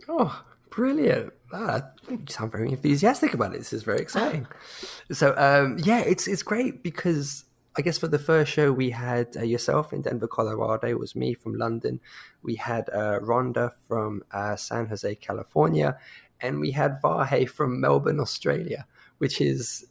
Oh, 0.07 0.43
brilliant! 0.69 1.33
Ah, 1.53 1.81
you 2.09 2.19
sound 2.29 2.51
very 2.51 2.69
enthusiastic 2.69 3.33
about 3.33 3.53
it. 3.53 3.59
This 3.59 3.73
is 3.73 3.83
very 3.83 3.99
exciting. 3.99 4.47
so, 5.11 5.33
um, 5.37 5.77
yeah, 5.79 5.99
it's 5.99 6.27
it's 6.27 6.43
great 6.43 6.83
because 6.83 7.45
I 7.77 7.81
guess 7.81 7.97
for 7.97 8.07
the 8.07 8.19
first 8.19 8.51
show 8.51 8.71
we 8.71 8.89
had 8.89 9.37
uh, 9.37 9.43
yourself 9.43 9.93
in 9.93 10.01
Denver, 10.01 10.27
Colorado. 10.27 10.87
It 10.87 10.99
was 10.99 11.15
me 11.15 11.33
from 11.33 11.53
London. 11.53 11.99
We 12.41 12.55
had 12.55 12.89
uh, 12.89 13.19
Rhonda 13.19 13.71
from 13.87 14.23
uh, 14.31 14.55
San 14.55 14.87
Jose, 14.87 15.15
California, 15.15 15.97
and 16.41 16.59
we 16.59 16.71
had 16.71 17.01
Vahe 17.01 17.49
from 17.49 17.79
Melbourne, 17.79 18.19
Australia. 18.19 18.85
Which 19.19 19.41
is 19.41 19.85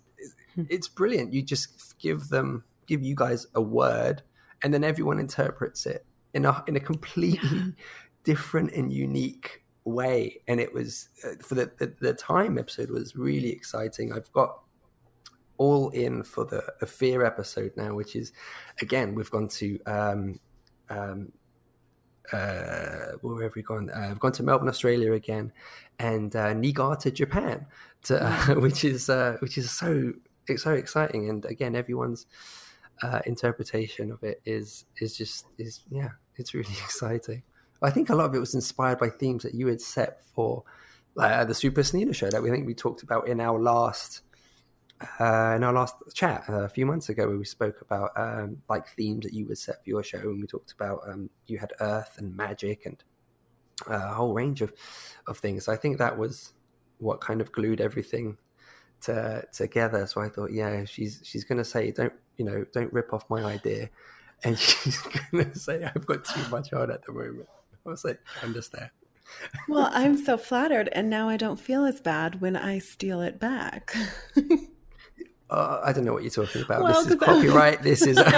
it's 0.57 0.89
brilliant. 0.89 1.33
You 1.33 1.43
just 1.43 1.99
give 1.99 2.29
them 2.29 2.65
give 2.87 3.03
you 3.03 3.15
guys 3.15 3.47
a 3.55 3.61
word, 3.61 4.23
and 4.63 4.73
then 4.73 4.85
everyone 4.85 5.19
interprets 5.19 5.87
it 5.87 6.05
in 6.35 6.45
a 6.45 6.65
in 6.67 6.77
a 6.77 6.81
completely 6.81 7.75
different 8.25 8.73
and 8.73 8.93
unique 8.93 9.63
way. 9.87 10.41
And 10.49 10.61
it 10.61 10.73
was 10.75 11.09
uh, 11.25 11.43
for 11.43 11.55
the, 11.55 11.71
the 11.79 11.95
the 12.01 12.13
time 12.13 12.59
episode 12.59 12.91
was 12.91 13.17
really 13.17 13.51
exciting. 13.51 14.13
I've 14.13 14.31
got 14.33 14.61
all 15.59 15.89
in 15.91 16.23
for 16.23 16.45
the, 16.45 16.63
the 16.81 16.87
fear 16.87 17.25
episode 17.25 17.73
now, 17.77 17.95
which 17.95 18.15
is 18.15 18.33
again 18.83 19.15
we've 19.15 19.31
gone 19.31 19.49
to 19.49 19.79
um, 19.87 20.41
um, 20.91 21.33
uh, 22.33 23.13
where 23.23 23.45
have 23.45 23.55
we 23.55 23.63
gone? 23.63 23.91
Uh, 23.91 24.07
we've 24.09 24.19
gone 24.19 24.33
to 24.33 24.43
Melbourne, 24.43 24.69
Australia 24.69 25.13
again, 25.13 25.53
and 25.99 26.35
uh, 26.35 26.53
Niigata, 26.55 27.11
Japan, 27.11 27.67
to, 28.05 28.23
uh, 28.23 28.55
which 28.61 28.85
is 28.85 29.09
uh, 29.09 29.37
which 29.41 29.59
is 29.59 29.71
so 29.71 30.13
it's 30.49 30.65
so 30.65 30.73
exciting. 30.73 31.31
And 31.31 31.45
again, 31.45 31.77
everyone's 31.77 32.27
uh, 33.03 33.21
interpretation 33.27 34.11
of 34.11 34.23
it 34.23 34.41
is 34.45 34.87
is 35.01 35.17
just 35.17 35.47
is 35.59 35.83
yeah, 35.91 36.11
it's 36.37 36.55
really 36.55 36.71
exciting. 36.85 37.43
I 37.83 37.91
think 37.91 38.11
a 38.11 38.15
lot 38.15 38.27
of 38.27 38.35
it 38.35 38.39
was 38.39 38.55
inspired 38.55 38.99
by 38.99 39.09
themes 39.09 39.43
that 39.43 39.55
you 39.55 39.67
had 39.67 39.81
set 39.81 40.23
for 40.35 40.65
uh, 41.19 41.45
the 41.45 41.55
Super 41.55 41.83
Sonido 41.83 42.15
show 42.15 42.31
that 42.31 42.43
we 42.43 42.51
think 42.51 42.67
we 42.67 42.75
talked 42.75 43.03
about 43.03 43.29
in 43.29 43.41
our 43.41 43.59
last 43.59 44.23
uh, 45.21 45.53
in 45.55 45.63
our 45.63 45.75
last 45.75 45.97
chat 46.15 46.45
uh, 46.49 46.65
a 46.65 46.69
few 46.69 46.87
months 46.87 47.09
ago, 47.09 47.29
where 47.29 47.37
we 47.37 47.45
spoke 47.45 47.83
about 47.83 48.11
um, 48.17 48.63
like 48.69 48.89
themes 48.89 49.25
that 49.25 49.35
you 49.35 49.47
would 49.47 49.59
set 49.59 49.85
for 49.85 49.91
your 49.91 50.03
show, 50.03 50.19
and 50.19 50.41
we 50.41 50.47
talked 50.47 50.73
about 50.73 51.01
um, 51.07 51.29
you 51.47 51.59
had 51.59 51.73
Earth 51.81 52.17
and 52.19 52.35
magic 52.35 52.87
and 52.87 53.03
a 53.87 54.15
whole 54.15 54.33
range 54.33 54.63
of 54.63 54.73
of 55.27 55.39
things. 55.39 55.65
So 55.67 55.73
I 55.73 55.77
think 55.77 55.99
that 55.99 56.17
was 56.19 56.55
what 56.99 57.21
kind 57.21 57.43
of 57.43 57.53
glued 57.53 57.81
everything 57.81 58.39
to, 59.03 59.45
together. 59.53 60.07
So 60.07 60.23
I 60.23 60.31
thought, 60.31 60.51
yeah, 60.51 60.85
she's 60.87 61.21
she's 61.23 61.45
going 61.45 61.59
to 61.59 61.65
say 61.65 61.91
don't 61.91 62.15
you 62.37 62.45
know, 62.45 62.65
don't 62.73 62.93
rip 62.93 63.13
off 63.13 63.29
my 63.29 63.43
idea. 63.43 63.91
And 64.45 64.59
she's 64.59 64.99
going 64.99 65.51
to 65.51 65.59
say, 65.59 65.85
I've 65.85 66.07
got 66.07 66.25
too 66.25 66.49
much 66.51 66.73
on 66.73 66.91
at 66.91 67.05
the 67.05 67.13
moment. 67.13 67.49
I 67.87 67.91
was 67.91 68.05
like, 68.05 68.21
I'm 68.43 68.53
just 68.53 68.73
there. 68.73 68.93
Well, 69.69 69.89
I'm 69.93 70.17
so 70.17 70.37
flattered, 70.37 70.89
and 70.93 71.11
now 71.11 71.29
I 71.29 71.37
don't 71.37 71.59
feel 71.59 71.85
as 71.85 72.01
bad 72.01 72.41
when 72.41 72.57
I 72.57 72.79
steal 72.79 73.21
it 73.21 73.39
back. 73.39 73.95
Uh, 75.49 75.81
I 75.85 75.93
don't 75.93 76.05
know 76.05 76.13
what 76.13 76.25
you're 76.25 76.31
talking 76.33 76.63
about. 76.63 76.83
Well, 76.83 77.05
this 77.05 77.13
is 77.13 77.21
copyright. 77.21 77.81
This 77.81 78.03
is. 78.05 78.19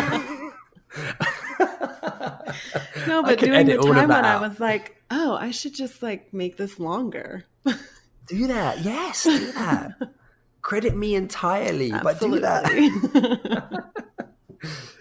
No, 3.06 3.22
but 3.22 3.38
during 3.38 3.66
the 3.66 3.72
edit 3.72 3.78
all 3.78 3.90
of 3.90 3.96
time 3.96 4.08
when 4.08 4.24
I 4.26 4.38
was 4.46 4.60
like, 4.60 5.02
oh, 5.10 5.34
I 5.34 5.50
should 5.50 5.74
just 5.74 6.02
like 6.02 6.34
make 6.34 6.58
this 6.58 6.78
longer. 6.78 7.46
do 8.26 8.46
that. 8.48 8.80
Yes, 8.80 9.24
do 9.24 9.52
that. 9.52 9.94
Credit 10.60 10.94
me 10.94 11.14
entirely, 11.14 11.90
but 11.90 12.20
do 12.20 12.40
that. 12.40 12.66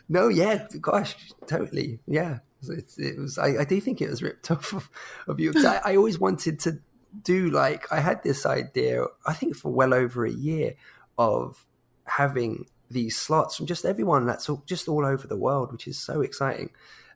No, 0.10 0.30
yeah, 0.30 0.68
gosh, 0.80 1.16
totally, 1.48 2.00
yeah. 2.08 2.40
It's, 2.64 2.98
it 2.98 3.18
was. 3.18 3.38
I, 3.38 3.60
I 3.60 3.64
do 3.66 3.80
think 3.80 4.02
it 4.02 4.10
was 4.10 4.22
ripped 4.24 4.50
off 4.56 4.74
of, 4.74 4.90
of 5.28 5.40
you. 5.40 5.54
I, 5.56 5.82
I 5.86 5.96
always 5.96 6.20
wanted 6.20 6.60
to 6.62 6.80
do 7.24 7.50
like 7.50 7.92
I 7.92 8.00
had 8.00 8.24
this 8.24 8.46
idea. 8.46 9.06
I 9.26 9.34
think 9.34 9.56
for 9.56 9.72
well 9.72 9.94
over 9.94 10.26
a 10.26 10.32
year 10.32 10.74
of 11.18 11.66
having 12.06 12.66
these 12.90 13.18
slots 13.18 13.58
from 13.58 13.66
just 13.66 13.86
everyone 13.86 14.26
that's 14.26 14.50
all, 14.50 14.64
just 14.66 14.88
all 14.88 15.06
over 15.06 15.28
the 15.28 15.38
world, 15.38 15.72
which 15.72 15.88
is 15.88 15.98
so 16.00 16.22
exciting. 16.22 16.70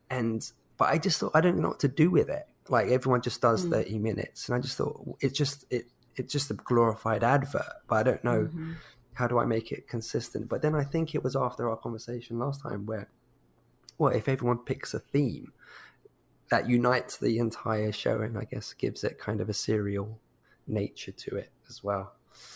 And 0.10 0.50
but 0.78 0.90
I 0.90 0.98
just 0.98 1.20
thought 1.20 1.32
I 1.34 1.42
don't 1.42 1.58
know 1.60 1.70
what 1.70 1.80
to 1.82 1.88
do 1.88 2.10
with 2.12 2.30
it. 2.30 2.48
Like 2.70 2.90
everyone 2.90 3.22
just 3.22 3.42
does 3.42 3.66
Mm. 3.66 3.72
thirty 3.72 4.00
minutes, 4.00 4.48
and 4.48 4.56
I 4.56 4.60
just 4.60 4.78
thought 4.78 5.18
it's 5.20 5.38
just 5.38 5.66
it 5.70 5.86
it's 6.16 6.32
just 6.32 6.52
a 6.52 6.54
glorified 6.54 7.24
advert. 7.24 7.66
But 7.88 7.96
I 7.96 8.04
don't 8.04 8.24
know 8.24 8.50
Mhm. 8.54 8.76
how 9.14 9.28
do 9.28 9.40
I 9.40 9.46
make 9.46 9.72
it 9.72 9.88
consistent? 9.88 10.50
But 10.50 10.62
then 10.62 10.76
I 10.76 10.84
think 10.84 11.16
it 11.16 11.24
was 11.24 11.36
after 11.36 11.70
our 11.70 11.78
conversation 11.78 12.38
last 12.40 12.62
time 12.62 12.86
where, 12.86 13.10
well, 14.02 14.12
if 14.12 14.28
everyone 14.28 14.58
picks 14.58 14.96
a 14.96 15.00
theme, 15.00 15.54
that 16.50 16.68
unites 16.68 17.18
the 17.18 17.38
entire 17.38 17.92
show 17.92 18.22
and 18.22 18.36
I 18.36 18.46
guess 18.46 18.74
gives 18.74 19.04
it 19.04 19.20
kind 19.20 19.40
of 19.40 19.48
a 19.48 19.54
serial 19.54 20.20
nature 20.66 21.12
to 21.12 21.36
it 21.36 21.52
as 21.70 21.84
well. 21.84 22.14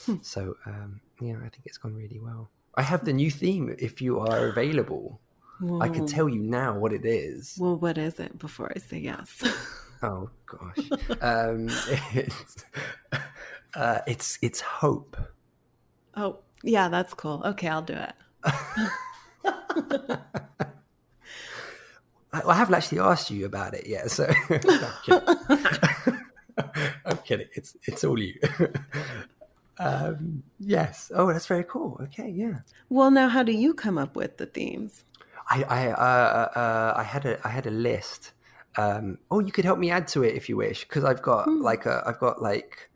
Hmm. 0.08 0.16
So 0.24 0.58
um, 0.66 1.02
yeah, 1.22 1.38
I 1.38 1.50
think 1.50 1.62
it's 1.66 1.78
gone 1.78 1.94
really 1.94 2.18
well. 2.18 2.50
I 2.74 2.82
have 2.82 3.06
the 3.06 3.14
new 3.14 3.30
theme 3.30 3.76
if 3.78 4.02
you 4.02 4.22
are 4.22 4.48
available. 4.48 5.22
I 5.80 5.88
can 5.88 6.08
tell 6.08 6.28
you 6.28 6.42
now 6.42 6.80
what 6.80 6.92
it 6.92 7.06
is. 7.06 7.58
Well, 7.60 7.78
what 7.78 8.00
is 8.00 8.20
it 8.20 8.40
before 8.40 8.72
I 8.76 8.80
say 8.80 8.98
yes? 8.98 9.44
Oh 10.04 10.30
gosh, 10.46 10.90
um, 11.22 11.70
it's, 12.14 12.66
uh, 13.74 14.02
it's 14.06 14.38
it's 14.42 14.60
hope. 14.60 15.16
oh, 16.18 16.40
yeah, 16.64 16.90
that's 16.90 17.14
cool. 17.14 17.42
Okay, 17.46 17.70
I'll 17.70 17.82
do 17.82 17.94
it. 17.94 18.14
I, 22.36 22.42
I 22.50 22.54
haven't 22.56 22.76
actually 22.76 23.00
asked 23.00 23.32
you 23.32 23.46
about 23.46 23.74
it 23.74 23.88
yet, 23.88 24.12
so 24.12 24.26
No, 24.50 24.58
I'm, 24.60 24.94
kidding. 25.04 26.20
I'm 27.06 27.18
kidding. 27.28 27.48
It's 27.56 27.76
it's 27.88 28.04
all 28.04 28.20
you. 28.20 28.36
um, 29.80 30.44
yes. 30.60 31.12
Oh, 31.14 31.28
that's 31.32 31.48
very 31.48 31.64
cool. 31.64 32.00
Okay, 32.04 32.30
yeah. 32.30 32.60
Well, 32.90 33.12
now, 33.12 33.28
how 33.30 33.44
do 33.44 33.52
you 33.52 33.74
come 33.74 33.98
up 33.98 34.16
with 34.16 34.38
the 34.38 34.46
themes? 34.46 35.04
I 35.50 35.64
I 35.64 35.88
uh, 35.90 36.50
uh, 36.60 36.94
I 36.98 37.04
had 37.04 37.26
a 37.26 37.40
I 37.48 37.50
had 37.50 37.68
a 37.68 37.72
list. 37.72 38.32
Um, 38.78 39.20
oh, 39.32 39.40
you 39.40 39.52
could 39.52 39.64
help 39.66 39.80
me 39.80 39.90
add 39.90 40.08
to 40.10 40.24
it 40.24 40.36
if 40.36 40.50
you 40.50 40.58
wish, 40.58 40.84
because 40.86 41.04
I've 41.06 41.22
got 41.22 41.46
Hmm. 41.46 41.62
like 41.62 41.86
a 41.86 42.04
I've 42.06 42.20
got 42.20 42.42
like 42.42 42.90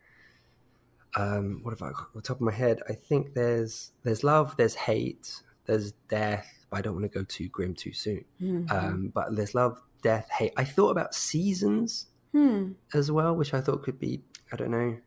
um, 1.16 1.60
what 1.64 1.72
have 1.72 1.82
I 1.82 1.92
got 1.92 2.08
on 2.16 2.22
top 2.22 2.38
of 2.38 2.42
my 2.42 2.52
head? 2.52 2.80
I 2.90 2.94
think 2.94 3.34
there's 3.34 3.92
there's 4.04 4.24
love, 4.24 4.56
there's 4.58 4.76
hate, 4.76 5.42
there's 5.70 5.94
death. 6.10 6.48
But 6.70 6.78
I 6.78 6.82
don't 6.82 6.94
want 6.94 7.12
to 7.12 7.18
go 7.20 7.24
too 7.24 7.48
grim 7.50 7.74
too 7.74 7.94
soon. 7.94 8.26
Mhm. 8.42 8.72
Um, 8.72 9.12
but 9.14 9.36
there's 9.36 9.56
love, 9.56 9.82
death, 10.04 10.28
hate. 10.30 10.54
I 10.58 10.64
thought 10.64 10.92
about 10.92 11.16
seasons 11.16 12.08
hmm. 12.32 12.74
as 12.94 13.12
well, 13.12 13.36
which 13.36 13.54
I 13.54 13.62
thought 13.62 13.82
could 13.84 14.00
be 14.00 14.22
I 14.52 14.56
don't 14.56 14.72
know 14.72 14.98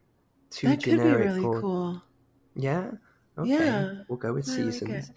too 0.50 0.66
That 0.68 0.82
could 0.82 0.84
be 0.84 0.90
generic. 0.98 1.24
really 1.26 1.44
or, 1.44 1.60
cool. 1.60 2.02
Yeah. 2.56 2.90
Okay. 3.38 3.48
Yeah, 3.50 4.02
We'll 4.08 4.18
go 4.18 4.32
with 4.34 4.48
I 4.48 4.52
seasons. 4.56 5.08
it. 5.10 5.14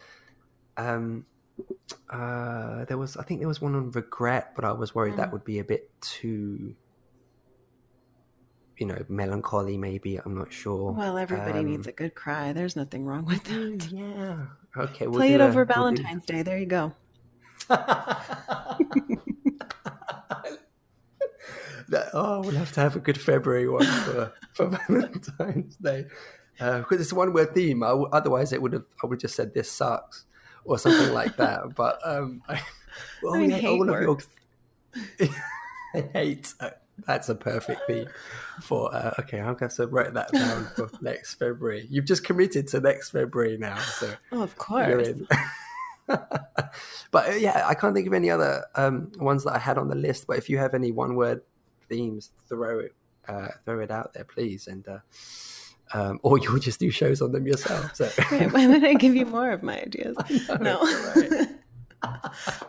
um, 0.78 1.26
uh, 2.10 2.86
there 2.86 2.98
was 2.98 3.18
I 3.18 3.24
think 3.24 3.40
there 3.40 3.48
was 3.48 3.60
one 3.62 3.76
on 3.76 3.92
regret, 3.92 4.54
but 4.56 4.64
I 4.66 4.72
was 4.72 4.94
worried 4.96 5.18
that 5.18 5.30
Mm. 5.30 5.34
would 5.34 5.44
be 5.46 5.60
a 5.60 5.64
bit 5.64 5.90
too, 6.02 6.76
you 8.78 8.86
know, 8.86 9.04
melancholy. 9.10 9.78
Maybe 9.78 10.18
I'm 10.18 10.36
not 10.36 10.54
sure. 10.54 10.92
Well, 10.92 11.18
everybody 11.18 11.60
Um, 11.60 11.66
needs 11.72 11.88
a 11.88 11.92
good 11.92 12.14
cry. 12.16 12.54
There's 12.54 12.76
nothing 12.76 13.06
wrong 13.06 13.26
with 13.26 13.44
mm, 13.46 13.80
that. 13.82 13.92
Yeah. 13.92 14.46
Okay. 14.78 15.08
We'll 15.08 15.20
Play 15.20 15.30
do 15.30 15.36
it 15.36 15.42
a- 15.42 15.46
over 15.46 15.56
we'll 15.60 15.66
do- 15.66 15.74
Valentine's 15.74 16.26
Day. 16.26 16.42
There 16.44 16.58
you 16.58 16.66
go. 16.66 16.94
Oh, 22.14 22.42
we'll 22.42 22.52
have 22.56 22.72
to 22.74 22.80
have 22.80 22.96
a 22.96 23.00
good 23.00 23.20
February 23.20 23.70
one 23.70 23.86
for, 23.86 24.34
for 24.54 24.68
Valentine's 24.90 25.76
Day 25.78 26.06
because 26.58 27.00
it's 27.02 27.12
a 27.12 27.16
one 27.16 27.32
word 27.34 27.54
theme. 27.54 27.84
I 27.84 27.90
w- 27.90 28.10
otherwise, 28.12 28.54
it 28.54 28.62
would 28.62 28.74
have 28.74 28.86
I 29.04 29.08
would 29.08 29.16
have 29.18 29.22
just 29.22 29.36
said 29.36 29.54
this 29.54 29.72
sucks 29.72 30.26
or 30.64 30.80
something 30.80 31.14
like 31.14 31.36
that. 31.38 31.76
But 31.76 32.00
um, 32.04 32.42
I, 32.50 32.60
well, 33.22 33.36
I 33.36 33.40
mean, 33.40 33.66
all 33.66 33.82
of 33.82 33.88
your- 34.02 34.08
works. 34.10 34.28
hate. 36.14 36.54
uh, 36.60 36.72
That's 37.06 37.30
a 37.30 37.36
perfect 37.36 37.82
theme 37.88 38.08
for. 38.62 38.94
Uh, 38.94 39.14
okay, 39.20 39.40
I'm 39.40 39.56
going 39.56 39.72
to 39.72 39.88
write 39.88 40.14
that 40.14 40.32
down 40.32 40.66
for 40.76 40.90
next 41.02 41.36
February. 41.36 41.88
You've 41.90 42.06
just 42.06 42.24
committed 42.24 42.68
to 42.70 42.80
next 42.80 43.10
February 43.10 43.58
now, 43.58 43.78
so 43.78 44.14
Oh, 44.32 44.42
of 44.42 44.58
course. 44.58 45.10
but 46.08 46.34
uh, 47.14 47.32
yeah, 47.32 47.66
I 47.68 47.74
can't 47.74 47.94
think 47.96 48.08
of 48.08 48.14
any 48.14 48.30
other 48.30 48.66
um, 48.76 49.12
ones 49.20 49.44
that 49.44 49.56
I 49.56 49.60
had 49.60 49.78
on 49.78 49.90
the 49.90 49.96
list. 49.96 50.28
But 50.28 50.38
if 50.38 50.50
you 50.50 50.58
have 50.58 50.74
any 50.74 50.92
one-word 50.92 51.42
themes, 51.90 52.32
throw 52.48 52.80
it, 52.80 52.96
uh, 53.28 53.50
throw 53.66 53.80
it 53.80 53.92
out 53.92 54.14
there, 54.14 54.24
please, 54.24 54.68
and 54.68 54.88
uh, 54.88 55.00
um, 55.94 56.20
or 56.24 56.38
you'll 56.38 56.60
just 56.60 56.80
do 56.80 56.92
shows 56.92 57.22
on 57.22 57.32
them 57.32 57.46
yourself. 57.46 57.96
So 57.96 58.06
why 58.30 58.68
would 58.68 58.84
I 58.84 58.94
give 58.94 59.16
you 59.16 59.26
more 59.26 59.52
of 59.52 59.64
my 59.64 59.82
ideas? 59.82 60.16
no. 60.60 60.82
right. 61.16 61.48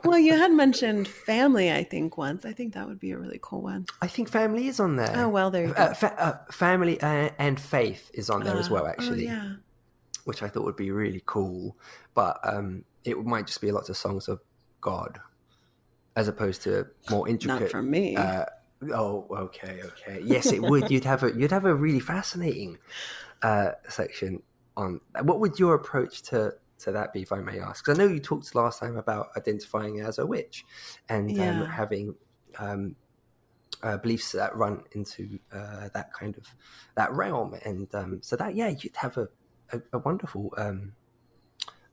Well, 0.04 0.18
you 0.18 0.32
had 0.32 0.52
mentioned 0.52 1.08
family, 1.08 1.70
I 1.70 1.84
think, 1.84 2.16
once. 2.16 2.44
I 2.44 2.52
think 2.52 2.74
that 2.74 2.88
would 2.88 2.98
be 2.98 3.10
a 3.10 3.18
really 3.18 3.38
cool 3.42 3.62
one. 3.62 3.86
I 4.00 4.06
think 4.06 4.30
family 4.30 4.68
is 4.68 4.80
on 4.80 4.96
there. 4.96 5.12
Oh, 5.16 5.28
well, 5.28 5.50
there 5.50 5.66
you 5.66 5.74
go. 5.74 5.82
Uh, 5.82 5.94
fa- 5.94 6.22
uh, 6.22 6.52
family 6.52 7.00
uh, 7.00 7.30
and 7.38 7.60
faith 7.60 8.10
is 8.14 8.30
on 8.30 8.44
there 8.44 8.56
as 8.56 8.70
Uh, 8.70 8.74
well, 8.74 8.84
oh, 8.84 8.88
actually, 8.88 9.24
yeah. 9.24 9.54
which 10.24 10.42
I 10.42 10.48
thought 10.48 10.64
would 10.64 10.76
be 10.76 10.90
really 10.90 11.22
cool. 11.26 11.76
But 12.14 12.38
um, 12.44 12.84
it 13.04 13.18
might 13.24 13.46
just 13.46 13.60
be 13.60 13.70
lots 13.72 13.88
of 13.88 13.96
songs 13.96 14.28
of 14.28 14.40
God, 14.80 15.20
as 16.14 16.28
opposed 16.28 16.62
to 16.62 16.86
more 17.10 17.28
intricate. 17.28 17.60
Not 17.62 17.70
from 17.70 17.90
me. 17.90 18.16
Uh, 18.16 18.46
oh, 18.94 19.26
okay, 19.30 19.80
okay. 19.84 20.20
Yes, 20.24 20.50
it 20.52 20.62
would. 20.62 20.90
You'd 20.90 21.04
have 21.04 21.22
a 21.22 21.32
you'd 21.32 21.50
have 21.50 21.66
a 21.66 21.74
really 21.74 22.00
fascinating 22.00 22.78
uh, 23.42 23.72
section 23.88 24.42
on. 24.76 25.00
What 25.22 25.40
would 25.40 25.58
your 25.58 25.74
approach 25.74 26.22
to 26.30 26.54
to 26.78 26.92
that 26.92 27.12
be, 27.12 27.22
if 27.22 27.32
I 27.32 27.40
may 27.40 27.60
ask? 27.60 27.84
Because 27.84 27.98
I 27.98 28.02
know 28.02 28.12
you 28.12 28.20
talked 28.20 28.54
last 28.54 28.80
time 28.80 28.96
about 28.96 29.28
identifying 29.36 30.00
as 30.00 30.18
a 30.18 30.26
witch 30.26 30.64
and 31.08 31.38
um, 31.40 31.66
having 31.66 32.14
um, 32.58 32.96
uh, 33.82 33.96
beliefs 33.98 34.32
that 34.32 34.56
run 34.56 34.82
into 34.92 35.38
uh, 35.52 35.88
that 35.94 36.12
kind 36.12 36.36
of 36.36 36.44
that 36.96 37.12
realm, 37.12 37.54
and 37.64 37.92
um, 37.94 38.18
so 38.22 38.36
that 38.36 38.54
yeah, 38.54 38.68
you'd 38.68 38.96
have 38.96 39.16
a 39.16 39.28
a, 39.72 39.80
a 39.92 39.98
wonderful 39.98 40.52
um, 40.56 40.92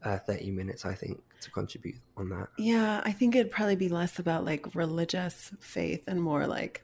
uh, 0.04 0.18
thirty 0.20 0.52
minutes, 0.52 0.86
I 0.86 0.94
think, 0.94 1.22
to 1.42 1.52
contribute 1.52 2.00
on 2.18 2.30
that. 2.30 2.50
Yeah, 2.58 3.02
I 3.04 3.12
think 3.12 3.36
it'd 3.36 3.52
probably 3.52 3.76
be 3.76 3.90
less 3.90 4.20
about 4.20 4.46
like 4.46 4.76
religious 4.76 5.52
faith 5.60 6.04
and 6.08 6.22
more 6.22 6.48
like 6.48 6.84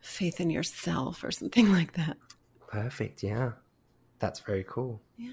faith 0.00 0.40
in 0.40 0.50
yourself 0.50 1.24
or 1.24 1.30
something 1.30 1.72
like 1.78 1.92
that. 1.94 2.16
Perfect. 2.68 3.22
Yeah, 3.22 3.52
that's 4.18 4.40
very 4.40 4.64
cool. 4.68 5.00
Yeah. 5.16 5.32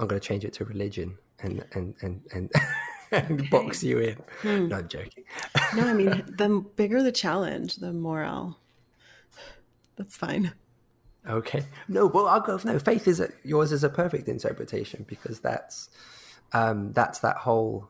I'm 0.00 0.06
going 0.06 0.20
to 0.20 0.26
change 0.26 0.44
it 0.46 0.54
to 0.54 0.64
religion 0.64 1.18
and 1.40 1.64
and 1.72 1.94
and 2.00 2.22
and, 2.32 2.50
and 3.12 3.50
box 3.50 3.84
you 3.84 3.98
in. 3.98 4.16
Hmm. 4.40 4.68
No, 4.68 4.78
I'm 4.78 4.88
joking. 4.88 5.24
No, 5.76 5.86
I 5.86 5.92
mean, 5.92 6.24
the 6.38 6.64
bigger 6.76 7.02
the 7.02 7.12
challenge, 7.12 7.76
the 7.76 7.92
more 7.92 8.24
I'll. 8.24 8.58
That's 9.96 10.16
fine. 10.16 10.52
Okay. 11.28 11.66
No, 11.86 12.06
well, 12.06 12.26
I'll 12.26 12.40
go. 12.40 12.58
No, 12.64 12.78
faith 12.78 13.06
is 13.06 13.20
a, 13.20 13.28
yours 13.44 13.72
is 13.72 13.84
a 13.84 13.90
perfect 13.90 14.26
interpretation 14.28 15.04
because 15.06 15.40
that's 15.40 15.90
um, 16.54 16.92
that's 16.92 17.18
that 17.20 17.36
whole. 17.36 17.88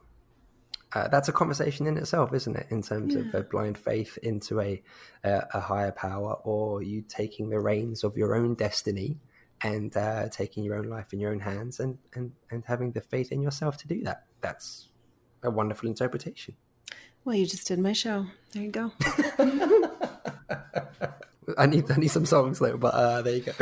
Uh, 0.93 1.07
that's 1.07 1.29
a 1.29 1.33
conversation 1.33 1.87
in 1.87 1.97
itself, 1.97 2.35
isn't 2.35 2.57
it? 2.57 2.67
In 2.71 2.83
terms 2.83 3.15
of 3.15 3.33
a 3.33 3.43
blind 3.43 3.79
faith 3.79 4.19
into 4.25 4.61
a, 4.61 4.83
a 5.23 5.43
a 5.55 5.61
higher 5.61 5.93
power, 5.93 6.35
or 6.43 6.83
you 6.83 7.03
taking 7.03 7.51
the 7.51 7.61
reins 7.61 8.03
of 8.03 8.17
your 8.17 8.35
own 8.35 8.55
destiny 8.55 9.21
and 9.63 9.97
uh, 9.97 10.29
taking 10.29 10.65
your 10.65 10.77
own 10.77 10.85
life 10.85 11.13
in 11.13 11.21
your 11.21 11.33
own 11.33 11.41
hands, 11.41 11.81
and 11.81 11.99
and 12.15 12.33
and 12.51 12.65
having 12.67 12.93
the 12.93 13.01
faith 13.01 13.33
in 13.33 13.43
yourself 13.43 13.77
to 13.79 13.89
do 13.89 14.03
that. 14.05 14.25
That's 14.41 14.89
a 15.43 15.51
wonderful 15.51 15.89
interpretation. 15.89 16.57
Well, 17.25 17.37
you 17.37 17.47
just 17.47 17.67
did 17.67 17.79
my 17.79 17.93
show. 17.93 18.27
There 18.53 18.63
you 18.63 18.71
go. 18.71 18.93
I 21.59 21.67
need 21.67 21.91
I 21.91 21.97
need 21.97 22.09
some 22.09 22.27
songs 22.27 22.59
though, 22.59 22.77
but 22.77 22.95
uh, 22.95 23.23
there 23.23 23.37
you 23.37 23.43
go. 23.43 23.53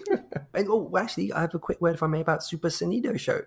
and 0.54 0.68
oh, 0.68 0.92
actually, 0.98 1.32
I 1.32 1.42
have 1.42 1.54
a 1.54 1.58
quick 1.58 1.80
word, 1.80 1.94
if 1.94 2.02
I 2.02 2.06
may, 2.06 2.20
about 2.20 2.42
Super 2.42 2.68
Sonido 2.68 3.18
show. 3.18 3.42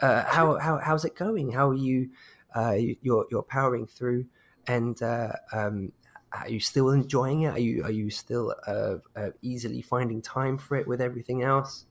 Uh, 0.00 0.24
how 0.24 0.58
how 0.58 0.78
how's 0.78 1.04
it 1.04 1.14
going? 1.16 1.52
How 1.52 1.70
are 1.70 1.74
you? 1.74 2.10
Uh, 2.54 2.76
you're 3.02 3.26
you're 3.30 3.42
powering 3.42 3.86
through, 3.86 4.26
and 4.66 5.00
uh, 5.02 5.32
um, 5.52 5.92
are 6.34 6.48
you 6.48 6.60
still 6.60 6.90
enjoying 6.90 7.42
it? 7.42 7.54
Are 7.54 7.60
you 7.60 7.84
are 7.84 7.90
you 7.90 8.10
still 8.10 8.54
uh, 8.66 8.96
uh, 9.16 9.30
easily 9.42 9.82
finding 9.82 10.20
time 10.22 10.58
for 10.58 10.76
it 10.76 10.86
with 10.86 11.00
everything 11.00 11.42
else? 11.42 11.86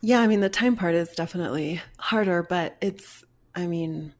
Yeah, 0.00 0.20
I 0.20 0.26
mean 0.26 0.40
the 0.40 0.48
time 0.48 0.76
part 0.76 0.94
is 0.94 1.10
definitely 1.10 1.80
harder, 1.98 2.42
but 2.42 2.76
it's 2.80 3.24
I 3.54 3.66
mean 3.66 4.14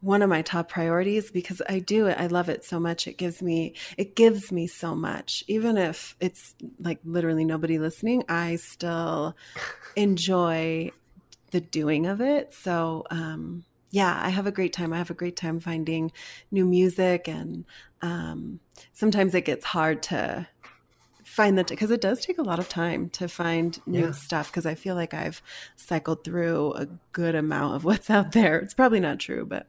one 0.00 0.22
of 0.22 0.30
my 0.30 0.42
top 0.42 0.68
priorities 0.68 1.30
because 1.30 1.60
I 1.68 1.78
do 1.78 2.06
it. 2.06 2.18
I 2.18 2.26
love 2.26 2.48
it 2.48 2.64
so 2.64 2.80
much. 2.80 3.06
It 3.06 3.18
gives 3.18 3.42
me 3.42 3.74
it 3.96 4.16
gives 4.16 4.50
me 4.50 4.66
so 4.66 4.94
much. 4.94 5.44
Even 5.46 5.76
if 5.76 6.16
it's 6.20 6.54
like 6.78 6.98
literally 7.04 7.44
nobody 7.44 7.78
listening, 7.78 8.24
I 8.28 8.56
still 8.56 9.36
enjoy 9.96 10.90
the 11.50 11.60
doing 11.60 12.06
of 12.06 12.20
it. 12.20 12.54
So 12.54 13.04
um 13.10 13.64
yeah, 13.92 14.20
I 14.22 14.28
have 14.28 14.46
a 14.46 14.52
great 14.52 14.72
time. 14.72 14.92
I 14.92 14.98
have 14.98 15.10
a 15.10 15.14
great 15.14 15.36
time 15.36 15.58
finding 15.60 16.12
new 16.50 16.64
music 16.64 17.28
and 17.28 17.64
um 18.02 18.60
sometimes 18.92 19.34
it 19.34 19.44
gets 19.44 19.64
hard 19.64 20.02
to 20.04 20.46
find 21.30 21.56
that 21.56 21.68
because 21.68 21.92
it 21.92 22.00
does 22.00 22.24
take 22.24 22.38
a 22.38 22.42
lot 22.42 22.58
of 22.58 22.68
time 22.68 23.08
to 23.08 23.28
find 23.28 23.80
new 23.86 24.06
yeah. 24.06 24.10
stuff 24.10 24.50
because 24.50 24.66
I 24.66 24.74
feel 24.74 24.96
like 24.96 25.14
I've 25.14 25.40
cycled 25.76 26.24
through 26.24 26.74
a 26.74 26.86
good 27.12 27.36
amount 27.36 27.76
of 27.76 27.84
what's 27.84 28.10
out 28.10 28.32
there. 28.32 28.58
It's 28.58 28.74
probably 28.74 29.00
not 29.00 29.20
true, 29.20 29.46
but 29.46 29.68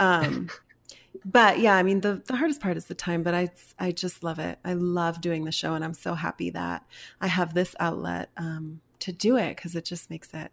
um 0.00 0.48
but 1.24 1.60
yeah, 1.60 1.76
I 1.76 1.84
mean 1.84 2.00
the 2.00 2.22
the 2.26 2.36
hardest 2.36 2.60
part 2.60 2.76
is 2.76 2.86
the 2.86 2.94
time, 2.96 3.22
but 3.22 3.32
I 3.32 3.50
I 3.78 3.92
just 3.92 4.24
love 4.24 4.40
it. 4.40 4.58
I 4.64 4.72
love 4.72 5.20
doing 5.20 5.44
the 5.44 5.52
show 5.52 5.74
and 5.74 5.84
I'm 5.84 5.94
so 5.94 6.14
happy 6.14 6.50
that 6.50 6.84
I 7.20 7.28
have 7.28 7.54
this 7.54 7.76
outlet 7.78 8.30
um 8.36 8.80
to 9.00 9.12
do 9.12 9.36
it 9.36 9.56
cuz 9.56 9.76
it 9.76 9.84
just 9.84 10.10
makes 10.10 10.34
it 10.34 10.50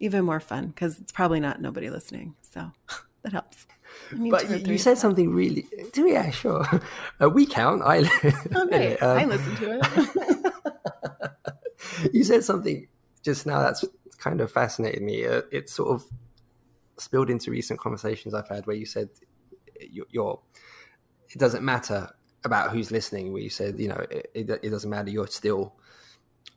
even 0.00 0.24
more 0.24 0.40
fun 0.40 0.72
cuz 0.72 0.98
it's 0.98 1.12
probably 1.12 1.38
not 1.38 1.60
nobody 1.60 1.90
listening. 1.90 2.34
So 2.40 2.72
that 3.22 3.32
helps. 3.32 3.68
But 4.30 4.50
you, 4.50 4.72
you 4.72 4.78
said 4.78 4.98
something 4.98 5.30
really. 5.30 5.66
Do 5.92 6.08
yeah, 6.08 6.30
sure. 6.30 6.64
Uh, 7.18 7.30
we 7.30 7.46
count. 7.46 7.80
I. 7.82 8.00
Okay, 8.54 8.98
um, 8.98 9.18
I 9.18 9.24
listen 9.24 9.56
to 9.56 9.80
it. 9.80 10.52
you 12.12 12.24
said 12.24 12.44
something 12.44 12.86
just 13.22 13.46
now 13.46 13.60
that's 13.60 13.86
kind 14.18 14.42
of 14.42 14.52
fascinated 14.52 15.02
me. 15.02 15.26
Uh, 15.26 15.40
it 15.50 15.70
sort 15.70 15.94
of 15.94 16.04
spilled 16.98 17.30
into 17.30 17.50
recent 17.50 17.80
conversations 17.80 18.34
I've 18.34 18.48
had 18.48 18.66
where 18.66 18.76
you 18.76 18.84
said 18.84 19.08
you're, 19.80 20.06
you're 20.10 20.38
it 21.30 21.38
doesn't 21.38 21.64
matter 21.64 22.10
about 22.44 22.70
who's 22.70 22.90
listening. 22.90 23.32
Where 23.32 23.42
you 23.42 23.50
said 23.50 23.80
you 23.80 23.88
know 23.88 24.04
it, 24.10 24.30
it, 24.34 24.50
it 24.62 24.70
doesn't 24.70 24.90
matter. 24.90 25.10
You're 25.10 25.26
still 25.26 25.74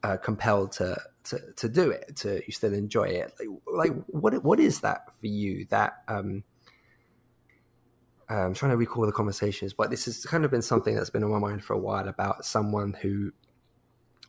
uh, 0.04 0.18
compelled 0.18 0.74
to, 0.74 1.02
to 1.26 1.40
to 1.56 1.70
do 1.70 1.90
it. 1.90 2.18
To 2.18 2.42
you 2.46 2.52
still 2.52 2.74
enjoy 2.74 3.06
it. 3.06 3.34
Like, 3.40 3.92
like 3.92 4.06
what 4.08 4.44
what 4.44 4.60
is 4.60 4.82
that 4.82 5.14
for 5.20 5.28
you? 5.28 5.66
That 5.70 6.04
um, 6.08 6.44
I'm 8.30 8.54
trying 8.54 8.72
to 8.72 8.78
recall 8.78 9.06
the 9.06 9.12
conversations, 9.12 9.74
but 9.74 9.90
this 9.90 10.06
has 10.06 10.26
kind 10.26 10.46
of 10.46 10.52
been 10.52 10.62
something 10.62 10.96
that's 10.96 11.10
been 11.10 11.24
on 11.24 11.32
my 11.32 11.40
mind 11.40 11.64
for 11.64 11.74
a 11.74 11.80
while 11.80 12.08
about 12.08 12.46
someone 12.46 12.94
who 13.02 13.32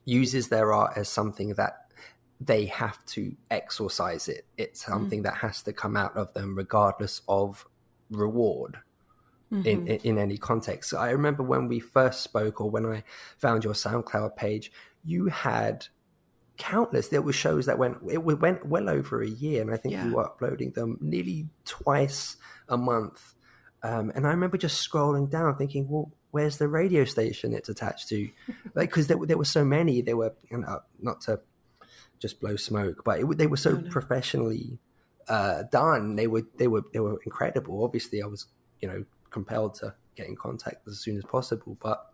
uses 0.04 0.48
their 0.48 0.72
art 0.72 0.96
as 0.96 1.08
something 1.08 1.54
that 1.54 1.92
they 2.40 2.64
have 2.66 3.04
to 3.04 3.36
exorcise 3.50 4.28
it. 4.28 4.46
It's 4.56 4.82
mm-hmm. 4.82 4.92
something 4.92 5.20
mm. 5.20 5.24
that 5.24 5.36
has 5.36 5.62
to 5.64 5.72
come 5.72 5.96
out 5.96 6.16
of 6.16 6.32
them 6.32 6.56
regardless 6.56 7.20
of 7.28 7.66
reward. 8.10 8.78
Mm-hmm. 9.52 9.66
In, 9.66 9.88
in, 9.88 10.00
in 10.04 10.18
any 10.18 10.38
context. 10.38 10.90
So 10.90 10.98
I 10.98 11.10
remember 11.10 11.42
when 11.42 11.66
we 11.66 11.80
first 11.80 12.22
spoke, 12.22 12.60
or 12.60 12.70
when 12.70 12.86
I 12.86 13.02
found 13.36 13.64
your 13.64 13.72
SoundCloud 13.72 14.36
page, 14.36 14.70
you 15.04 15.26
had 15.26 15.88
countless. 16.56 17.08
There 17.08 17.20
were 17.20 17.32
shows 17.32 17.66
that 17.66 17.76
went 17.76 17.96
it 18.08 18.18
went 18.18 18.64
well 18.64 18.88
over 18.88 19.22
a 19.22 19.28
year, 19.28 19.60
and 19.60 19.72
I 19.72 19.76
think 19.76 19.94
yeah. 19.94 20.06
you 20.06 20.14
were 20.14 20.24
uploading 20.24 20.70
them 20.70 20.98
nearly 21.00 21.48
twice 21.64 22.36
a 22.68 22.76
month. 22.76 23.34
Um, 23.82 24.12
and 24.14 24.26
I 24.26 24.30
remember 24.30 24.58
just 24.58 24.88
scrolling 24.88 25.30
down, 25.30 25.56
thinking, 25.56 25.88
"Well, 25.88 26.12
where's 26.30 26.58
the 26.58 26.68
radio 26.68 27.04
station 27.04 27.54
it's 27.54 27.68
attached 27.68 28.08
to?" 28.08 28.28
like, 28.74 28.90
because 28.90 29.06
there, 29.06 29.18
there 29.24 29.38
were 29.38 29.44
so 29.44 29.64
many. 29.64 30.02
They 30.02 30.14
were 30.14 30.34
you 30.50 30.58
know, 30.58 30.80
not 31.00 31.22
to 31.22 31.40
just 32.18 32.40
blow 32.40 32.56
smoke, 32.56 33.02
but 33.04 33.20
it, 33.20 33.38
they 33.38 33.46
were 33.46 33.56
so 33.56 33.78
professionally 33.90 34.78
uh, 35.28 35.62
done. 35.64 36.16
They 36.16 36.26
were 36.26 36.42
they 36.56 36.68
were 36.68 36.82
they 36.92 37.00
were 37.00 37.20
incredible. 37.24 37.82
Obviously, 37.84 38.22
I 38.22 38.26
was 38.26 38.46
you 38.80 38.88
know 38.88 39.04
compelled 39.30 39.74
to 39.74 39.94
get 40.16 40.26
in 40.26 40.36
contact 40.36 40.86
as 40.86 40.98
soon 40.98 41.16
as 41.16 41.24
possible, 41.24 41.78
but 41.80 42.10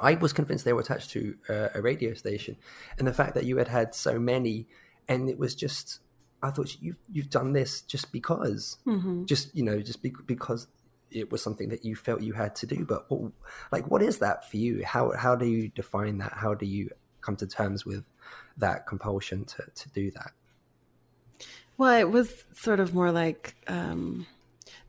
I 0.00 0.14
was 0.14 0.32
convinced 0.32 0.64
they 0.64 0.72
were 0.72 0.80
attached 0.80 1.10
to 1.10 1.36
uh, 1.48 1.68
a 1.74 1.80
radio 1.80 2.14
station, 2.14 2.56
and 2.98 3.06
the 3.06 3.12
fact 3.12 3.34
that 3.34 3.44
you 3.44 3.56
had 3.58 3.68
had 3.68 3.94
so 3.94 4.18
many, 4.18 4.66
and 5.08 5.28
it 5.30 5.38
was 5.38 5.54
just, 5.54 6.00
I 6.42 6.50
thought 6.50 6.76
you've 6.80 6.98
you've 7.12 7.30
done 7.30 7.52
this 7.52 7.82
just 7.82 8.12
because, 8.12 8.78
mm-hmm. 8.86 9.24
just 9.24 9.54
you 9.54 9.62
know, 9.62 9.80
just 9.80 10.02
be, 10.02 10.12
because 10.26 10.66
it 11.10 11.30
was 11.30 11.42
something 11.42 11.68
that 11.70 11.84
you 11.84 11.96
felt 11.96 12.22
you 12.22 12.32
had 12.32 12.54
to 12.56 12.66
do. 12.66 12.84
But 12.84 13.10
what, 13.10 13.32
like, 13.72 13.90
what 13.90 14.02
is 14.02 14.18
that 14.18 14.50
for 14.50 14.56
you? 14.56 14.84
How 14.84 15.12
how 15.16 15.36
do 15.36 15.46
you 15.46 15.68
define 15.68 16.18
that? 16.18 16.32
How 16.32 16.54
do 16.54 16.66
you 16.66 16.90
come 17.20 17.36
to 17.36 17.46
terms 17.46 17.84
with 17.84 18.04
that 18.56 18.86
compulsion 18.86 19.44
to 19.44 19.64
to 19.74 19.88
do 19.90 20.10
that? 20.12 20.32
Well, 21.78 21.98
it 21.98 22.10
was 22.10 22.44
sort 22.52 22.80
of 22.80 22.94
more 22.94 23.12
like. 23.12 23.56
Um 23.66 24.26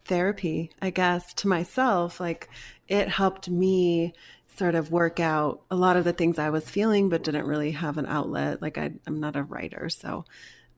therapy, 0.07 0.72
I 0.82 0.89
guess, 0.89 1.34
to 1.36 1.47
myself. 1.47 2.20
Like 2.20 2.49
it 2.88 3.09
helped 3.09 3.49
me 3.49 4.13
sort 4.57 4.74
of 4.74 4.91
work 4.91 5.20
out 5.20 5.61
a 5.70 5.76
lot 5.76 5.97
of 5.97 6.03
the 6.03 6.13
things 6.13 6.39
I 6.39 6.49
was 6.49 6.68
feeling, 6.68 7.09
but 7.09 7.24
didn't 7.24 7.45
really 7.45 7.72
have 7.72 7.97
an 7.97 8.07
outlet. 8.07 8.61
Like 8.61 8.78
I, 8.78 8.93
am 9.05 9.20
not 9.20 9.36
a 9.36 9.43
writer, 9.43 9.89
so 9.89 10.26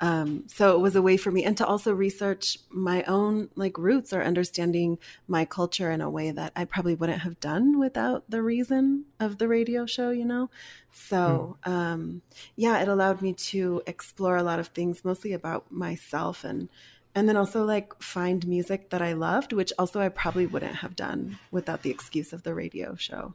um, 0.02 0.46
so 0.48 0.76
it 0.76 0.80
was 0.80 0.96
a 0.96 1.02
way 1.02 1.18
for 1.18 1.32
me, 1.32 1.44
and 1.44 1.58
to 1.58 1.66
also 1.66 1.94
research 1.94 2.58
my 2.70 3.04
own 3.04 3.50
like 3.56 3.78
roots 3.78 4.14
or 4.14 4.22
understanding 4.22 4.98
my 5.28 5.46
culture 5.46 5.92
in 5.92 6.02
a 6.02 6.10
way 6.10 6.32
that 6.32 6.54
I 6.56 6.66
probably 6.66 6.96
wouldn't 6.96 7.22
have 7.22 7.40
done 7.40 7.80
without 7.80 8.24
the 8.30 8.42
reason 8.42 9.06
of 9.20 9.38
the 9.38 9.48
radio 9.48 9.86
show. 9.86 10.12
You 10.12 10.26
know, 10.26 10.50
so 10.92 11.58
mm. 11.66 11.72
um, 11.72 12.22
yeah, 12.56 12.82
it 12.82 12.88
allowed 12.88 13.22
me 13.22 13.34
to 13.34 13.82
explore 13.88 14.38
a 14.38 14.44
lot 14.44 14.60
of 14.60 14.68
things, 14.68 15.04
mostly 15.04 15.34
about 15.34 15.72
myself 15.72 16.44
and 16.44 16.70
and 17.16 17.28
then 17.28 17.36
also 17.36 17.64
like 17.64 18.02
find 18.02 18.48
music 18.48 18.92
that 18.92 19.02
I 19.02 19.14
loved, 19.14 19.52
which 19.52 19.74
also 19.78 20.00
I 20.00 20.10
probably 20.10 20.46
wouldn't 20.46 20.76
have 20.76 20.96
done 20.96 21.40
without 21.52 21.82
the 21.82 21.90
excuse 21.90 22.34
of 22.34 22.44
the 22.44 22.54
radio 22.54 22.96
show 22.96 23.34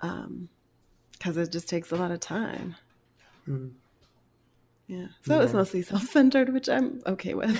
because 0.00 0.26
um, 0.26 0.48
it 1.42 1.52
just 1.52 1.68
takes 1.68 1.92
a 1.92 1.96
lot 1.96 2.10
of 2.10 2.20
time. 2.20 2.76
Mm. 3.48 3.72
Yeah. 4.92 5.06
So 5.22 5.38
yeah. 5.38 5.44
it's 5.44 5.54
mostly 5.54 5.80
self 5.80 6.02
centered, 6.02 6.52
which 6.52 6.68
I'm 6.68 7.00
okay 7.06 7.32
with. 7.32 7.56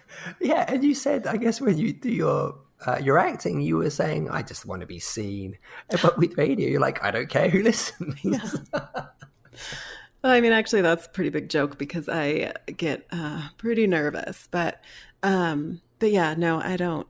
yeah. 0.40 0.64
And 0.68 0.84
you 0.84 0.94
said, 0.94 1.26
I 1.26 1.36
guess, 1.36 1.60
when 1.60 1.78
you 1.78 1.92
do 1.92 2.10
your 2.10 2.54
uh, 2.86 3.00
your 3.02 3.18
acting, 3.18 3.60
you 3.60 3.78
were 3.78 3.90
saying, 3.90 4.30
I 4.30 4.42
just 4.42 4.64
want 4.64 4.82
to 4.82 4.86
be 4.86 5.00
seen. 5.00 5.58
But 6.00 6.16
with 6.18 6.38
radio, 6.38 6.68
you're 6.68 6.80
like, 6.80 7.02
I 7.02 7.10
don't 7.10 7.28
care 7.28 7.48
who 7.48 7.62
listens. 7.64 8.14
Yeah. 8.22 8.48
well, 8.72 10.32
I 10.32 10.40
mean, 10.40 10.52
actually, 10.52 10.82
that's 10.82 11.06
a 11.06 11.10
pretty 11.10 11.30
big 11.30 11.48
joke 11.48 11.76
because 11.76 12.08
I 12.08 12.52
get 12.76 13.04
uh, 13.10 13.48
pretty 13.58 13.88
nervous. 13.88 14.46
But, 14.48 14.80
um, 15.24 15.80
but 15.98 16.12
yeah, 16.12 16.34
no, 16.38 16.60
I 16.60 16.76
don't 16.76 17.08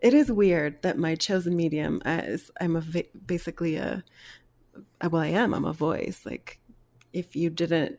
it 0.00 0.14
is 0.14 0.32
weird 0.32 0.82
that 0.82 0.98
my 0.98 1.14
chosen 1.14 1.54
medium 1.54 2.02
is 2.04 2.50
I'm 2.60 2.74
a 2.74 2.82
basically 3.24 3.76
a 3.76 4.02
well 5.00 5.22
I 5.22 5.28
am 5.28 5.54
I'm 5.54 5.64
a 5.64 5.72
voice 5.72 6.22
like 6.26 6.58
if 7.12 7.36
you 7.36 7.50
didn't 7.50 7.98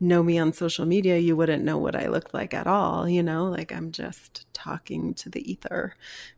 know 0.00 0.22
me 0.22 0.38
on 0.38 0.52
social 0.52 0.86
media 0.86 1.18
you 1.18 1.36
wouldn't 1.36 1.64
know 1.64 1.78
what 1.78 1.96
I 1.96 2.08
look 2.08 2.32
like 2.32 2.54
at 2.54 2.66
all 2.66 3.08
you 3.08 3.22
know 3.22 3.46
like 3.46 3.72
I'm 3.72 3.90
just 3.90 4.46
talking 4.52 5.14
to 5.14 5.28
the 5.28 5.50
ether 5.50 5.94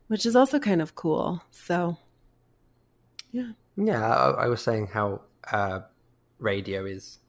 which 0.07 0.25
is 0.25 0.35
also 0.35 0.59
kind 0.59 0.81
of 0.81 0.95
cool 0.95 1.43
so 1.51 1.97
yeah 3.31 3.51
yeah 3.77 4.07
I, 4.07 4.45
I 4.45 4.47
was 4.47 4.61
saying 4.61 4.87
how 4.87 5.21
uh, 5.51 5.81
radio 6.39 6.85
is 6.85 7.19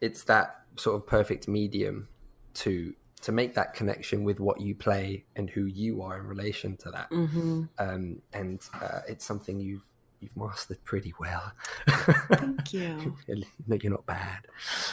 it's 0.00 0.24
that 0.24 0.62
sort 0.76 0.96
of 0.96 1.06
perfect 1.06 1.48
medium 1.48 2.08
to 2.54 2.94
to 3.22 3.32
make 3.32 3.54
that 3.54 3.74
connection 3.74 4.24
with 4.24 4.40
what 4.40 4.60
you 4.60 4.74
play 4.74 5.24
and 5.34 5.50
who 5.50 5.64
you 5.64 6.02
are 6.02 6.18
in 6.18 6.26
relation 6.26 6.76
to 6.76 6.90
that. 6.90 7.10
Mm-hmm. 7.10 7.64
Um, 7.78 8.22
and 8.32 8.60
uh, 8.80 9.00
it's 9.08 9.24
something 9.24 9.58
you've 9.58 9.86
you've 10.20 10.36
mastered 10.36 10.82
pretty 10.84 11.12
well. 11.18 11.52
Thank 11.86 12.72
you. 12.72 13.16
no, 13.66 13.78
you're 13.80 13.92
not 13.92 14.06
bad. 14.06 14.46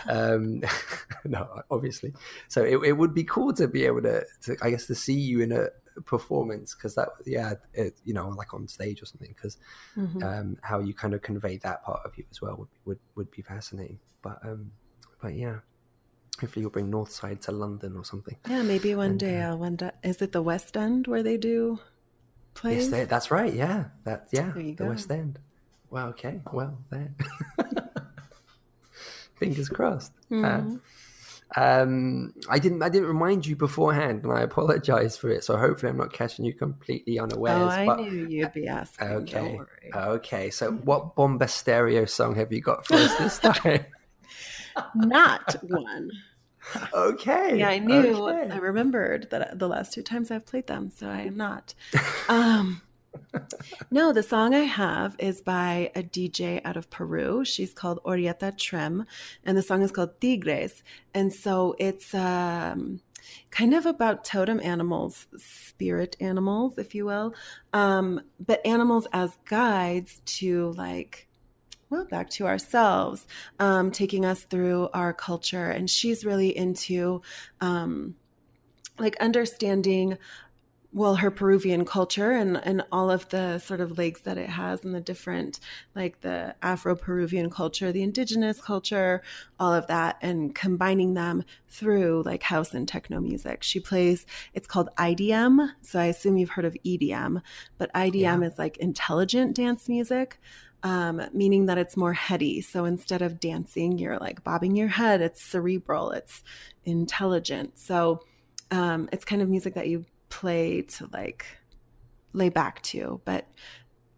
Um, 0.08 0.64
no, 1.26 1.62
obviously. 1.72 2.14
So 2.48 2.64
it, 2.64 2.78
it 2.86 2.94
would 2.94 3.14
be 3.14 3.24
cool 3.24 3.54
to 3.54 3.68
be 3.68 3.86
able 3.86 4.02
to, 4.04 4.26
to 4.44 4.58
I 4.62 4.72
guess, 4.72 4.88
to 4.88 4.96
see 4.96 5.20
you 5.20 5.42
in 5.42 5.52
a 5.52 5.68
performance 6.06 6.76
because 6.76 6.96
that, 6.96 7.10
yeah, 7.26 7.54
it, 7.74 8.00
you 8.04 8.14
know, 8.14 8.30
like 8.30 8.54
on 8.54 8.68
stage 8.68 9.02
or 9.02 9.06
something. 9.06 9.34
Because 9.36 9.58
mm-hmm. 9.98 10.24
um, 10.24 10.58
how 10.62 10.80
you 10.80 10.94
kind 10.94 11.14
of 11.14 11.22
convey 11.22 11.58
that 11.58 11.84
part 11.84 12.02
of 12.06 12.18
you 12.18 12.26
as 12.32 12.42
well 12.42 12.58
would 12.58 12.70
would, 12.86 13.00
would 13.16 13.32
be 13.32 13.42
fascinating. 13.42 14.00
But 14.22 14.40
um, 14.44 14.72
but 15.22 15.36
yeah. 15.36 15.60
Hopefully, 16.42 16.62
you'll 16.62 16.72
bring 16.72 16.92
Northside 16.92 17.42
to 17.42 17.52
London 17.52 17.96
or 17.96 18.04
something. 18.04 18.36
Yeah, 18.50 18.64
maybe 18.64 18.96
one 18.96 19.12
and, 19.12 19.20
day 19.20 19.40
uh, 19.40 19.50
I'll 19.50 19.60
wonder. 19.60 19.92
Is 20.04 20.20
it 20.20 20.32
the 20.32 20.42
West 20.42 20.76
End 20.76 21.06
where 21.06 21.22
they 21.22 21.38
do 21.38 21.80
plays? 22.54 22.90
Yes, 22.92 23.08
that's 23.08 23.32
right. 23.32 23.54
Yeah, 23.54 23.86
that 24.04 24.28
yeah, 24.32 24.52
the 24.56 24.74
go. 24.74 24.86
West 24.86 25.10
End. 25.12 25.40
Well, 25.90 26.08
okay. 26.10 26.42
Well, 26.52 26.78
there. 26.90 27.14
Fingers 29.36 29.70
crossed. 29.70 30.12
Mhm. 30.32 30.80
Uh, 30.80 30.80
um, 31.56 32.34
I 32.50 32.58
didn't. 32.58 32.82
I 32.82 32.90
didn't 32.90 33.08
remind 33.08 33.46
you 33.46 33.56
beforehand, 33.56 34.24
and 34.24 34.34
I 34.34 34.42
apologize 34.42 35.18
for 35.18 35.30
it. 35.30 35.44
So 35.44 35.56
hopefully, 35.58 35.92
I'm 35.92 35.98
not 35.98 36.12
catching 36.14 36.46
you 36.46 36.54
completely 36.54 37.20
unawares. 37.20 37.62
Oh, 37.62 37.68
I 37.68 37.86
but- 37.86 38.00
knew 38.00 38.28
you'd 38.28 38.54
be 38.54 38.68
asking. 38.68 39.08
Okay. 39.08 39.60
Okay. 39.94 40.50
So, 40.50 40.72
what 40.72 41.16
Bomba 41.16 41.48
Stereo 41.48 42.06
song 42.06 42.36
have 42.36 42.52
you 42.52 42.62
got 42.62 42.88
for 42.88 42.96
us 42.96 43.16
this 43.18 43.40
time? 43.60 43.86
Not 44.96 45.56
one. 45.64 46.10
Okay. 46.94 47.60
Yeah, 47.60 47.70
I 47.70 47.80
knew. 47.80 48.28
okay. 48.28 48.50
I 48.52 48.58
remembered 48.58 49.30
that 49.32 49.60
the 49.60 49.68
last 49.68 49.94
two 49.94 50.04
times 50.04 50.32
I've 50.32 50.46
played 50.46 50.68
them, 50.68 50.92
so 50.92 51.10
I 51.10 51.22
am 51.22 51.38
not. 51.38 51.74
Um, 52.30 52.82
no, 53.92 54.14
the 54.14 54.24
song 54.24 54.54
I 54.54 54.60
have 54.60 55.16
is 55.20 55.42
by 55.42 55.92
a 55.96 56.04
DJ 56.04 56.62
out 56.66 56.78
of 56.78 56.90
Peru. 56.90 57.46
She's 57.46 57.74
called 57.74 58.00
Orieta 58.04 58.58
Trem, 58.58 59.06
and 59.44 59.58
the 59.58 59.62
song 59.62 59.82
is 59.82 59.92
called 59.92 60.20
Tigres. 60.20 60.84
And 61.14 61.32
so 61.34 61.76
it's 61.80 62.14
um, 62.14 63.02
kind 63.52 63.74
of 63.74 63.86
about 63.86 64.26
totem 64.26 64.60
animals, 64.62 65.28
spirit 65.38 66.16
animals, 66.20 66.78
if 66.78 66.96
you 66.96 67.06
will, 67.06 67.34
um, 67.72 68.22
but 68.40 68.66
animals 68.66 69.08
as 69.14 69.38
guides 69.46 70.22
to 70.26 70.72
like 70.72 71.28
well, 71.94 72.06
back 72.06 72.30
to 72.32 72.48
ourselves, 72.48 73.28
um, 73.60 73.92
taking 73.92 74.26
us 74.26 74.44
through 74.44 74.90
our 74.94 75.14
culture. 75.14 75.70
And 75.70 75.88
she's 75.88 76.26
really 76.26 76.56
into 76.58 77.22
um, 77.62 78.16
like 78.98 79.16
understanding, 79.18 80.18
well, 80.92 81.16
her 81.16 81.30
Peruvian 81.30 81.86
culture 81.86 82.32
and, 82.32 82.58
and 82.58 82.84
all 82.92 83.12
of 83.12 83.30
the 83.30 83.60
sort 83.60 83.80
of 83.80 84.00
legs 84.00 84.22
that 84.22 84.40
it 84.40 84.50
has 84.50 84.84
and 84.84 84.96
the 84.96 85.02
different, 85.02 85.60
like 85.96 86.22
the 86.22 86.56
Afro 86.64 86.96
Peruvian 86.96 87.52
culture, 87.52 87.92
the 87.92 88.02
indigenous 88.02 88.60
culture, 88.60 89.22
all 89.60 89.74
of 89.74 89.86
that, 89.86 90.18
and 90.24 90.56
combining 90.56 91.14
them 91.14 91.44
through 91.68 92.24
like 92.26 92.42
house 92.42 92.74
and 92.74 92.88
techno 92.88 93.20
music. 93.20 93.62
She 93.62 93.80
plays, 93.80 94.26
it's 94.56 94.68
called 94.68 94.90
IDM. 94.98 95.70
So 95.84 96.00
I 96.00 96.06
assume 96.06 96.38
you've 96.38 96.50
heard 96.50 96.66
of 96.66 96.76
EDM, 96.84 97.44
but 97.78 97.94
IDM 97.94 98.44
is 98.46 98.58
like 98.58 98.78
intelligent 98.78 99.56
dance 99.56 99.88
music 99.88 100.40
um, 100.84 101.22
meaning 101.34 101.66
that 101.68 101.78
it's 101.78 101.96
more 101.96 102.14
heady. 102.14 102.62
So 102.62 102.86
instead 102.86 103.22
of 103.22 103.40
dancing, 103.40 103.98
you're 103.98 104.18
like 104.18 104.44
bobbing 104.44 104.76
your 104.76 104.90
head. 104.90 105.22
It's 105.22 105.42
cerebral, 105.42 106.12
it's 106.12 106.44
intelligent. 106.84 107.80
So 107.80 108.22
um, 108.70 109.10
it's 109.12 109.26
kind 109.26 109.42
of 109.42 109.50
music 109.50 109.76
that 109.76 109.88
you 109.88 110.06
play 110.30 110.82
to 110.82 111.10
like 111.14 111.46
lay 112.34 112.50
back 112.50 112.82
to. 112.84 113.22
But, 113.24 113.48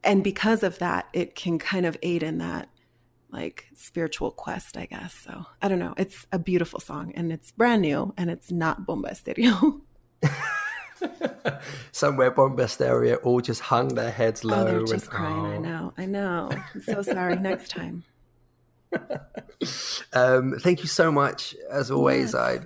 and 0.03 0.24
because 0.24 0.63
of 0.63 0.80
that, 0.80 1.07
it 1.13 1.36
can 1.36 1.59
kind 1.59 1.86
of 1.86 1.97
aid 2.01 2.24
in 2.24 2.39
that 2.39 2.70
like 3.32 3.66
spiritual 3.76 4.32
quest, 4.32 4.78
I 4.78 4.86
guess. 4.86 5.13
So 5.13 5.45
I 5.61 5.68
don't 5.68 5.80
know. 5.80 5.93
It's 5.97 6.26
a 6.32 6.39
beautiful 6.39 6.80
song 6.80 7.11
and 7.16 7.32
it's 7.32 7.51
brand 7.51 7.82
new 7.84 8.13
and 8.18 8.30
it's 8.32 8.51
not 8.51 8.88
Bomba 8.88 9.13
Stereo. 9.13 9.82
Somewhere 11.91 12.31
Bomba 12.31 12.67
Stereo 12.67 13.15
all 13.17 13.41
just 13.41 13.61
hung 13.61 13.89
their 13.89 14.11
heads 14.11 14.43
low. 14.43 14.61
oh, 14.61 14.65
they're 14.65 14.77
and- 14.79 14.87
just 14.87 15.09
crying. 15.09 15.35
I 15.35 15.55
oh. 15.55 15.59
know. 15.59 15.93
I 15.97 16.05
know. 16.05 16.49
I'm 16.51 16.81
so 16.81 17.01
sorry. 17.01 17.35
Next 17.35 17.69
time. 17.69 18.03
Um, 20.13 20.55
thank 20.59 20.81
you 20.81 20.87
so 20.87 21.11
much. 21.11 21.55
As 21.71 21.91
always, 21.91 22.33
Yes. 22.33 22.35
I 22.35 22.59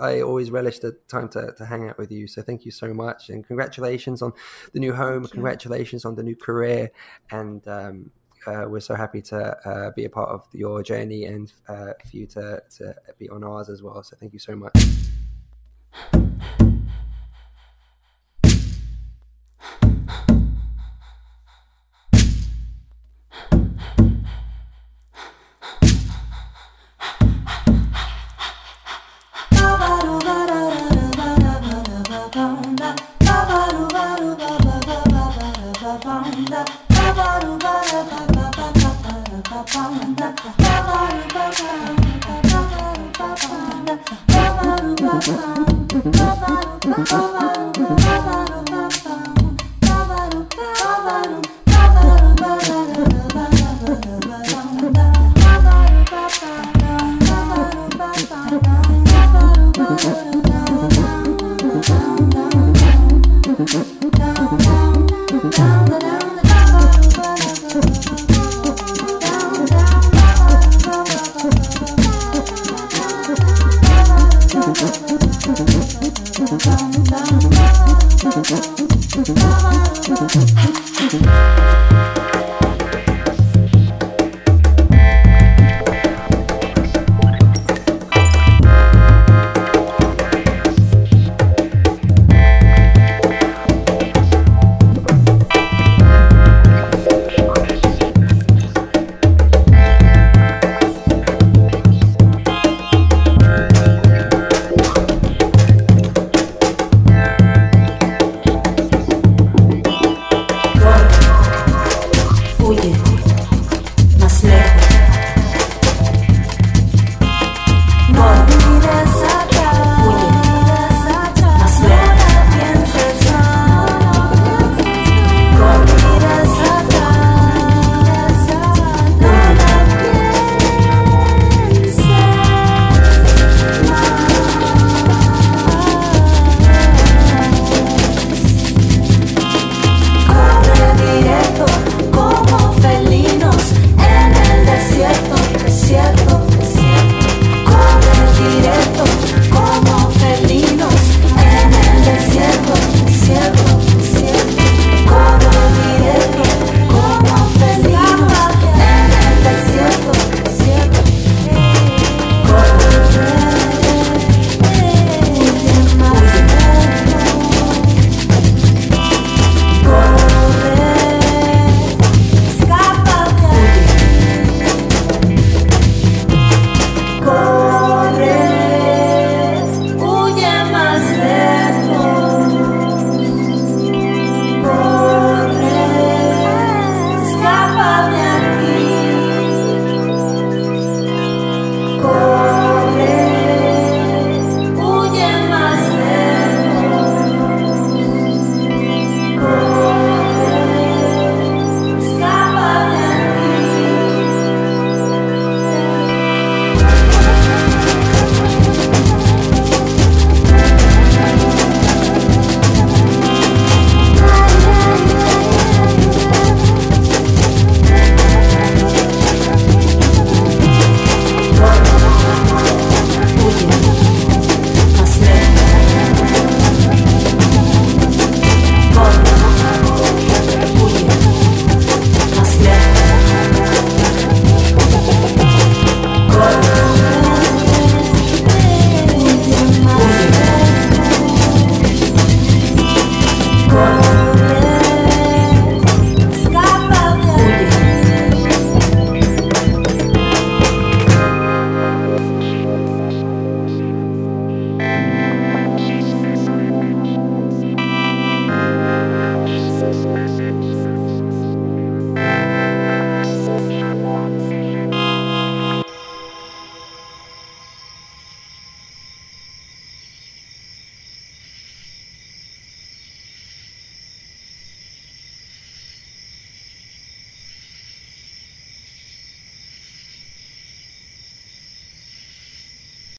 I 0.00 0.22
always 0.22 0.50
relish 0.50 0.78
the 0.78 0.92
time 1.08 1.28
to, 1.30 1.52
to 1.56 1.66
hang 1.66 1.88
out 1.88 1.98
with 1.98 2.10
you. 2.10 2.26
So 2.26 2.42
thank 2.42 2.64
you 2.64 2.70
so 2.70 2.92
much, 2.94 3.28
and 3.28 3.46
congratulations 3.46 4.22
on 4.22 4.32
the 4.72 4.80
new 4.80 4.92
home. 4.92 5.26
Congratulations 5.26 6.04
on 6.04 6.14
the 6.14 6.22
new 6.22 6.36
career, 6.36 6.90
and 7.30 7.66
um, 7.68 8.10
uh, 8.46 8.64
we're 8.68 8.80
so 8.80 8.94
happy 8.94 9.20
to 9.22 9.56
uh, 9.68 9.90
be 9.94 10.04
a 10.04 10.10
part 10.10 10.30
of 10.30 10.46
your 10.52 10.82
journey 10.82 11.24
and 11.26 11.52
uh, 11.68 11.92
for 12.04 12.16
you 12.16 12.26
to 12.28 12.62
to 12.78 12.94
be 13.18 13.28
on 13.28 13.44
ours 13.44 13.68
as 13.68 13.82
well. 13.82 14.02
So 14.02 14.16
thank 14.18 14.32
you 14.32 14.38
so 14.38 14.56
much. 14.56 14.72